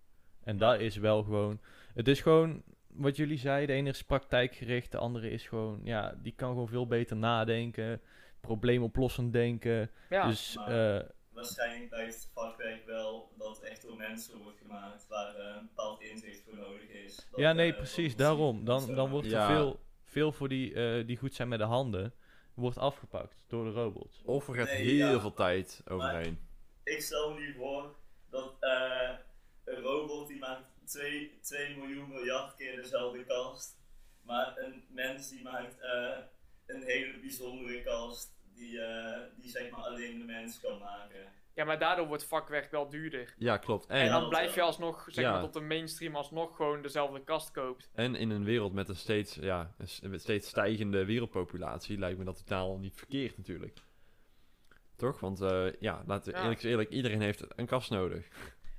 En 0.45 0.57
dat 0.59 0.81
is 0.81 0.97
wel 0.97 1.23
gewoon... 1.23 1.61
Het 1.95 2.09
is 2.09 2.21
gewoon 2.21 2.63
wat 2.87 3.17
jullie 3.17 3.39
zeiden. 3.39 3.67
De 3.67 3.73
ene 3.73 3.89
is 3.89 4.03
praktijkgericht, 4.05 4.93
de 4.93 4.99
andere 4.99 5.31
is 5.31 5.47
gewoon... 5.49 5.81
Ja, 5.85 6.15
die 6.23 6.33
kan 6.37 6.49
gewoon 6.49 6.69
veel 6.69 6.87
beter 6.87 7.17
nadenken. 7.17 8.01
Probleemoplossend 8.41 9.33
denken. 9.33 9.91
Ja. 10.11 10.27
Dus 10.29 10.57
maar- 10.57 10.97
eh, 10.99 11.05
Waarschijnlijk 11.33 11.89
blijft 11.89 12.15
het 12.23 12.31
vakwerk 12.35 12.87
wel 12.87 13.33
dat 13.39 13.57
het 13.57 13.65
echt 13.71 13.83
door 13.83 13.97
mensen 13.97 14.39
wordt 14.43 14.59
gemaakt, 14.59 15.07
waar 15.09 15.35
eh, 15.35 15.57
een 15.61 15.67
bepaald 15.67 16.01
inzicht 16.03 16.43
voor 16.45 16.57
nodig 16.57 16.89
is. 16.89 17.17
Dat, 17.31 17.41
ja, 17.41 17.53
nee, 17.53 17.71
eh, 17.71 17.77
precies. 17.77 18.17
Daarom. 18.17 18.65
Dan, 18.65 18.95
dan 18.95 19.11
wordt 19.11 19.27
er 19.27 19.33
Ja. 19.33 19.47
veel, 19.47 19.81
veel 20.19 20.33
voor 20.33 20.49
die, 20.49 20.75
eh, 20.75 21.07
die 21.07 21.17
goed 21.17 21.35
zijn 21.35 21.49
met 21.49 21.59
de 21.59 21.65
handen... 21.65 22.13
wordt 22.55 22.79
afgepakt 22.79 23.45
door 23.49 23.65
de 23.65 23.71
robots. 23.71 24.23
Of 24.25 24.49
er 24.49 24.55
gaat 24.55 24.67
Nee, 24.67 24.85
heel 24.85 25.13
ja. 25.13 25.21
veel 25.21 25.35
tijd 25.35 25.83
overheen. 25.89 26.39
Ik 26.85 27.01
stel 27.03 27.35
me 27.35 27.41
nu 27.41 27.55
voor 27.55 27.95
dat 28.31 28.57
eh, 28.61 29.11
een 29.65 29.83
robot 29.83 30.29
die 30.29 30.39
maakt 30.39 30.71
2, 30.85 31.39
2 31.41 31.77
miljoen 31.77 32.09
miljard 32.09 32.55
keer 32.55 32.77
dezelfde 32.77 33.25
kast. 33.25 33.77
Maar 34.23 34.59
een 34.59 34.85
mens 34.89 35.29
die 35.29 35.43
maakt 35.43 35.81
eh, 35.81 36.19
een 36.67 36.83
hele 36.83 37.19
bijzondere 37.21 37.83
kast 37.83 38.29
die, 38.55 38.81
eh, 38.81 39.21
die 39.37 39.51
zeg 39.51 39.71
maar 39.71 39.81
alleen 39.81 40.19
de 40.19 40.25
mens 40.25 40.61
kan 40.61 40.79
maken. 40.79 41.33
Ja, 41.59 41.65
maar 41.65 41.79
daardoor 41.79 42.07
wordt 42.07 42.25
vakwerk 42.25 42.71
wel 42.71 42.89
duurder. 42.89 43.35
Ja, 43.39 43.57
klopt. 43.57 43.87
En, 43.87 44.01
En, 44.01 44.09
dan 44.11 44.29
blijf 44.29 44.55
je 44.55 44.61
alsnog, 44.63 45.05
zeg 45.07 45.25
Ja. 45.25 45.31
maar, 45.33 45.41
tot 45.41 45.53
de 45.53 45.61
mainstream 45.61 46.17
alsnog 46.17 46.57
gewoon 46.57 46.83
dezelfde 46.83 47.25
kast 47.25 47.51
koopt. 47.51 47.91
en 47.95 48.15
in 48.15 48.31
een 48.31 48.45
wereld 48.45 48.73
met 48.73 48.89
een 48.89 48.97
steeds, 48.97 49.35
ja, 49.41 49.75
een 50.01 50.21
steeds 50.21 50.49
stijgende 50.49 51.05
wereldpopulatie 51.05 51.99
lijkt 51.99 52.19
me 52.19 52.25
dat 52.25 52.37
totaal 52.37 52.79
niet 52.79 52.97
verkeerd 52.97 53.37
natuurlijk. 53.37 53.79
Toch? 54.97 55.21
Want 55.21 55.41
eh, 55.41 55.67
ja, 55.81 56.03
laten 56.07 56.33
we 56.33 56.39
Ja. 56.39 56.43
eerlijk 56.45 56.63
eerlijk, 56.63 56.91
iedereen 56.91 57.21
heeft 57.21 57.45
een 57.57 57.67
kast 57.67 57.91
nodig. 57.91 58.27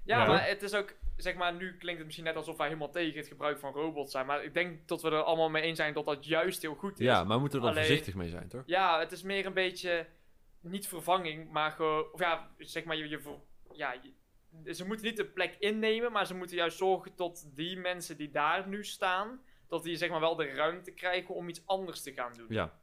Ja, 0.05 0.21
Ja. 0.21 0.27
maar 0.27 0.47
het 0.47 0.61
is 0.63 0.73
ook, 0.73 0.93
zeg 1.17 1.35
maar, 1.35 1.53
nu 1.53 1.77
klinkt 1.77 1.97
het 1.97 2.05
misschien 2.05 2.25
net 2.25 2.35
alsof 2.35 2.57
wij 2.57 2.67
helemaal 2.67 2.89
tegen 2.91 3.17
het 3.19 3.27
gebruik 3.27 3.59
van 3.59 3.73
robots 3.73 4.11
zijn. 4.11 4.25
Maar 4.25 4.43
ik 4.43 4.53
denk 4.53 4.87
dat 4.87 5.01
we 5.01 5.09
er 5.09 5.23
allemaal 5.23 5.49
mee 5.49 5.61
eens 5.63 5.77
zijn 5.77 5.93
dat 5.93 6.05
dat 6.05 6.25
juist 6.25 6.61
heel 6.61 6.75
goed 6.75 6.99
is. 6.99 7.05
Ja, 7.05 7.23
maar 7.23 7.35
we 7.35 7.39
moeten 7.41 7.59
er 7.59 7.65
dan 7.65 7.73
Alleen- 7.73 7.85
voorzichtig 7.85 8.15
mee 8.15 8.29
zijn, 8.29 8.47
toch? 8.47 8.63
Ja, 8.65 8.99
het 8.99 9.11
is 9.11 9.23
meer 9.23 9.45
een 9.45 9.53
beetje, 9.53 10.05
niet 10.61 10.87
vervanging, 10.87 11.51
maar 11.51 11.71
gewoon, 11.71 12.11
of 12.11 12.19
ja, 12.19 12.51
zeg 12.57 12.83
maar, 12.83 12.95
je, 12.95 13.09
je 13.09 13.19
ver- 13.19 13.41
ja, 13.73 13.93
je- 14.01 14.73
ze 14.73 14.85
moeten 14.85 15.05
niet 15.05 15.17
de 15.17 15.25
plek 15.25 15.55
innemen, 15.59 16.11
maar 16.11 16.25
ze 16.25 16.33
moeten 16.35 16.55
juist 16.57 16.77
zorgen 16.77 17.11
dat 17.15 17.49
die 17.53 17.77
mensen 17.77 18.17
die 18.17 18.29
daar 18.31 18.67
nu 18.67 18.83
staan, 18.85 19.41
dat 19.67 19.83
die 19.83 19.95
zeg 19.95 20.09
maar 20.09 20.19
wel 20.19 20.35
de 20.35 20.45
ruimte 20.45 20.91
krijgen 20.91 21.35
om 21.35 21.49
iets 21.49 21.65
anders 21.65 22.01
te 22.01 22.13
gaan 22.13 22.33
doen. 22.33 22.47
Ja, 22.49 22.79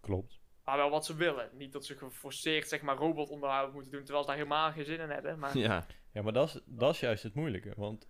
Klopt. 0.00 0.38
Maar 0.64 0.76
wel 0.76 0.90
wat 0.90 1.04
ze 1.06 1.14
willen. 1.14 1.50
Niet 1.52 1.72
dat 1.72 1.84
ze 1.84 1.96
geforceerd, 1.96 2.68
zeg 2.68 2.82
maar, 2.82 2.96
robotonderhoud 2.96 3.72
moeten 3.72 3.90
doen, 3.90 4.00
terwijl 4.02 4.22
ze 4.24 4.28
daar 4.30 4.38
helemaal 4.38 4.72
geen 4.72 4.84
zin 4.84 5.00
in 5.00 5.10
hebben. 5.10 5.38
Maar 5.38 5.58
ja. 5.58 5.86
Ja, 6.12 6.22
maar 6.22 6.32
dat 6.32 6.48
is, 6.48 6.60
dat 6.64 6.94
is 6.94 7.00
juist 7.00 7.22
het 7.22 7.34
moeilijke. 7.34 7.72
Want 7.76 8.08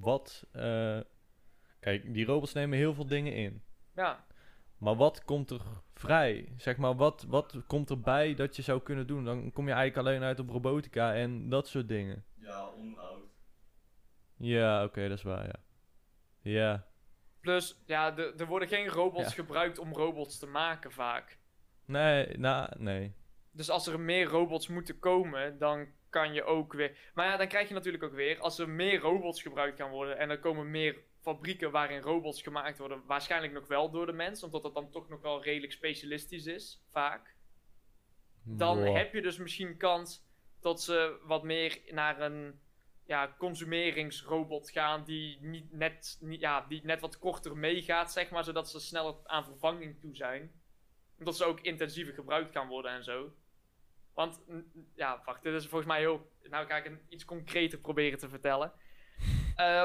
wat... 0.00 0.46
eh, 0.52 1.00
kijk, 1.80 2.14
die 2.14 2.24
robots 2.24 2.52
nemen 2.52 2.78
heel 2.78 2.94
veel 2.94 3.06
dingen 3.06 3.32
in. 3.34 3.62
Ja, 3.94 4.26
Maar 4.84 4.96
wat 4.96 5.24
komt 5.24 5.50
er 5.50 5.60
vrij? 5.94 6.52
Zeg 6.56 6.76
maar, 6.76 6.96
wat, 6.96 7.24
wat 7.28 7.56
komt 7.66 7.90
erbij 7.90 8.34
dat 8.34 8.56
je 8.56 8.62
zou 8.62 8.80
kunnen 8.82 9.06
doen? 9.06 9.24
Dan 9.24 9.52
kom 9.52 9.66
je 9.66 9.72
eigenlijk 9.72 10.08
alleen 10.08 10.22
uit 10.22 10.38
op 10.38 10.48
robotica 10.48 11.14
en 11.14 11.48
dat 11.48 11.68
soort 11.68 11.88
dingen. 11.88 12.24
Ja, 12.34 12.68
onderhoud. 12.68 13.22
Ja, 14.36 14.84
oké, 14.84 15.08
dat 15.08 15.18
is 15.18 15.24
waar, 15.24 15.46
ja. 15.46 15.54
Ja. 16.40 16.86
plus, 17.40 17.82
ja, 17.86 18.16
er 18.16 18.34
er 18.36 18.46
worden 18.46 18.68
geen 18.68 18.88
robots 18.88 19.28
Ja. 19.28 19.34
gebruikt 19.34 19.78
om 19.78 19.92
robots 19.92 20.38
te 20.38 20.46
maken 20.46 20.92
vaak. 20.92 21.38
Nee, 21.84 22.38
nou, 22.38 22.68
nee. 22.78 23.14
Dus 23.50 23.70
als 23.70 23.86
er 23.86 24.00
meer 24.00 24.26
robots 24.26 24.68
moeten 24.68 24.98
komen, 24.98 25.58
dan 25.58 25.86
kan 26.10 26.32
je 26.32 26.44
ook 26.44 26.72
weer. 26.72 26.96
Maar 27.14 27.26
ja, 27.26 27.36
dan 27.36 27.48
krijg 27.48 27.68
je 27.68 27.74
natuurlijk 27.74 28.04
ook 28.04 28.14
weer. 28.14 28.38
Als 28.40 28.58
er 28.58 28.68
meer 28.68 28.98
robots 29.00 29.42
gebruikt 29.42 29.76
gaan 29.80 29.90
worden. 29.90 30.18
en 30.18 30.30
er 30.30 30.38
komen 30.38 30.70
meer 30.70 31.02
fabrieken 31.24 31.70
waarin 31.70 32.00
robots 32.00 32.42
gemaakt 32.42 32.78
worden. 32.78 33.02
waarschijnlijk 33.06 33.52
nog 33.52 33.66
wel 33.66 33.90
door 33.90 34.06
de 34.06 34.12
mens. 34.12 34.42
omdat 34.42 34.62
het 34.62 34.74
dan 34.74 34.90
toch 34.90 35.08
nog 35.08 35.20
wel 35.20 35.42
redelijk 35.42 35.72
specialistisch 35.72 36.46
is, 36.46 36.82
vaak. 36.90 37.34
Dan 38.42 38.78
heb 38.78 39.12
je 39.12 39.22
dus 39.22 39.38
misschien 39.38 39.76
kans 39.76 40.24
dat 40.60 40.82
ze 40.82 41.18
wat 41.22 41.42
meer 41.42 41.80
naar 41.90 42.20
een. 42.20 42.62
Ja, 43.06 43.34
consumeringsrobot 43.38 44.70
gaan 44.70 45.04
die 45.04 45.38
niet 45.40 45.72
net, 45.72 46.16
niet, 46.20 46.40
ja, 46.40 46.64
die 46.68 46.84
net 46.84 47.00
wat 47.00 47.18
korter 47.18 47.56
meegaat, 47.56 48.12
zeg 48.12 48.30
maar, 48.30 48.44
zodat 48.44 48.70
ze 48.70 48.80
sneller 48.80 49.14
aan 49.24 49.44
vervanging 49.44 50.00
toe 50.00 50.16
zijn. 50.16 50.52
Omdat 51.18 51.36
ze 51.36 51.44
ook 51.44 51.60
intensiever 51.60 52.14
gebruikt 52.14 52.50
kan 52.50 52.68
worden 52.68 52.90
en 52.90 53.04
zo. 53.04 53.34
Want, 54.14 54.40
ja, 54.94 55.22
wacht, 55.24 55.42
dit 55.42 55.54
is 55.54 55.66
volgens 55.66 55.90
mij 55.90 56.00
heel... 56.00 56.30
Nou 56.42 56.66
ga 56.66 56.76
ik 56.76 56.98
iets 57.08 57.24
concreter 57.24 57.78
proberen 57.78 58.18
te 58.18 58.28
vertellen. 58.28 58.72
Eh, 59.56 59.82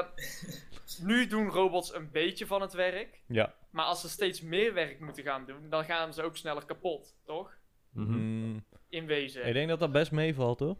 nu 1.02 1.26
doen 1.26 1.48
robots 1.48 1.94
een 1.94 2.10
beetje 2.10 2.46
van 2.46 2.60
het 2.60 2.72
werk. 2.72 3.20
Ja. 3.26 3.54
Maar 3.70 3.84
als 3.84 4.00
ze 4.00 4.08
steeds 4.08 4.40
meer 4.40 4.74
werk 4.74 5.00
moeten 5.00 5.24
gaan 5.24 5.44
doen, 5.46 5.68
dan 5.70 5.84
gaan 5.84 6.14
ze 6.14 6.22
ook 6.22 6.36
sneller 6.36 6.64
kapot, 6.64 7.16
toch? 7.24 7.52
Mhm. 7.92 8.10
Mm, 8.12 8.64
In 8.88 9.06
wezen. 9.06 9.46
ik 9.46 9.52
denk 9.52 9.68
dat 9.68 9.78
dat 9.78 9.92
best 9.92 10.12
meevalt, 10.12 10.58
hoor. 10.60 10.76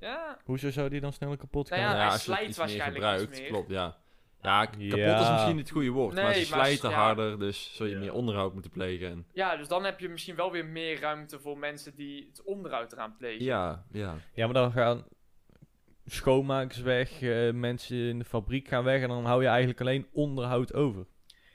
Ja, 0.00 0.38
Hoezo 0.44 0.70
zou 0.70 0.88
die 0.88 1.00
dan 1.00 1.12
sneller 1.12 1.36
kapot 1.36 1.70
Nou 1.70 1.82
gaan? 1.82 1.96
ja, 1.96 2.08
hij 2.08 2.18
slijt 2.18 2.48
iets 2.48 2.58
meer 2.58 2.66
waarschijnlijk 2.66 3.04
gebruikt, 3.04 3.30
iets 3.30 3.40
meer. 3.40 3.48
Klopt, 3.48 3.70
ja. 3.70 3.96
Ja, 4.42 4.64
kapot 4.66 4.80
Ja. 4.82 5.20
is 5.20 5.30
misschien 5.30 5.56
niet 5.56 5.64
het 5.64 5.70
goede 5.74 5.90
woord, 5.90 6.14
maar 6.14 6.34
ze 6.34 6.50
maar 6.50 6.64
slijten 6.64 6.90
ja. 6.90 6.96
harder, 6.96 7.38
dus 7.38 7.74
zul 7.74 7.86
je 7.86 7.96
meer 7.96 8.12
onderhoud 8.12 8.52
moeten 8.52 8.70
plegen. 8.70 9.10
En... 9.10 9.26
ja, 9.32 9.56
dus 9.56 9.68
dan 9.68 9.84
heb 9.84 10.00
je 10.00 10.08
misschien 10.08 10.36
wel 10.36 10.50
weer 10.52 10.64
meer 10.64 11.00
ruimte 11.00 11.40
voor 11.40 11.58
mensen 11.58 11.94
die 11.94 12.26
het 12.28 12.42
onderhoud 12.42 12.92
eraan 12.92 13.16
plegen. 13.16 13.44
Ja, 13.44 13.84
ja. 13.92 14.14
Ja, 14.34 14.44
maar 14.44 14.54
dan 14.54 14.72
gaan 14.72 15.04
schoonmakers 16.06 16.80
weg, 16.80 17.22
eh, 17.22 17.52
mensen 17.52 17.96
in 17.96 18.18
de 18.18 18.24
fabriek 18.24 18.68
gaan 18.68 18.84
weg 18.84 19.02
en 19.02 19.08
dan 19.08 19.24
hou 19.24 19.42
je 19.42 19.48
eigenlijk 19.48 19.80
alleen 19.80 20.06
onderhoud 20.12 20.74
over. 20.74 21.06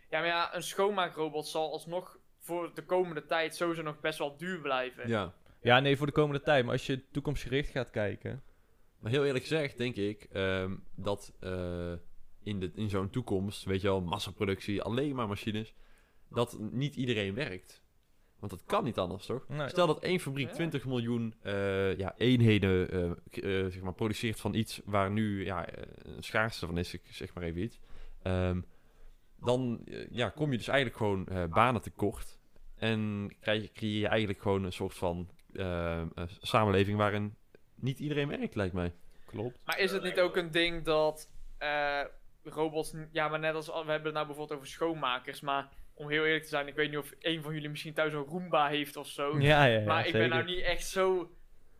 Ja, 0.09 0.19
maar 0.19 0.27
ja, 0.27 0.55
een 0.55 0.63
schoonmaakrobot 0.63 1.47
zal 1.47 1.71
alsnog 1.71 2.19
voor 2.39 2.71
de 2.73 2.85
komende 2.85 3.25
tijd 3.25 3.55
sowieso 3.55 3.81
nog 3.81 3.99
best 3.99 4.19
wel 4.19 4.37
duur 4.37 4.59
blijven. 4.59 5.07
ja. 5.07 5.33
Ja, 5.61 5.79
nee, 5.79 5.97
voor 5.97 6.05
de 6.05 6.13
komende 6.13 6.41
tijd. 6.41 6.63
Maar 6.63 6.73
als 6.73 6.85
je 6.85 7.09
toekomstgericht 7.11 7.69
gaat 7.69 7.89
kijken... 7.89 8.43
Maar 9.01 9.11
heel 9.11 9.25
eerlijk 9.25 9.43
gezegd 9.43 9.77
denk 9.77 9.95
ik 9.95 10.27
ehm, 10.31 10.75
dat 10.95 11.33
eh, 11.39 11.93
in, 12.43 12.59
de, 12.59 12.71
in 12.75 12.89
zo'n 12.89 13.09
toekomst, 13.09 13.63
weet 13.63 13.81
je 13.81 13.87
wel, 13.87 14.01
massaproductie, 14.01 14.81
alleen 14.81 15.15
maar 15.15 15.27
machines, 15.27 15.73
dat 16.29 16.57
niet 16.59 16.95
iedereen 16.95 17.33
werkt. 17.33 17.80
Want 18.41 18.51
dat 18.53 18.63
kan 18.65 18.83
niet 18.83 18.97
anders, 18.97 19.25
toch? 19.25 19.47
Nee. 19.47 19.69
Stel 19.69 19.87
dat 19.87 19.99
één 20.03 20.19
fabriek 20.19 20.47
Ja. 20.47 20.53
20 20.53 20.85
miljoen 20.85 21.33
eh, 21.41 21.97
ja, 21.97 22.13
eenheden 22.17 22.89
eh, 22.91 23.03
eh, 23.05 23.71
zeg 23.71 23.81
maar, 23.81 23.93
produceert 23.93 24.39
van 24.39 24.53
iets 24.53 24.81
waar 24.85 25.11
nu 25.11 25.45
ja, 25.45 25.67
een 26.03 26.23
schaarste 26.23 26.65
van 26.65 26.77
is, 26.77 26.93
ik 26.93 27.01
zeg 27.09 27.33
maar 27.33 27.43
even 27.43 27.61
iets. 27.61 27.79
Ehm, 28.23 28.61
dan 29.39 29.85
ja, 30.11 30.29
kom 30.29 30.51
je 30.51 30.57
dus 30.57 30.67
eigenlijk 30.67 30.97
gewoon 30.97 31.27
eh, 31.27 31.43
banen 31.45 31.81
tekort. 31.81 32.39
En 32.75 33.31
krijg 33.39 33.61
je, 33.61 33.71
creëer 33.71 33.99
je 33.99 34.07
eigenlijk 34.07 34.41
gewoon 34.41 34.63
een 34.63 34.73
soort 34.73 34.93
van 34.93 35.29
eh, 35.53 36.01
eh, 36.01 36.07
samenleving 36.39 36.97
waarin 36.97 37.35
niet 37.75 37.99
iedereen 37.99 38.27
werkt, 38.27 38.55
lijkt 38.55 38.73
mij. 38.73 38.93
Klopt. 39.25 39.59
Maar 39.65 39.79
is 39.79 39.91
het 39.91 40.03
niet 40.03 40.19
ook 40.19 40.35
een 40.35 40.51
ding 40.51 40.83
dat 40.83 41.29
eh, 41.57 42.01
robots... 42.43 42.93
Ja, 43.11 43.27
maar 43.27 43.39
net 43.39 43.55
als... 43.55 43.69
al- 43.69 43.85
We 43.85 43.91
hebben 43.91 44.05
het 44.05 44.13
nou 44.15 44.25
bijvoorbeeld 44.27 44.57
over 44.59 44.71
schoonmakers, 44.71 45.41
maar... 45.41 45.69
Om 45.93 46.09
heel 46.09 46.25
eerlijk 46.25 46.43
te 46.43 46.49
zijn, 46.49 46.67
ik 46.67 46.75
weet 46.75 46.89
niet 46.89 46.97
of 46.99 47.13
een 47.19 47.41
van 47.41 47.53
jullie 47.53 47.69
misschien 47.69 47.93
thuis 47.93 48.13
een 48.13 48.23
Roomba 48.23 48.67
heeft 48.67 48.95
of 48.97 49.07
zo. 49.07 49.39
Ja, 49.39 49.65
ja, 49.65 49.79
ja 49.79 49.85
maar 49.85 49.99
ik 49.99 50.05
zeker. 50.05 50.19
ben 50.19 50.29
nou 50.29 50.43
niet 50.43 50.63
echt 50.63 50.87
zo... 50.87 51.31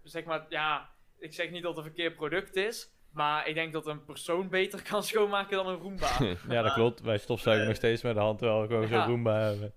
Zeg 0.03 0.23
maar, 0.23 0.45
ja... 0.49 0.89
Ik 1.19 1.33
zeg 1.33 1.49
niet 1.51 1.63
dat 1.63 1.75
het 1.75 1.85
een 1.85 1.91
verkeerd 1.91 2.15
product 2.15 2.55
is... 2.55 2.91
Maar 3.11 3.47
ik 3.47 3.53
denk 3.55 3.73
dat 3.73 3.87
een 3.87 4.05
persoon 4.05 4.49
beter 4.49 4.81
kan 4.89 5.03
schoonmaken 5.03 5.57
dan 5.57 5.67
een 5.67 5.77
Roomba. 5.79 6.17
Ja, 6.49 6.61
dat 6.61 6.73
klopt. 6.73 7.01
Wij 7.01 7.17
stofzuigen 7.17 7.67
nog 7.67 7.75
steeds 7.75 8.01
met 8.01 8.15
de 8.15 8.21
hand 8.21 8.37
terwijl 8.37 8.61
we 8.61 8.67
gewoon 8.67 8.81
Ja. 8.81 8.87
zo'n 8.87 9.05
Roomba 9.11 9.39
hebben. 9.39 9.73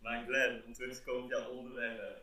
Maar 0.00 0.24
Glenn, 0.26 0.62
om 0.66 0.72
terug 0.72 0.96
te 0.96 1.02
komen 1.04 1.24
op 1.24 1.30
jouw 1.30 1.48
onderwerp. 1.50 2.20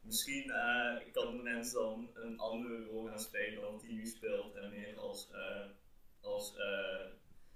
Misschien 0.00 0.50
eh, 0.50 1.12
kan 1.12 1.36
de 1.36 1.42
mens 1.42 1.72
dan 1.72 2.10
een 2.14 2.38
andere 2.38 2.84
rol 2.84 3.06
gaan 3.08 3.18
spelen 3.20 3.60
dan 3.62 3.78
die 3.78 3.92
nu 3.92 4.06
speelt. 4.06 4.54
En 4.54 4.70
meer 4.70 4.98
als, 4.98 5.30
eh, 5.32 5.66
als 6.20 6.56
eh, 6.56 7.06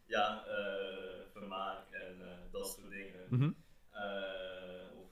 ja, 0.08 0.44
eh, 0.46 1.20
vermaak 1.32 1.90
en 1.90 2.16
eh, 2.20 2.52
dat 2.52 2.68
soort 2.68 2.90
dingen. 2.90 3.26
Mhm. 3.28 3.50
Eh, 3.90 4.98
of 5.00 5.10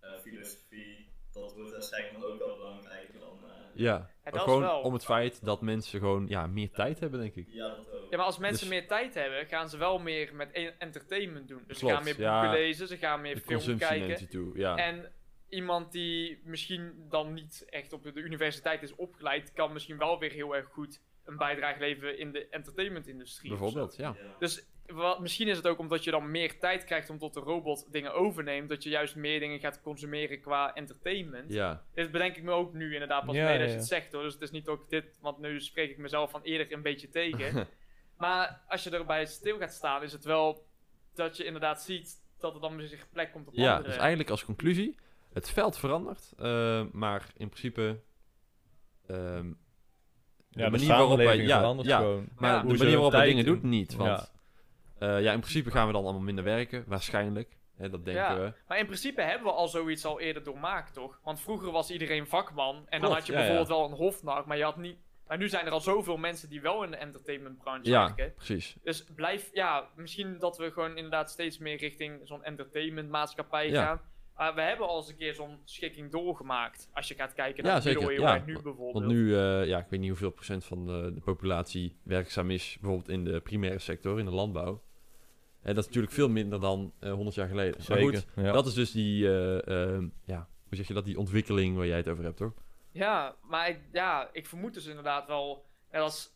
eh, 0.00 0.10
filosofie. 0.22 1.14
Dat 1.32 1.54
wordt 1.54 1.70
waarschijnlijk 1.72 2.24
ook 2.24 2.38
wel 2.38 2.56
belangrijker 2.56 3.20
dan... 3.20 3.38
eh, 3.44 3.50
Ja, 3.74 4.10
Ja, 4.24 4.38
gewoon 4.38 4.60
wel. 4.60 4.80
om 4.80 4.92
het 4.92 5.04
feit 5.04 5.44
dat 5.44 5.60
mensen 5.60 6.00
gewoon 6.00 6.26
ja, 6.28 6.46
meer 6.46 6.70
tijd 6.70 7.00
hebben, 7.00 7.20
denk 7.20 7.34
ik. 7.34 7.46
ja, 7.48 7.68
dat 7.68 7.90
ook. 7.92 8.10
Ja, 8.10 8.16
maar 8.16 8.26
als 8.26 8.38
mensen 8.38 8.68
Dus- 8.68 8.78
meer 8.78 8.86
tijd 8.88 9.14
hebben, 9.14 9.46
gaan 9.46 9.68
ze 9.68 9.76
wel 9.76 9.98
meer 9.98 10.34
met 10.34 10.48
e- 10.52 10.74
entertainment 10.78 11.48
doen. 11.48 11.64
Dus 11.66 11.78
Klopt, 11.78 11.92
ze 11.94 12.00
gaan 12.00 12.04
meer 12.04 12.20
ja. 12.20 12.40
boeken 12.40 12.58
lezen, 12.60 12.88
ze 12.88 12.96
gaan 12.96 13.20
meer 13.20 13.34
De 13.34 13.40
film 13.40 13.52
consumptie 13.54 13.88
kijken. 13.88 14.28
toe, 14.28 14.58
ja. 14.58 14.76
En 14.76 15.12
iemand 15.48 15.92
die 15.92 16.40
misschien 16.44 17.06
dan 17.08 17.32
niet 17.32 17.64
echt 17.68 17.92
op 17.92 18.02
de 18.02 18.12
universiteit 18.20 18.82
is 18.82 18.94
opgeleid, 18.94 19.52
kan 19.52 19.72
misschien 19.72 19.98
wel 19.98 20.18
weer 20.18 20.30
heel 20.32 20.56
erg 20.56 20.66
goed 20.68 21.00
een 21.26 21.36
bijdrage 21.36 21.80
leveren 21.80 22.18
in 22.18 22.32
de 22.32 22.48
entertainmentindustrie. 22.48 23.50
Bijvoorbeeld, 23.50 23.96
ja. 23.96 24.16
Dus 24.38 24.66
wat, 24.86 25.20
misschien 25.20 25.48
is 25.48 25.56
het 25.56 25.66
ook 25.66 25.78
omdat 25.78 26.04
je 26.04 26.10
dan 26.10 26.30
meer 26.30 26.58
tijd 26.58 26.84
krijgt 26.84 27.10
om 27.10 27.18
tot 27.18 27.34
de 27.34 27.40
robot 27.40 27.92
dingen 27.92 28.14
overneemt, 28.14 28.68
dat 28.68 28.82
je 28.82 28.88
juist 28.90 29.16
meer 29.16 29.40
dingen 29.40 29.60
gaat 29.60 29.80
consumeren 29.80 30.40
qua 30.40 30.74
entertainment. 30.74 31.52
Ja, 31.52 31.84
Dit 31.94 32.10
bedenk 32.10 32.36
ik 32.36 32.42
me 32.42 32.50
ook 32.50 32.72
nu 32.72 32.92
inderdaad 32.92 33.24
pas 33.24 33.34
Ja, 33.34 33.44
mee 33.44 33.52
ja, 33.52 33.58
dat 33.58 33.66
je 33.66 33.72
ja. 33.72 33.78
het 33.78 33.88
zegt 33.88 34.12
hoor. 34.12 34.22
Dus 34.22 34.32
het 34.32 34.42
is 34.42 34.50
niet 34.50 34.68
ook 34.68 34.90
dit, 34.90 35.18
want 35.20 35.38
nu 35.38 35.60
spreek 35.60 35.90
ik 35.90 35.98
mezelf 35.98 36.30
van 36.30 36.42
eerder 36.42 36.72
een 36.72 36.82
beetje 36.82 37.08
tegen. 37.08 37.68
maar 38.18 38.62
als 38.68 38.84
je 38.84 38.90
erbij 38.90 39.26
stil 39.26 39.58
gaat 39.58 39.72
staan, 39.72 40.02
is 40.02 40.12
het 40.12 40.24
wel 40.24 40.66
dat 41.14 41.36
je 41.36 41.44
inderdaad 41.44 41.82
ziet 41.82 42.24
dat 42.38 42.54
er 42.54 42.60
dan 42.60 42.80
zich 42.80 43.10
plek 43.10 43.32
komt 43.32 43.48
op 43.48 43.54
ja 43.54 43.70
andere. 43.70 43.88
dus 43.88 43.98
eigenlijk 43.98 44.30
als 44.30 44.44
conclusie, 44.44 44.98
het 45.32 45.50
veld 45.50 45.78
verandert, 45.78 46.32
eh, 46.38 46.84
maar 46.92 47.26
in 47.36 47.48
principe... 47.48 48.00
ehm, 49.06 49.52
de 50.56 50.62
Ja, 50.62 50.70
de 50.70 50.70
manier 50.76 50.88
waarop 50.88 51.16
wij... 51.16 51.36
Ja, 51.36 51.58
verandert 51.58 51.88
ja, 51.88 51.98
gewoon. 51.98 52.28
maar 52.36 52.50
Ja. 52.52 52.60
de 52.60 52.66
manier 52.76 52.92
waarop 52.94 53.12
wij 53.12 53.26
dingen 53.26 53.44
doen. 53.44 53.60
doen, 53.60 53.70
niet. 53.70 53.94
Want 53.94 54.32
ja. 54.98 55.18
ja, 55.18 55.32
in 55.32 55.40
principe 55.40 55.70
gaan 55.70 55.86
we 55.86 55.92
dan 55.92 56.02
allemaal 56.02 56.22
minder 56.22 56.44
werken, 56.44 56.84
waarschijnlijk. 56.86 57.56
Hè, 57.76 57.88
dat 57.90 58.04
denken 58.04 58.22
Ja. 58.24 58.38
we. 58.40 58.52
Maar 58.68 58.78
in 58.78 58.86
principe 58.86 59.22
hebben 59.22 59.46
we 59.46 59.52
al 59.52 59.68
zoiets 59.68 60.04
al 60.04 60.20
eerder 60.20 60.42
doormaakt, 60.44 60.94
toch? 60.94 61.20
Want 61.24 61.40
vroeger 61.40 61.70
was 61.72 61.90
iedereen 61.90 62.26
vakman. 62.26 62.86
En 62.88 63.00
dan 63.00 63.12
had 63.12 63.26
je 63.26 63.32
ja, 63.32 63.38
bijvoorbeeld 63.38 63.68
ja. 63.68 63.74
wel 63.74 63.84
een 63.84 63.92
hofnar, 63.96 64.42
maar 64.46 64.56
je 64.56 64.64
had 64.64 64.76
niet... 64.76 64.96
Maar 65.26 65.38
nu 65.38 65.48
zijn 65.48 65.66
er 65.66 65.72
al 65.72 65.80
zoveel 65.80 66.16
mensen 66.16 66.48
die 66.48 66.60
wel 66.60 66.82
in 66.84 66.90
de 66.90 66.96
entertainmentbranche 66.96 67.90
Ja, 67.90 68.04
werken. 68.14 68.34
precies. 68.34 68.76
Dus 68.82 69.04
blijf, 69.14 69.50
ja, 69.52 69.88
misschien 69.96 70.38
dat 70.38 70.56
we 70.58 70.70
gewoon 70.70 70.96
inderdaad 70.96 71.30
steeds 71.30 71.58
meer 71.58 71.76
richting 71.78 72.20
zo'n 72.24 72.42
entertainmentmaatschappij 72.44 73.70
Ja. 73.70 73.84
gaan. 73.84 74.00
Maar 74.36 74.54
we 74.54 74.60
hebben 74.60 74.86
al 74.88 74.96
eens 74.96 75.08
een 75.08 75.16
keer 75.16 75.34
zo'n 75.34 75.58
schikking 75.64 76.10
doorgemaakt. 76.10 76.88
Als 76.92 77.08
je 77.08 77.14
gaat 77.14 77.32
kijken 77.34 77.64
Ja, 77.64 77.68
naar 77.70 77.76
de 77.80 77.88
zeker, 77.88 78.00
middeleeuwen 78.06 78.38
ja. 78.38 78.44
nu 78.46 78.52
bijvoorbeeld. 78.52 78.92
Want 78.92 79.06
nu, 79.06 79.36
eh, 79.36 79.66
ja, 79.66 79.78
ik 79.78 79.86
weet 79.88 80.00
niet 80.00 80.08
hoeveel 80.08 80.30
procent 80.30 80.64
van 80.64 80.86
de, 80.86 81.10
de 81.14 81.20
populatie 81.20 81.96
werkzaam 82.02 82.50
is, 82.50 82.76
bijvoorbeeld 82.80 83.08
in 83.10 83.24
de 83.24 83.40
primaire 83.40 83.78
sector, 83.78 84.18
in 84.18 84.24
de 84.24 84.30
landbouw. 84.30 84.82
En 85.62 85.74
dat 85.74 85.78
is 85.82 85.86
natuurlijk 85.86 86.12
veel 86.14 86.28
minder 86.28 86.60
dan 86.60 86.92
eh 87.00 87.12
100 87.12 87.36
jaar 87.36 87.48
geleden. 87.48 87.74
Maar 87.88 87.98
Zeker. 87.98 88.16
goed, 88.18 88.26
ja. 88.44 88.52
dat 88.52 88.66
is 88.66 88.74
dus 88.74 88.92
die, 88.92 89.26
eh, 89.28 89.66
ehm, 89.94 90.08
ja, 90.24 90.48
hoe 90.68 90.76
zeg 90.76 90.88
je 90.88 90.94
dat, 90.94 91.04
die 91.04 91.18
ontwikkeling 91.18 91.76
waar 91.76 91.86
jij 91.86 91.96
het 91.96 92.08
over 92.08 92.24
hebt, 92.24 92.36
toch? 92.36 92.52
Ja, 92.92 93.36
maar 93.42 93.68
ik, 93.68 93.78
ja, 93.92 94.28
ik 94.32 94.46
vermoed 94.46 94.74
dus 94.74 94.86
inderdaad 94.86 95.26
wel... 95.26 95.64
Als 95.92 96.34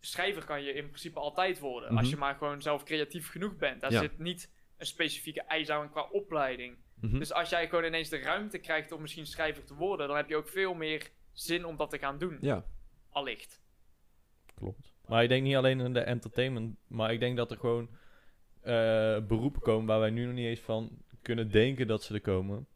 schrijver 0.00 0.44
kan 0.44 0.62
je 0.62 0.72
in 0.72 0.86
principe 0.86 1.18
altijd 1.18 1.58
worden. 1.58 1.88
Als 1.90 2.00
Mhm. 2.00 2.10
je 2.10 2.16
maar 2.16 2.34
gewoon 2.34 2.62
zelf 2.62 2.82
creatief 2.84 3.30
genoeg 3.30 3.56
bent. 3.56 3.80
Daar 3.80 3.92
Ja. 3.92 4.00
zit 4.00 4.18
niet 4.18 4.50
een 4.76 4.86
specifieke 4.86 5.42
eis 5.42 5.70
aan 5.70 5.90
qua 5.90 6.08
opleiding. 6.10 6.76
Mhm. 7.02 7.18
Dus 7.18 7.32
als 7.32 7.48
jij 7.48 7.68
gewoon 7.68 7.84
ineens 7.84 8.08
de 8.08 8.18
ruimte 8.18 8.58
krijgt 8.58 8.92
om 8.92 9.00
misschien 9.00 9.26
schrijver 9.26 9.64
te 9.64 9.74
worden... 9.74 10.06
dan 10.08 10.16
heb 10.16 10.28
je 10.28 10.36
ook 10.36 10.48
veel 10.48 10.74
meer 10.74 11.10
zin 11.32 11.64
om 11.64 11.76
dat 11.76 11.90
te 11.90 11.98
gaan 11.98 12.18
doen. 12.18 12.38
Ja, 12.40 12.64
Allicht. 13.10 13.60
Klopt. 14.54 14.92
Maar 15.06 15.22
ik 15.22 15.28
denk 15.28 15.42
niet 15.42 15.56
alleen 15.56 15.80
in 15.80 15.92
de 15.92 16.00
entertainment, 16.00 16.76
maar 16.86 17.12
ik 17.12 17.20
denk 17.20 17.36
dat 17.36 17.50
er 17.50 17.56
gewoon 17.58 17.88
eh, 18.60 18.72
beroepen 19.26 19.60
komen 19.60 19.86
waar 19.86 20.00
wij 20.00 20.10
nu 20.10 20.24
nog 20.24 20.34
niet 20.34 20.46
eens 20.46 20.60
van 20.60 20.90
kunnen 21.22 21.50
denken 21.50 21.86
dat 21.86 22.02
ze 22.02 22.14
er 22.14 22.20
komen. 22.20 22.66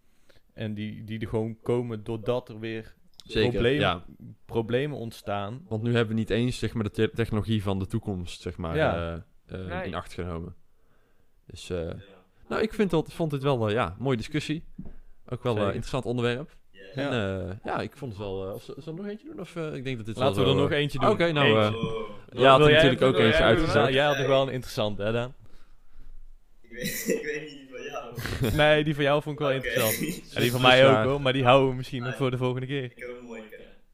En 0.54 0.74
die, 0.74 1.04
die 1.04 1.20
er 1.20 1.28
gewoon 1.28 1.60
komen 1.62 2.04
doordat 2.04 2.48
er 2.48 2.58
weer 2.58 2.94
Zeker, 3.24 3.50
problemen, 3.50 3.80
ja. 3.80 4.04
problemen 4.44 4.98
ontstaan. 4.98 5.64
Want 5.68 5.82
nu 5.82 5.90
hebben 5.94 6.14
we 6.14 6.20
niet 6.20 6.30
eens 6.30 6.58
zeg 6.58 6.74
maar, 6.74 6.84
de 6.84 6.90
te- 6.90 7.10
technologie 7.14 7.62
van 7.62 7.78
de 7.78 7.86
toekomst 7.86 8.40
zeg 8.40 8.56
maar, 8.56 8.76
Ja. 8.76 9.22
eh, 9.46 9.60
eh, 9.60 9.66
Nee. 9.66 9.86
in 9.86 9.94
acht 9.94 10.12
genomen. 10.12 10.54
Dus, 11.46 11.70
eh, 11.70 11.90
nou, 12.48 12.62
ik 12.62 12.74
vind 12.74 12.90
dat, 12.90 13.12
vond 13.12 13.30
dit 13.30 13.42
wel, 13.42 13.66
eh, 13.68 13.74
ja, 13.74 13.96
mooie 13.98 14.16
discussie. 14.16 14.64
Ook 15.28 15.42
wel 15.42 15.52
een 15.52 15.58
Zeker. 15.58 15.74
interessant 15.74 16.04
onderwerp. 16.04 16.56
Ja. 16.72 17.10
En 17.10 17.12
eh, 17.48 17.56
ja, 17.64 17.80
ik 17.80 17.96
vond 17.96 18.12
het 18.12 18.20
wel... 18.20 18.46
eh, 18.48 18.54
of, 18.54 18.62
zullen 18.62 18.82
we 18.84 18.90
er 18.90 18.96
nog 18.96 19.06
eentje 19.06 19.26
doen? 19.28 19.40
Of, 19.40 19.56
eh, 19.56 19.74
ik 19.74 19.84
denk 19.84 19.96
dat 19.96 20.06
dit 20.06 20.16
Laten 20.16 20.42
we 20.44 20.48
er 20.50 20.56
nog 20.56 20.70
eh, 20.70 20.78
eentje 20.78 20.98
doen. 20.98 21.08
Oké, 21.10 21.32
nou... 21.32 21.58
eh, 21.58 21.64
Eentje. 21.64 21.78
Oh. 21.78 22.08
Ja, 22.30 22.48
had 22.48 22.58
Wil 22.58 22.66
er 22.66 22.72
jij 22.72 22.82
natuurlijk 22.82 23.02
ook 23.02 23.14
eentje 23.22 23.38
jij 23.38 23.46
uitgezet. 23.46 23.92
Jij 23.92 24.04
had 24.04 24.16
nog 24.18 24.26
wel 24.26 24.42
een 24.42 24.52
interessante, 24.52 25.02
hè 25.02 25.12
Daan? 25.12 25.34
Ik 26.62 26.70
weet, 26.70 27.04
ik 27.18 27.24
weet 27.24 27.40
niet 27.50 27.70
van 27.70 27.82
jou. 27.82 28.14
Nee, 28.62 28.84
die 28.84 28.94
van 28.94 29.04
jou 29.04 29.22
vond 29.22 29.40
ik 29.40 29.46
wel 29.46 29.52
interessant. 29.54 29.94
En 30.34 30.40
die 30.42 30.50
van 30.50 30.60
mij 30.62 30.88
ook 30.88 31.04
hoor, 31.04 31.20
maar 31.20 31.32
die 31.32 31.44
houden 31.44 31.70
we 31.70 31.74
misschien 31.76 32.02
nog 32.02 32.16
voor 32.16 32.30
de 32.30 32.36
volgende 32.36 32.66
keer. 32.66 32.84
Ik 32.84 32.92
heb 32.96 33.08
een 33.18 33.24
mooie. 33.24 33.42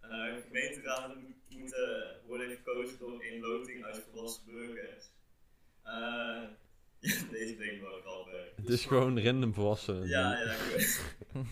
Uh, 0.04 0.18
gemeenteraden 0.48 1.16
moet- 1.20 1.58
moeten 1.60 2.16
worden 2.26 2.48
gekozen 2.56 2.98
door 2.98 3.10
een 3.32 3.40
loting 3.40 3.84
uit 3.84 4.02
volwassen 4.12 4.42
burgers. 4.46 5.10
Ja, 7.02 7.14
deze 7.30 7.56
denk 7.56 7.70
ik 7.72 7.80
wel. 7.80 7.90
Het 8.56 8.68
is 8.68 8.84
gewoon 8.86 9.20
random 9.22 9.54
volwassenen. 9.54 10.08
Ja, 10.08 10.38
ja. 10.42 10.54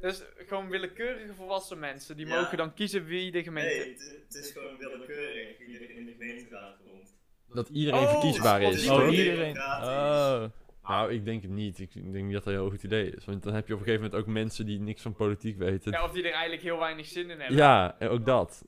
Dus 0.00 0.22
gewoon 0.36 0.68
willekeurige 0.68 1.34
volwassen 1.34 1.78
mensen. 1.78 2.16
Die 2.16 2.26
Ja. 2.26 2.40
mogen 2.40 2.56
dan 2.56 2.74
kiezen 2.74 3.04
wie 3.04 3.30
de 3.32 3.42
gemeente... 3.42 3.74
Nee, 3.78 3.88
het, 3.90 4.00
is- 4.00 4.10
het 4.28 4.44
is 4.44 4.50
gewoon 4.52 4.76
willekeurig 4.78 5.58
wie 5.58 5.78
er 5.78 5.90
in 5.90 6.04
de 6.06 6.12
gemeenteraad 6.12 6.76
komt. 6.84 7.14
Dat 7.48 7.68
iedereen 7.68 8.00
Oh, 8.00 8.10
verkiesbaar 8.10 8.60
dat 8.60 8.72
is. 8.72 8.82
is 8.82 8.88
Oh, 8.90 9.10
iedereen. 9.10 9.56
Oh. 9.56 10.44
Nou, 10.82 11.12
ik 11.12 11.24
denk 11.24 11.42
het 11.42 11.50
niet. 11.50 11.78
Ik 11.78 11.92
denk 11.92 12.24
niet 12.24 12.32
dat 12.32 12.44
dat 12.44 12.52
een 12.54 12.60
heel 12.60 12.70
goed 12.70 12.82
idee 12.82 13.10
is. 13.10 13.24
Want 13.24 13.42
dan 13.42 13.54
heb 13.54 13.66
je 13.66 13.72
op 13.72 13.78
een 13.78 13.84
gegeven 13.86 14.04
moment 14.06 14.22
ook 14.26 14.32
mensen 14.34 14.66
die 14.66 14.78
niks 14.80 15.02
van 15.02 15.14
politiek 15.14 15.58
weten. 15.58 15.92
Ja, 15.92 16.04
of 16.04 16.12
die 16.12 16.22
er 16.22 16.30
eigenlijk 16.32 16.62
heel 16.62 16.78
weinig 16.78 17.06
zin 17.06 17.30
in 17.30 17.38
hebben. 17.40 17.56
Ja, 17.56 17.96
en 17.98 18.08
ook 18.08 18.26
dat. 18.26 18.64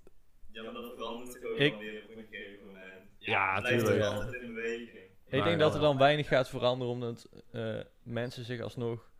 Ja, 0.52 0.62
maar 0.62 0.72
dat 0.72 0.92
verandert 0.96 1.46
ook 1.46 1.58
Ik- 1.58 1.70
wel 1.72 1.80
weer 1.80 2.02
op 2.08 2.16
een 2.16 2.26
gegeven 2.30 2.66
moment. 2.66 2.84
Ja, 3.18 3.52
Het 3.54 3.62
blijft 3.62 3.84
tuurlijk. 3.84 4.04
altijd 4.04 4.42
in 4.42 4.54
beweging. 4.54 5.06
Ik 5.30 5.44
denk 5.44 5.58
dat 5.58 5.74
er 5.74 5.80
dan 5.80 5.98
weinig 5.98 6.28
gaat 6.28 6.48
veranderen, 6.48 6.92
omdat 6.92 7.28
eh, 7.52 7.76
mensen 8.02 8.44
zich 8.44 8.60
alsnog 8.60 9.10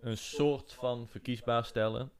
een 0.00 0.16
soort 0.16 0.72
van 0.72 1.08
verkiesbaar 1.08 1.64
stellen. 1.64 2.10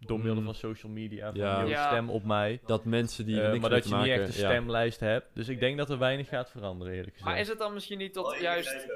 Door 0.00 0.18
middel 0.18 0.36
Mm. 0.36 0.44
van 0.44 0.54
social 0.54 0.92
media. 0.92 1.26
Van, 1.32 1.66
Ja. 1.68 1.86
stem 1.86 2.10
op 2.10 2.24
mij. 2.24 2.60
Dat 2.66 2.84
mensen 2.84 3.26
die 3.26 3.36
niks 3.36 3.58
maar 3.58 3.70
dat 3.70 3.88
je 3.88 3.94
niet 3.94 4.06
echt 4.06 4.18
een 4.34 4.40
ja. 4.40 4.48
stemlijst 4.50 5.00
hebt. 5.00 5.26
Dus 5.34 5.48
ik 5.48 5.60
denk 5.60 5.76
dat 5.78 5.90
er 5.90 5.98
weinig 5.98 6.28
gaat 6.28 6.50
veranderen, 6.50 6.92
eerlijk 6.94 7.12
gezegd. 7.12 7.30
Maar 7.30 7.40
is 7.40 7.48
het 7.48 7.58
dan 7.58 7.74
misschien 7.74 7.98
niet 7.98 8.12
tot 8.12 8.26
Oh, 8.26 8.36
juist... 8.40 8.86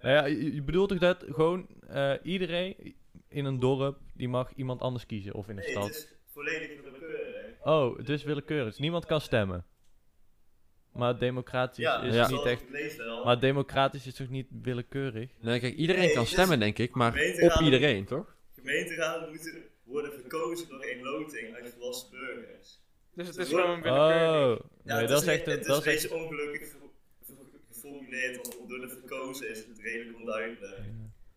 Nou 0.00 0.14
ja, 0.14 0.24
je, 0.24 0.54
je 0.54 0.62
bedoelt 0.62 0.88
toch 0.88 0.98
dat 0.98 1.24
gewoon 1.28 1.66
eh, 1.88 2.12
iedereen 2.22 2.94
in 3.28 3.44
een 3.44 3.58
dorp, 3.60 3.98
die 4.14 4.28
mag 4.28 4.52
iemand 4.54 4.80
anders 4.80 5.06
kiezen, 5.06 5.34
of 5.34 5.48
in 5.48 5.56
een 5.56 5.62
Nee, 5.64 5.70
stad. 5.70 5.84
het 5.86 5.94
is 5.94 6.14
volledig 6.32 6.80
willekeurig. 6.82 7.54
Oh, 7.62 7.96
het 7.96 8.08
is 8.08 8.22
willekeurig. 8.24 8.66
Dus 8.68 8.78
niemand 8.78 9.06
kan 9.06 9.20
stemmen. 9.20 9.64
Maar 10.96 11.18
democratisch 11.18 11.76
Ja, 11.84 12.02
is 12.02 12.14
Ja. 12.14 12.28
niet 12.28 12.44
echt... 12.44 12.62
Ik. 12.72 13.24
Maar 13.24 13.40
democratisch 13.40 14.06
is 14.06 14.14
toch 14.14 14.28
niet 14.28 14.46
willekeurig? 14.62 15.30
Nee, 15.40 15.60
kijk, 15.60 15.74
iedereen 15.74 16.02
Nee, 16.02 16.12
kan 16.12 16.22
is- 16.22 16.30
stemmen, 16.30 16.58
denk 16.60 16.78
ik, 16.78 16.94
maar 16.94 17.12
op 17.40 17.60
iedereen, 17.60 18.04
toch? 18.04 18.34
Gemeenteraden 18.54 19.28
moeten 19.28 19.62
worden 19.84 20.12
verkozen 20.12 20.68
door 20.68 20.84
een 20.84 21.02
loting 21.02 21.54
uit 21.54 21.70
volwassen 21.78 22.10
burgers. 22.10 22.80
Dus 23.14 23.26
het 23.26 23.36
is 23.36 23.48
Zo- 23.48 23.56
gewoon 23.56 23.82
willekeurig. 23.82 24.58
Oh, 24.58 24.64
Ja, 24.84 24.96
nee, 24.98 25.06
dat 25.06 25.22
is 25.22 25.28
echt 25.28 25.46
een... 25.46 25.52
Het 25.52 25.60
is 25.60 25.66
Dat 25.66 25.86
een 25.86 25.92
is 25.92 26.02
beetje 26.02 26.16
ongelukkig 26.16 26.74
geformuleerd, 27.72 28.36
want 28.36 28.68
door 28.68 28.80
de 28.80 28.88
verkozen 28.88 29.50
is 29.50 29.58
het 29.58 29.78
redelijk 29.82 30.18
onduidelijk. 30.18 30.60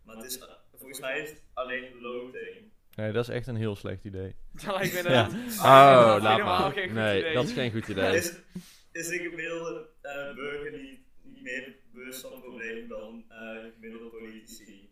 Maar 0.03 0.15
het 0.15 0.25
is, 0.25 0.39
volgens 0.77 0.99
mij 0.99 1.19
is 1.19 1.29
het 1.29 1.41
alleen 1.53 2.01
loting. 2.01 2.55
Nee, 2.95 3.11
dat 3.11 3.23
is 3.29 3.35
echt 3.35 3.47
een 3.47 3.55
heel 3.55 3.75
slecht 3.75 4.03
idee. 4.03 4.35
Lijkt 4.67 4.91
me 4.91 4.97
inderdaad... 4.97 5.31
Oh, 5.57 6.17
laat 6.23 6.43
maar. 6.43 6.91
Nee, 6.93 7.33
dat 7.33 7.43
is 7.45 7.51
geen 7.53 7.71
goed 7.71 7.87
idee. 7.87 8.21
Is, 8.91 9.07
een 9.09 9.19
gemiddelde 9.29 9.89
eh, 10.01 10.33
burger 10.35 10.71
niet, 10.71 10.99
niet 11.21 11.41
meer 11.43 11.75
bewust 11.91 12.21
van 12.21 12.31
het 12.31 12.41
probleem 12.41 12.87
dan 12.87 13.23
eh 13.29 13.71
gemiddelde 13.73 14.09
politici? 14.17 14.89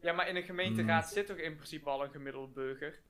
Ja, 0.00 0.12
maar 0.12 0.28
in 0.28 0.36
een 0.36 0.42
gemeenteraad 0.42 1.08
zit 1.08 1.26
toch 1.26 1.36
in 1.36 1.54
principe 1.54 1.88
al 1.90 2.04
een 2.04 2.10
gemiddelde 2.10 2.52
burger? 2.52 3.00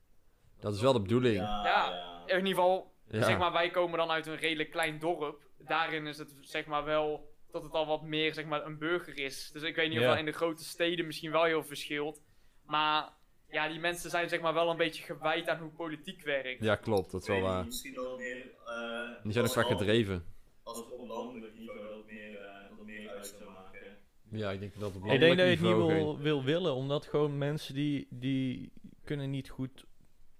Dat 0.59 0.73
is 0.75 0.81
wel 0.81 0.93
de 0.93 1.01
bedoeling. 1.01 1.35
Ja. 1.35 2.23
In 2.25 2.35
ieder 2.35 2.47
geval, 2.47 2.93
Ja. 3.09 3.23
zeg 3.23 3.37
maar, 3.37 3.51
wij 3.51 3.69
komen 3.69 3.97
dan 3.97 4.11
uit 4.11 4.25
een 4.27 4.35
redelijk 4.37 4.71
klein 4.71 4.99
dorp. 4.99 5.41
Daarin 5.57 6.07
is 6.07 6.17
het, 6.17 6.35
zeg 6.41 6.65
maar, 6.65 6.83
wel 6.83 7.35
dat 7.51 7.63
het 7.63 7.71
al 7.71 7.85
wat 7.85 8.01
meer, 8.01 8.33
zeg 8.33 8.45
maar, 8.45 8.65
een 8.65 8.77
burger 8.77 9.17
is. 9.17 9.49
Dus 9.51 9.61
ik 9.61 9.75
weet 9.75 9.89
niet 9.89 9.99
of 9.99 10.05
dat 10.05 10.17
in 10.17 10.25
de 10.25 10.31
grote 10.31 10.63
steden 10.63 11.05
misschien 11.05 11.31
wel 11.31 11.43
heel 11.43 11.63
verschilt. 11.63 12.21
Maar 12.65 13.09
ja, 13.49 13.67
die 13.67 13.79
mensen 13.79 14.09
zijn, 14.09 14.29
zeg 14.29 14.41
maar, 14.41 14.53
wel 14.53 14.69
een 14.69 14.77
beetje 14.77 15.03
gewijd 15.03 15.49
aan 15.49 15.59
hoe 15.59 15.69
politiek 15.71 16.23
werkt. 16.23 16.63
Ja, 16.63 16.75
klopt, 16.75 17.11
dat 17.11 17.21
is 17.21 17.27
wel 17.27 17.41
waar. 17.41 17.65
Misschien 17.65 17.93
wel 17.95 18.17
meer. 18.17 18.37
eh, 18.65 19.23
Die 19.23 19.31
zijn 19.31 19.45
ook 19.45 19.55
als 19.55 19.65
vaak 19.65 19.77
gedreven. 19.77 20.25
Als 20.63 20.77
het 20.77 20.91
op 20.91 21.07
landelijk 21.07 21.53
niveau 21.57 21.87
dat 21.87 22.05
meer, 22.05 22.35
eh, 22.39 22.69
dat 22.77 22.85
meer 22.85 23.09
uit 23.09 23.35
zou 23.39 23.51
maken. 23.51 23.97
Ja, 24.31 24.51
ik 24.51 24.59
denk 24.59 24.79
dat 24.79 24.95
op 24.95 25.05
Ik 25.05 25.19
denk 25.19 25.37
dat 25.37 25.45
je 25.45 25.51
het 25.51 25.61
niet 25.61 25.75
wil, 25.75 26.17
wil 26.19 26.43
willen, 26.43 26.73
omdat 26.73 27.05
gewoon 27.05 27.37
mensen 27.37 27.73
die, 27.73 28.07
die 28.09 28.71
kunnen 29.03 29.29
niet 29.29 29.49
goed 29.49 29.85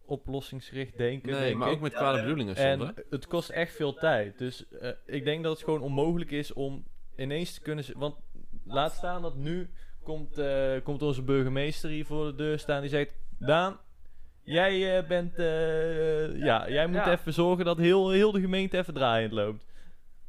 oplossingsgericht 0.05 0.97
denken. 0.97 1.31
Nee, 1.31 1.41
denk 1.41 1.55
maar 1.57 1.67
ik. 1.69 1.75
ook 1.75 1.81
met 1.81 1.93
kwade 1.93 2.17
ja. 2.17 2.23
bedoelingen 2.23 2.55
soms, 2.55 2.67
hè? 2.67 2.85
En 2.85 3.05
het 3.09 3.27
kost 3.27 3.49
echt 3.49 3.75
veel 3.75 3.93
tijd. 3.93 4.37
Dus 4.37 4.67
eh, 4.69 4.91
ik 5.05 5.23
denk 5.23 5.43
dat 5.43 5.53
het 5.55 5.63
gewoon 5.63 5.81
onmogelijk 5.81 6.31
is 6.31 6.53
om 6.53 6.85
ineens 7.15 7.53
te 7.53 7.61
kunnen... 7.61 7.85
Want 7.95 8.15
laat 8.63 8.93
staan 8.93 9.21
dat 9.21 9.35
nu 9.35 9.69
komt, 10.07 10.37
eh, 10.37 10.71
komt 10.83 11.01
onze 11.01 11.21
burgemeester 11.23 11.89
hier 11.89 12.05
voor 12.05 12.25
de 12.25 12.35
deur 12.35 12.59
staan. 12.59 12.81
Die 12.81 12.89
zegt, 12.89 13.13
Daan, 13.39 13.79
jij 14.43 14.97
eh, 14.97 15.07
bent... 15.07 15.37
eh, 15.39 16.37
ja, 16.39 16.69
jij 16.69 16.87
moet 16.87 16.95
Ja. 17.05 17.11
even 17.11 17.33
zorgen 17.33 17.65
dat 17.65 17.77
heel, 17.77 18.09
heel 18.09 18.31
de 18.31 18.39
gemeente 18.39 18.77
even 18.77 18.93
draaiend 18.93 19.31
loopt. 19.31 19.65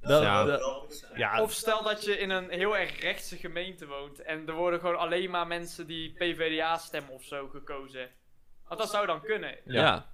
Dat, 0.01 0.23
Ja. 0.23 0.45
dat- 0.45 1.41
Of 1.41 1.53
stel 1.53 1.83
dat 1.83 2.05
je 2.05 2.19
in 2.19 2.31
een 2.31 2.51
heel 2.51 2.77
erg 2.77 3.01
rechtse 3.01 3.37
gemeente 3.37 3.87
woont 3.87 4.23
en 4.23 4.47
er 4.49 4.55
worden 4.55 4.81
gewoon 4.81 4.99
alleen 4.99 5.31
maar 5.31 5.47
mensen 5.47 5.87
die 5.87 6.13
PvdA 6.13 6.77
stemmen 6.77 7.13
of 7.13 7.25
zo 7.25 7.49
gekozen. 7.49 8.09
Want 8.69 8.81
dat 8.81 8.91
zou 8.91 9.07
dan 9.07 9.21
kunnen. 9.23 9.57
Ja. 9.65 9.81
Ja. 9.83 10.07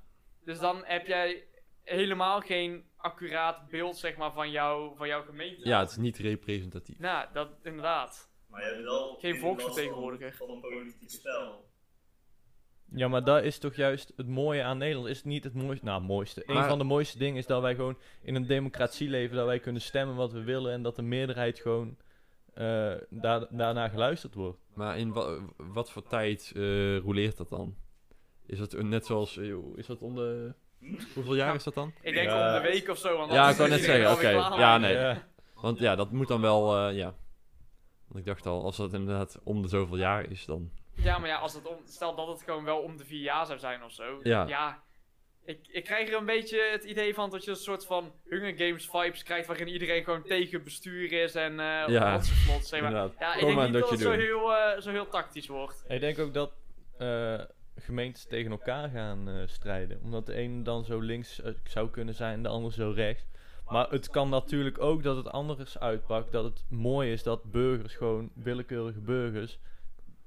Dus 0.44 0.58
dan 0.58 0.82
heb 0.84 1.06
jij 1.06 1.44
helemaal 1.84 2.40
geen 2.40 2.84
accuraat 2.96 3.68
beeld 3.68 3.96
zeg 3.96 4.16
maar, 4.16 4.32
van, 4.32 4.50
jou, 4.50 4.96
van 4.96 5.08
jouw 5.08 5.22
gemeente. 5.22 5.68
Ja, 5.68 5.80
het 5.80 5.90
is 5.90 5.96
niet 5.96 6.18
representatief. 6.18 6.98
Nou, 6.98 7.26
dat 7.32 7.48
inderdaad. 7.62 8.32
Maar 8.54 8.62
je 8.62 8.68
hebt 8.72 8.82
wel 8.84 9.16
Geen 9.20 9.38
volksvertegenwoordiger. 9.38 10.34
Van, 10.34 10.46
van 10.46 10.54
een 10.56 10.60
politiek 10.60 11.10
spel. 11.10 11.64
Ja, 12.94 13.08
maar 13.08 13.24
dat 13.24 13.42
is 13.44 13.58
toch 13.58 13.74
juist 13.74 14.12
het 14.16 14.26
mooie 14.28 14.62
aan 14.62 14.78
Nederland. 14.78 15.08
Is 15.08 15.16
het 15.16 15.26
niet 15.26 15.44
het 15.44 15.54
mooiste... 15.54 15.84
Nou, 15.84 16.02
mooiste. 16.02 16.42
Een 16.46 16.54
Maar- 16.54 16.68
van 16.68 16.78
de 16.78 16.84
mooiste 16.84 17.18
dingen 17.18 17.36
is 17.36 17.46
dat 17.46 17.62
wij 17.62 17.74
gewoon 17.74 17.98
in 18.22 18.34
een 18.34 18.46
democratie 18.46 19.08
leven. 19.08 19.36
Dat 19.36 19.46
wij 19.46 19.58
kunnen 19.60 19.82
stemmen 19.82 20.16
wat 20.16 20.32
we 20.32 20.42
willen. 20.42 20.72
En 20.72 20.82
dat 20.82 20.96
de 20.96 21.02
meerderheid 21.02 21.60
gewoon 21.60 21.96
eh, 22.54 22.92
daar, 23.10 23.46
daarna 23.50 23.88
geluisterd 23.88 24.34
wordt. 24.34 24.58
Maar 24.74 24.98
in 24.98 25.12
wa- 25.12 25.38
wat 25.56 25.90
voor 25.90 26.02
tijd 26.02 26.52
eh 26.56 26.98
roleert 26.98 27.36
dat 27.36 27.48
dan? 27.48 27.74
Is 28.46 28.58
het 28.58 28.72
een- 28.72 28.88
net 28.88 29.06
zoals... 29.06 29.36
eh, 29.36 29.46
joh, 29.46 29.78
Is 29.78 29.86
dat 29.86 30.00
om 30.02 30.14
de... 30.14 30.54
Hoeveel 31.14 31.34
jaar 31.34 31.54
is 31.54 31.64
dat 31.64 31.74
dan? 31.74 31.92
Ik 32.02 32.14
denk 32.14 32.28
Ja. 32.28 32.56
om 32.56 32.62
de 32.62 32.68
week 32.68 32.88
of 32.88 32.98
zo. 32.98 33.16
Want 33.16 33.32
Ja, 33.32 33.48
ik 33.50 33.58
is 33.58 33.68
net 33.68 33.80
zeggen, 33.84 34.12
oké. 34.12 34.28
Ja, 34.30 34.78
nee. 34.78 34.92
Ja. 34.94 35.26
Want 35.54 35.78
ja, 35.78 35.96
dat 35.96 36.10
moet 36.12 36.28
dan 36.28 36.40
wel... 36.40 36.76
eh, 36.76 36.96
ja. 36.96 37.14
Want 38.14 38.26
ik 38.26 38.32
dacht 38.32 38.46
al, 38.46 38.64
als 38.64 38.76
dat 38.76 38.92
inderdaad 38.92 39.40
om 39.44 39.62
de 39.62 39.68
zoveel 39.68 39.96
jaar 39.96 40.30
is, 40.30 40.44
dan... 40.44 40.70
Ja, 40.92 41.18
maar 41.18 41.28
ja, 41.28 41.36
als 41.36 41.54
het 41.54 41.66
om, 41.66 41.76
stel 41.84 42.14
dat 42.14 42.28
het 42.28 42.42
gewoon 42.42 42.64
wel 42.64 42.78
om 42.78 42.96
de 42.96 43.04
vier 43.04 43.22
jaar 43.22 43.46
zou 43.46 43.58
zijn 43.58 43.84
of 43.84 43.92
zo. 43.92 44.20
Ja. 44.22 44.82
ik, 45.44 45.58
ik 45.68 45.84
krijg 45.84 46.08
er 46.08 46.16
een 46.16 46.24
beetje 46.24 46.68
het 46.70 46.84
idee 46.84 47.14
van 47.14 47.30
dat 47.30 47.44
je 47.44 47.50
een 47.50 47.56
soort 47.56 47.86
van 47.86 48.12
Hunger 48.24 48.54
Games 48.56 48.88
vibes 48.90 49.22
krijgt. 49.22 49.46
Waarin 49.46 49.68
iedereen 49.68 50.04
gewoon 50.04 50.22
tegen 50.22 50.64
bestuur 50.64 51.12
is 51.12 51.34
en 51.34 51.60
eh 51.60 51.88
Ja, 51.88 52.20
zeg 52.20 52.70
maar. 52.70 52.80
inderdaad. 52.80 53.14
Ja, 53.18 53.34
ik 53.34 53.40
Kom 53.40 53.54
denk 53.54 53.62
niet 53.62 53.72
dat 53.72 53.90
het 53.90 54.00
zo 54.00 54.10
heel, 54.10 54.54
eh, 54.54 54.80
zo 54.80 54.90
heel 54.90 55.08
tactisch 55.08 55.46
wordt. 55.46 55.84
Ik 55.88 56.00
denk 56.00 56.18
ook 56.18 56.34
dat 56.34 56.52
eh, 56.98 57.40
gemeentes 57.76 58.26
tegen 58.26 58.50
elkaar 58.50 58.88
gaan 58.88 59.28
eh, 59.28 59.34
strijden. 59.46 60.00
Omdat 60.02 60.26
de 60.26 60.34
ene 60.34 60.62
dan 60.62 60.84
zo 60.84 61.00
links 61.00 61.40
zou 61.64 61.90
kunnen 61.90 62.14
zijn 62.14 62.34
en 62.34 62.42
de 62.42 62.48
ander 62.48 62.72
zo 62.72 62.90
rechts. 62.90 63.24
Maar 63.68 63.90
het 63.90 64.10
kan 64.10 64.28
natuurlijk 64.28 64.78
ook 64.80 65.02
dat 65.02 65.16
het 65.16 65.28
anders 65.28 65.78
uitpakt. 65.78 66.32
Dat 66.32 66.44
het 66.44 66.64
mooi 66.68 67.12
is 67.12 67.22
dat 67.22 67.50
burgers, 67.50 67.94
gewoon 67.94 68.30
willekeurige 68.34 69.00
burgers, 69.00 69.58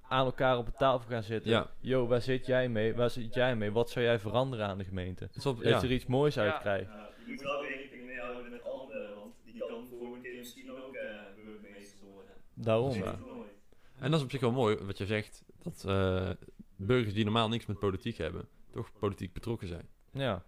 aan 0.02 0.26
elkaar 0.26 0.58
op 0.58 0.68
een 0.68 0.74
tafel 0.78 1.10
gaan 1.10 1.24
zitten. 1.24 1.52
Ja. 1.52 1.70
Yo, 1.80 2.08
waar 2.08 2.22
zit 2.22 2.46
jij 2.46 2.70
mee? 2.70 2.96
Waar 2.96 3.10
zit 3.10 3.34
jij 3.34 3.56
mee? 3.56 3.72
Wat 3.72 3.90
zou 3.90 4.06
jij 4.06 4.20
veranderen 4.20 4.68
aan 4.68 4.78
de 4.78 4.84
gemeente? 4.84 5.30
Wel- 5.44 5.56
Dat 5.56 5.64
ja. 5.64 5.70
je 5.80 5.86
er 5.88 5.92
iets 5.92 6.06
moois 6.06 6.40
uit 6.40 6.58
krijgt. 6.60 6.92
Ja, 6.92 7.10
je 7.26 7.32
moet 7.32 7.42
wel 7.42 7.66
rekening 7.66 8.06
mee 8.06 8.20
houden 8.20 8.52
met 8.52 8.64
anderen, 8.64 9.16
want 9.16 9.34
die 9.44 9.58
kan 9.58 9.88
volgende 9.90 10.22
keer 10.22 10.38
misschien 10.38 10.72
ook 10.72 10.96
eh, 10.96 11.10
burgemeester 11.46 12.06
worden. 12.14 12.32
Daarom. 12.54 12.94
Ja. 12.94 13.20
En 14.00 14.12
dat 14.12 14.20
is 14.20 14.26
op 14.26 14.32
zich 14.32 14.42
wel 14.42 14.52
mooi, 14.52 14.76
wat 14.78 14.98
je 14.98 15.06
zegt. 15.06 15.44
Dat 15.64 15.84
eh, 15.88 16.30
burgers 16.76 17.14
die 17.14 17.24
normaal 17.24 17.50
niks 17.50 17.66
met 17.66 17.80
politiek 17.80 18.18
hebben, 18.18 18.48
toch 18.72 18.92
politiek 19.00 19.34
betrokken 19.34 19.68
zijn. 19.68 19.88
Ja. 20.12 20.44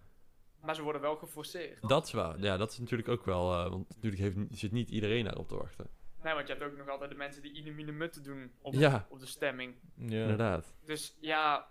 Maar 0.62 0.76
ze 0.76 0.82
worden 0.82 1.02
wel 1.02 1.16
geforceerd. 1.16 1.88
Dat 1.88 2.06
is 2.06 2.12
waar. 2.12 2.40
Ja, 2.40 2.58
dat 2.58 2.72
is 2.72 2.78
natuurlijk 2.80 3.10
ook 3.10 3.26
wel... 3.26 3.54
eh, 3.54 3.70
want 3.70 3.90
natuurlijk 3.90 4.22
heeft, 4.22 4.38
zit 4.52 4.72
niet 4.72 4.90
iedereen 4.90 5.24
daarop 5.24 5.48
te 5.48 5.56
wachten. 5.58 5.88
Nee, 6.24 6.34
want 6.34 6.48
je 6.48 6.54
hebt 6.54 6.66
ook 6.72 6.78
nog 6.78 6.90
altijd 6.90 7.10
de 7.10 7.16
mensen 7.16 7.42
die 7.42 7.52
inemine 7.54 7.92
mutten 7.92 8.24
doen 8.24 8.52
op, 8.62 8.74
Ja. 8.74 9.06
op 9.10 9.20
de 9.20 9.26
stemming. 9.26 9.76
ja. 9.96 10.22
Inderdaad. 10.22 10.74
Dus 10.86 11.18
ja, 11.20 11.68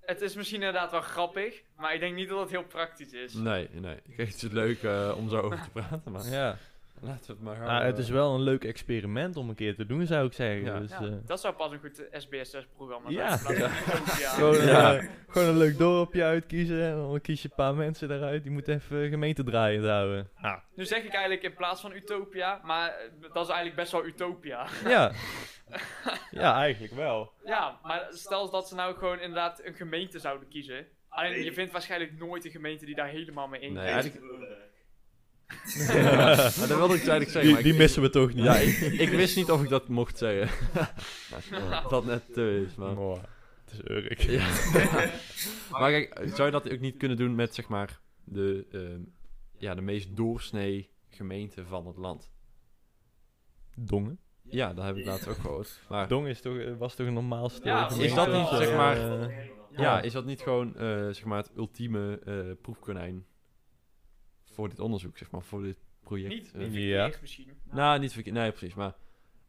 het 0.00 0.20
is 0.20 0.34
misschien 0.34 0.58
inderdaad 0.58 0.90
wel 0.90 1.00
grappig, 1.00 1.62
maar 1.76 1.94
ik 1.94 2.00
denk 2.00 2.14
niet 2.14 2.28
dat 2.28 2.40
het 2.40 2.50
heel 2.50 2.64
praktisch 2.64 3.12
is. 3.12 3.34
Nee, 3.34 3.68
nee. 3.72 3.96
Ik 3.96 4.14
vind 4.14 4.40
het 4.40 4.52
leuk 4.52 4.82
eh, 4.82 5.14
om 5.16 5.28
zo 5.28 5.40
over 5.40 5.62
te 5.62 5.70
praten, 5.70 6.12
maar 6.12 6.26
Ja. 6.26 6.58
Laten 7.02 7.26
we 7.26 7.32
het 7.32 7.42
maar 7.42 7.56
Nou, 7.56 7.66
houden. 7.68 7.88
het 7.90 7.98
is 7.98 8.08
wel 8.10 8.34
een 8.34 8.40
leuk 8.40 8.64
experiment 8.64 9.36
om 9.36 9.48
een 9.48 9.54
keer 9.54 9.74
te 9.74 9.86
doen, 9.86 10.06
zou 10.06 10.26
ik 10.26 10.32
zeggen. 10.32 10.64
Ja. 10.64 10.78
Dus, 10.80 10.90
Ja, 10.90 11.00
eh, 11.00 11.12
dat 11.26 11.40
zou 11.40 11.54
pas 11.54 11.72
een 11.72 11.78
goed 11.78 12.04
SBS6-programma 12.12 13.10
Ja. 13.10 13.36
zijn. 13.36 13.54
Utopia. 13.56 13.68
Gewoon, 14.36 14.66
Ja. 14.66 14.96
eh, 14.96 15.04
gewoon 15.28 15.48
een 15.48 15.56
leuk 15.56 15.78
dorpje 15.78 16.22
uitkiezen. 16.24 16.82
En 16.82 16.94
dan 16.96 17.20
kies 17.20 17.42
je 17.42 17.48
een 17.48 17.54
paar 17.56 17.74
mensen 17.74 18.10
eruit. 18.10 18.42
Die 18.42 18.52
moeten 18.52 18.74
even 18.74 19.08
gemeente 19.08 19.44
draaien 19.44 19.88
houden. 19.88 20.28
Nou, 20.40 20.58
Nu 20.74 20.84
zeg 20.84 20.98
ik 21.04 21.12
eigenlijk 21.12 21.42
in 21.42 21.54
plaats 21.54 21.80
van 21.80 21.92
Utopia, 21.92 22.60
maar 22.64 22.88
eh, 22.88 23.10
dat 23.32 23.44
is 23.44 23.48
eigenlijk 23.52 23.76
best 23.76 23.92
wel 23.92 24.04
Utopia. 24.06 24.66
ja. 24.84 25.12
ja, 26.30 26.54
eigenlijk 26.56 26.94
wel. 26.94 27.32
Ja, 27.44 27.78
maar 27.82 28.06
stel 28.10 28.50
dat 28.50 28.68
ze 28.68 28.74
nou 28.74 28.94
gewoon 28.96 29.20
inderdaad 29.20 29.60
een 29.64 29.74
gemeente 29.74 30.18
zouden 30.18 30.48
kiezen. 30.48 30.86
Alleen 31.08 31.44
je 31.44 31.52
vindt 31.52 31.72
waarschijnlijk 31.72 32.18
nooit 32.18 32.44
een 32.44 32.50
gemeente 32.50 32.84
die 32.84 32.94
daar 32.94 33.08
helemaal 33.08 33.48
mee 33.48 33.60
in 33.60 33.72
Nee, 33.72 34.12
maar 36.56 36.68
dat 36.68 36.78
wilde 36.78 36.94
ik 36.94 37.06
eigenlijk 37.06 37.30
zeggen. 37.30 37.42
Die, 37.42 37.52
maar 37.52 37.62
die 37.62 37.72
ik, 37.72 37.78
missen 37.78 38.02
we 38.02 38.10
toch 38.10 38.34
niet. 38.34 38.44
Ja, 38.44 38.56
ik, 38.56 38.78
ik 38.78 39.08
wist 39.08 39.36
niet 39.36 39.50
of 39.50 39.62
ik 39.62 39.68
dat 39.68 39.88
mocht 39.88 40.18
zeggen. 40.18 40.68
dat 41.88 42.04
net 42.04 42.22
te 42.32 42.64
is, 42.66 42.74
maar... 42.74 42.96
Oh, 42.96 43.18
het 43.64 43.72
is 43.72 43.80
Urk. 43.90 44.20
Ja. 44.20 44.46
maar 45.80 45.90
kijk, 45.90 46.20
zou 46.34 46.44
je 46.44 46.50
dat 46.50 46.72
ook 46.72 46.80
niet 46.80 46.96
kunnen 46.96 47.16
doen 47.16 47.34
met, 47.34 47.54
zeg 47.54 47.68
maar, 47.68 48.00
de, 48.24 48.66
ehm, 48.72 49.00
ja, 49.58 49.74
de 49.74 49.80
meest 49.80 50.16
doorsnee 50.16 50.90
gemeente 51.08 51.64
van 51.64 51.86
het 51.86 51.96
land? 51.96 52.32
Dongen. 53.76 54.18
Ja, 54.42 54.74
dat 54.74 54.84
heb 54.84 54.96
ik 54.96 55.04
laatst 55.04 55.28
ook 55.28 55.36
gehoord. 55.36 55.80
Maar 55.88 56.08
Dongen 56.08 56.30
is 56.30 56.40
toch, 56.40 56.56
eh, 56.56 56.76
was 56.78 56.94
toch 56.94 57.06
een 57.06 57.12
normaalste 57.12 57.66
Ja, 57.66 57.82
gemeente? 57.84 58.04
is 58.04 58.14
dat 58.14 58.32
niet, 58.32 58.48
zeg 58.48 58.76
maar, 58.76 58.96
ja, 59.70 60.00
is 60.00 60.12
dat 60.12 60.24
niet 60.24 60.40
gewoon, 60.40 60.76
eh, 60.76 61.08
zeg 61.08 61.24
maar, 61.24 61.38
het 61.38 61.50
ultieme 61.56 62.18
eh, 62.24 62.34
proefkonijn 62.62 63.26
voor 64.52 64.68
dit 64.68 64.80
onderzoek, 64.80 65.18
zeg 65.18 65.30
maar, 65.30 65.42
voor 65.42 65.62
dit 65.62 65.76
project? 66.04 66.34
Niet, 66.34 66.52
eh? 66.52 66.60
niet 66.60 66.74
Ja. 66.74 67.00
verkeerd 67.02 67.20
misschien. 67.20 67.60
Nou, 67.70 67.98
niet 68.00 68.12
verkeerd. 68.12 68.34
Nee, 68.34 68.50
precies. 68.50 68.74
Maar 68.74 68.94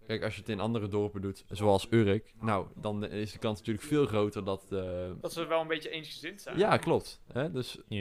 kijk, 0.07 0.23
als 0.23 0.33
je 0.33 0.39
het 0.39 0.49
in 0.49 0.59
andere 0.59 0.87
dorpen 0.87 1.21
doet, 1.21 1.45
zoals 1.49 1.87
Urk, 1.91 2.33
nou, 2.41 2.67
dan 2.75 3.05
is 3.09 3.31
de 3.31 3.39
kans 3.39 3.57
natuurlijk 3.59 3.85
veel 3.85 4.05
groter 4.05 4.43
dat. 4.45 4.71
eh, 4.71 5.11
Dat 5.21 5.33
ze 5.33 5.45
wel 5.45 5.61
een 5.61 5.67
beetje 5.67 5.89
eensgezind 5.89 6.41
zijn. 6.41 6.57
ja, 6.57 6.77
klopt. 6.77 7.21
Hè? 7.33 7.51
Dus 7.51 7.77
ja. 7.87 7.97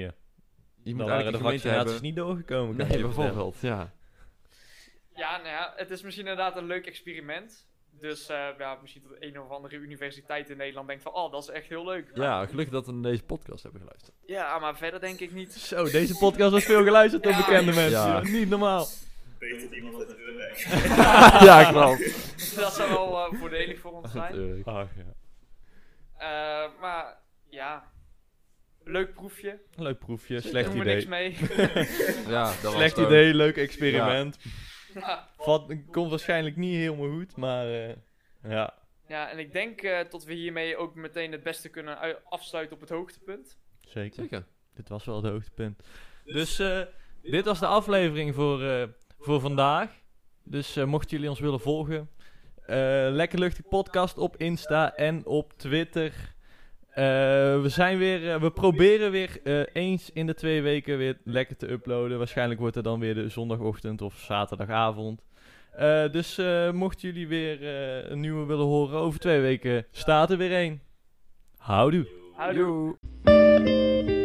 je 0.82 0.90
moet 0.90 0.98
Dan 0.98 1.08
eigenlijk 1.10 1.20
de 1.20 1.26
een 1.26 1.32
gemeente 1.34 1.42
vaccinaties 1.62 1.92
hebben. 1.92 2.02
niet 2.02 2.16
doorgekomen. 2.16 2.76
Nee, 2.88 3.00
bijvoorbeeld. 3.02 3.60
Ja. 3.60 3.92
Ja, 5.16 5.36
nou 5.36 5.48
ja, 5.48 5.72
het 5.76 5.90
is 5.90 6.02
misschien 6.02 6.26
inderdaad 6.26 6.56
een 6.56 6.66
leuk 6.66 6.86
experiment. 6.86 7.66
Dus 8.00 8.28
eh, 8.28 8.46
ja, 8.58 8.78
misschien 8.80 9.02
dat 9.08 9.16
een 9.20 9.40
of 9.40 9.50
andere 9.50 9.76
universiteit 9.76 10.50
in 10.50 10.56
Nederland 10.56 10.88
denkt 10.88 11.02
van, 11.02 11.12
oh, 11.14 11.32
dat 11.32 11.42
is 11.42 11.48
echt 11.48 11.68
heel 11.68 11.84
leuk. 11.84 12.10
ja, 12.14 12.46
gelukkig 12.46 12.74
dat 12.74 12.86
we 12.86 12.92
naar 12.92 13.10
deze 13.10 13.22
podcast 13.24 13.62
hebben 13.62 13.80
geluisterd. 13.80 14.16
Ja, 14.26 14.58
maar 14.58 14.76
verder 14.76 15.00
denk 15.00 15.20
ik 15.20 15.32
niet. 15.32 15.52
Zo, 15.52 15.84
deze 15.84 16.16
podcast 16.18 16.52
was 16.52 16.64
veel 16.64 16.84
geluisterd 16.84 17.22
door 17.22 17.32
Ja. 17.32 17.38
bekende 17.38 17.72
mensen. 17.72 17.90
Ja. 17.90 18.20
Niet 18.22 18.48
normaal. 18.48 18.86
Beter 19.38 19.60
dan 19.68 19.72
iemand 19.72 19.96
uit 19.96 20.18
Urk. 20.18 20.56
ja, 21.48 21.70
klopt. 21.70 22.56
dat 22.56 22.72
zou 22.74 22.90
wel 22.90 23.16
eh, 23.32 23.38
voordelig 23.38 23.78
voor 23.80 23.92
ons 23.92 24.12
zijn. 24.12 24.62
Ach, 24.64 24.88
ja. 24.96 25.14
Eh, 26.16 26.70
maar 26.80 27.16
ja, 27.50 27.90
leuk 28.84 29.14
proefje. 29.14 29.58
Leuk 29.76 29.98
proefje, 29.98 30.40
Doen 30.40 30.50
slecht 30.50 30.72
we 30.72 30.78
idee. 30.80 30.94
niks 30.94 31.06
mee. 31.06 31.36
Ja, 32.34 32.44
dat 32.44 32.62
was 32.62 32.72
Slecht 32.74 32.96
idee, 32.98 33.34
leuk 33.34 33.56
experiment. 33.56 34.36
ja. 34.42 34.50
Komt 35.90 36.10
waarschijnlijk 36.10 36.56
niet 36.56 36.74
helemaal 36.74 37.10
goed, 37.10 37.36
maar 37.36 37.66
eh, 37.66 37.94
ja. 38.42 38.74
ja, 39.08 39.30
en 39.30 39.38
ik 39.38 39.52
denk 39.52 39.82
eh, 39.82 40.10
dat 40.10 40.24
we 40.24 40.32
hiermee 40.34 40.76
ook 40.76 40.94
meteen 40.94 41.32
het 41.32 41.42
beste 41.42 41.68
kunnen 41.68 41.98
ui- 41.98 42.16
afsluiten 42.24 42.74
op 42.74 42.80
het 42.80 42.90
hoogtepunt. 42.90 43.58
Zeker. 43.80 44.22
Zeker. 44.22 44.44
Dit 44.74 44.88
was 44.88 45.04
wel 45.04 45.16
het 45.22 45.32
hoogtepunt. 45.32 45.82
Dus 46.24 46.58
eh, 46.58 46.80
dit 47.22 47.44
was 47.44 47.58
de 47.58 47.66
aflevering 47.66 48.34
voor, 48.34 48.62
eh, 48.62 48.88
voor 49.18 49.40
vandaag. 49.40 49.90
Dus 50.44 50.76
eh, 50.76 50.84
mochten 50.84 51.10
jullie 51.10 51.28
ons 51.30 51.40
willen 51.40 51.60
volgen, 51.60 52.10
eh, 52.62 52.76
Lekker 53.10 53.38
Luchtig 53.38 53.68
Podcast 53.68 54.18
op 54.18 54.36
Insta 54.36 54.94
en 54.96 55.26
op 55.26 55.52
Twitter. 55.52 56.31
Eh, 56.92 57.04
we 57.62 57.68
zijn 57.68 57.98
weer, 57.98 58.30
eh, 58.30 58.40
we 58.40 58.50
proberen 58.50 59.10
weer 59.10 59.40
eh, 59.44 59.60
eens 59.72 60.10
in 60.12 60.26
de 60.26 60.34
twee 60.34 60.62
weken 60.62 60.98
weer 60.98 61.18
lekker 61.24 61.56
te 61.56 61.70
uploaden. 61.70 62.18
Waarschijnlijk 62.18 62.60
wordt 62.60 62.74
het 62.74 62.84
dan 62.84 63.00
weer 63.00 63.14
de 63.14 63.28
zondagochtend 63.28 64.02
of 64.02 64.14
zaterdagavond. 64.14 65.22
Dus 66.12 66.40
mochten 66.72 67.08
jullie 67.08 67.28
weer 67.28 67.64
een 68.10 68.20
nieuwe 68.20 68.46
willen 68.46 68.66
horen, 68.66 68.98
over 68.98 69.20
twee 69.20 69.40
weken 69.40 69.86
staat 69.90 70.30
er 70.30 70.36
weer 70.36 70.52
één. 70.52 70.82
Houdoe. 71.58 72.06
Houdoe. 72.36 74.21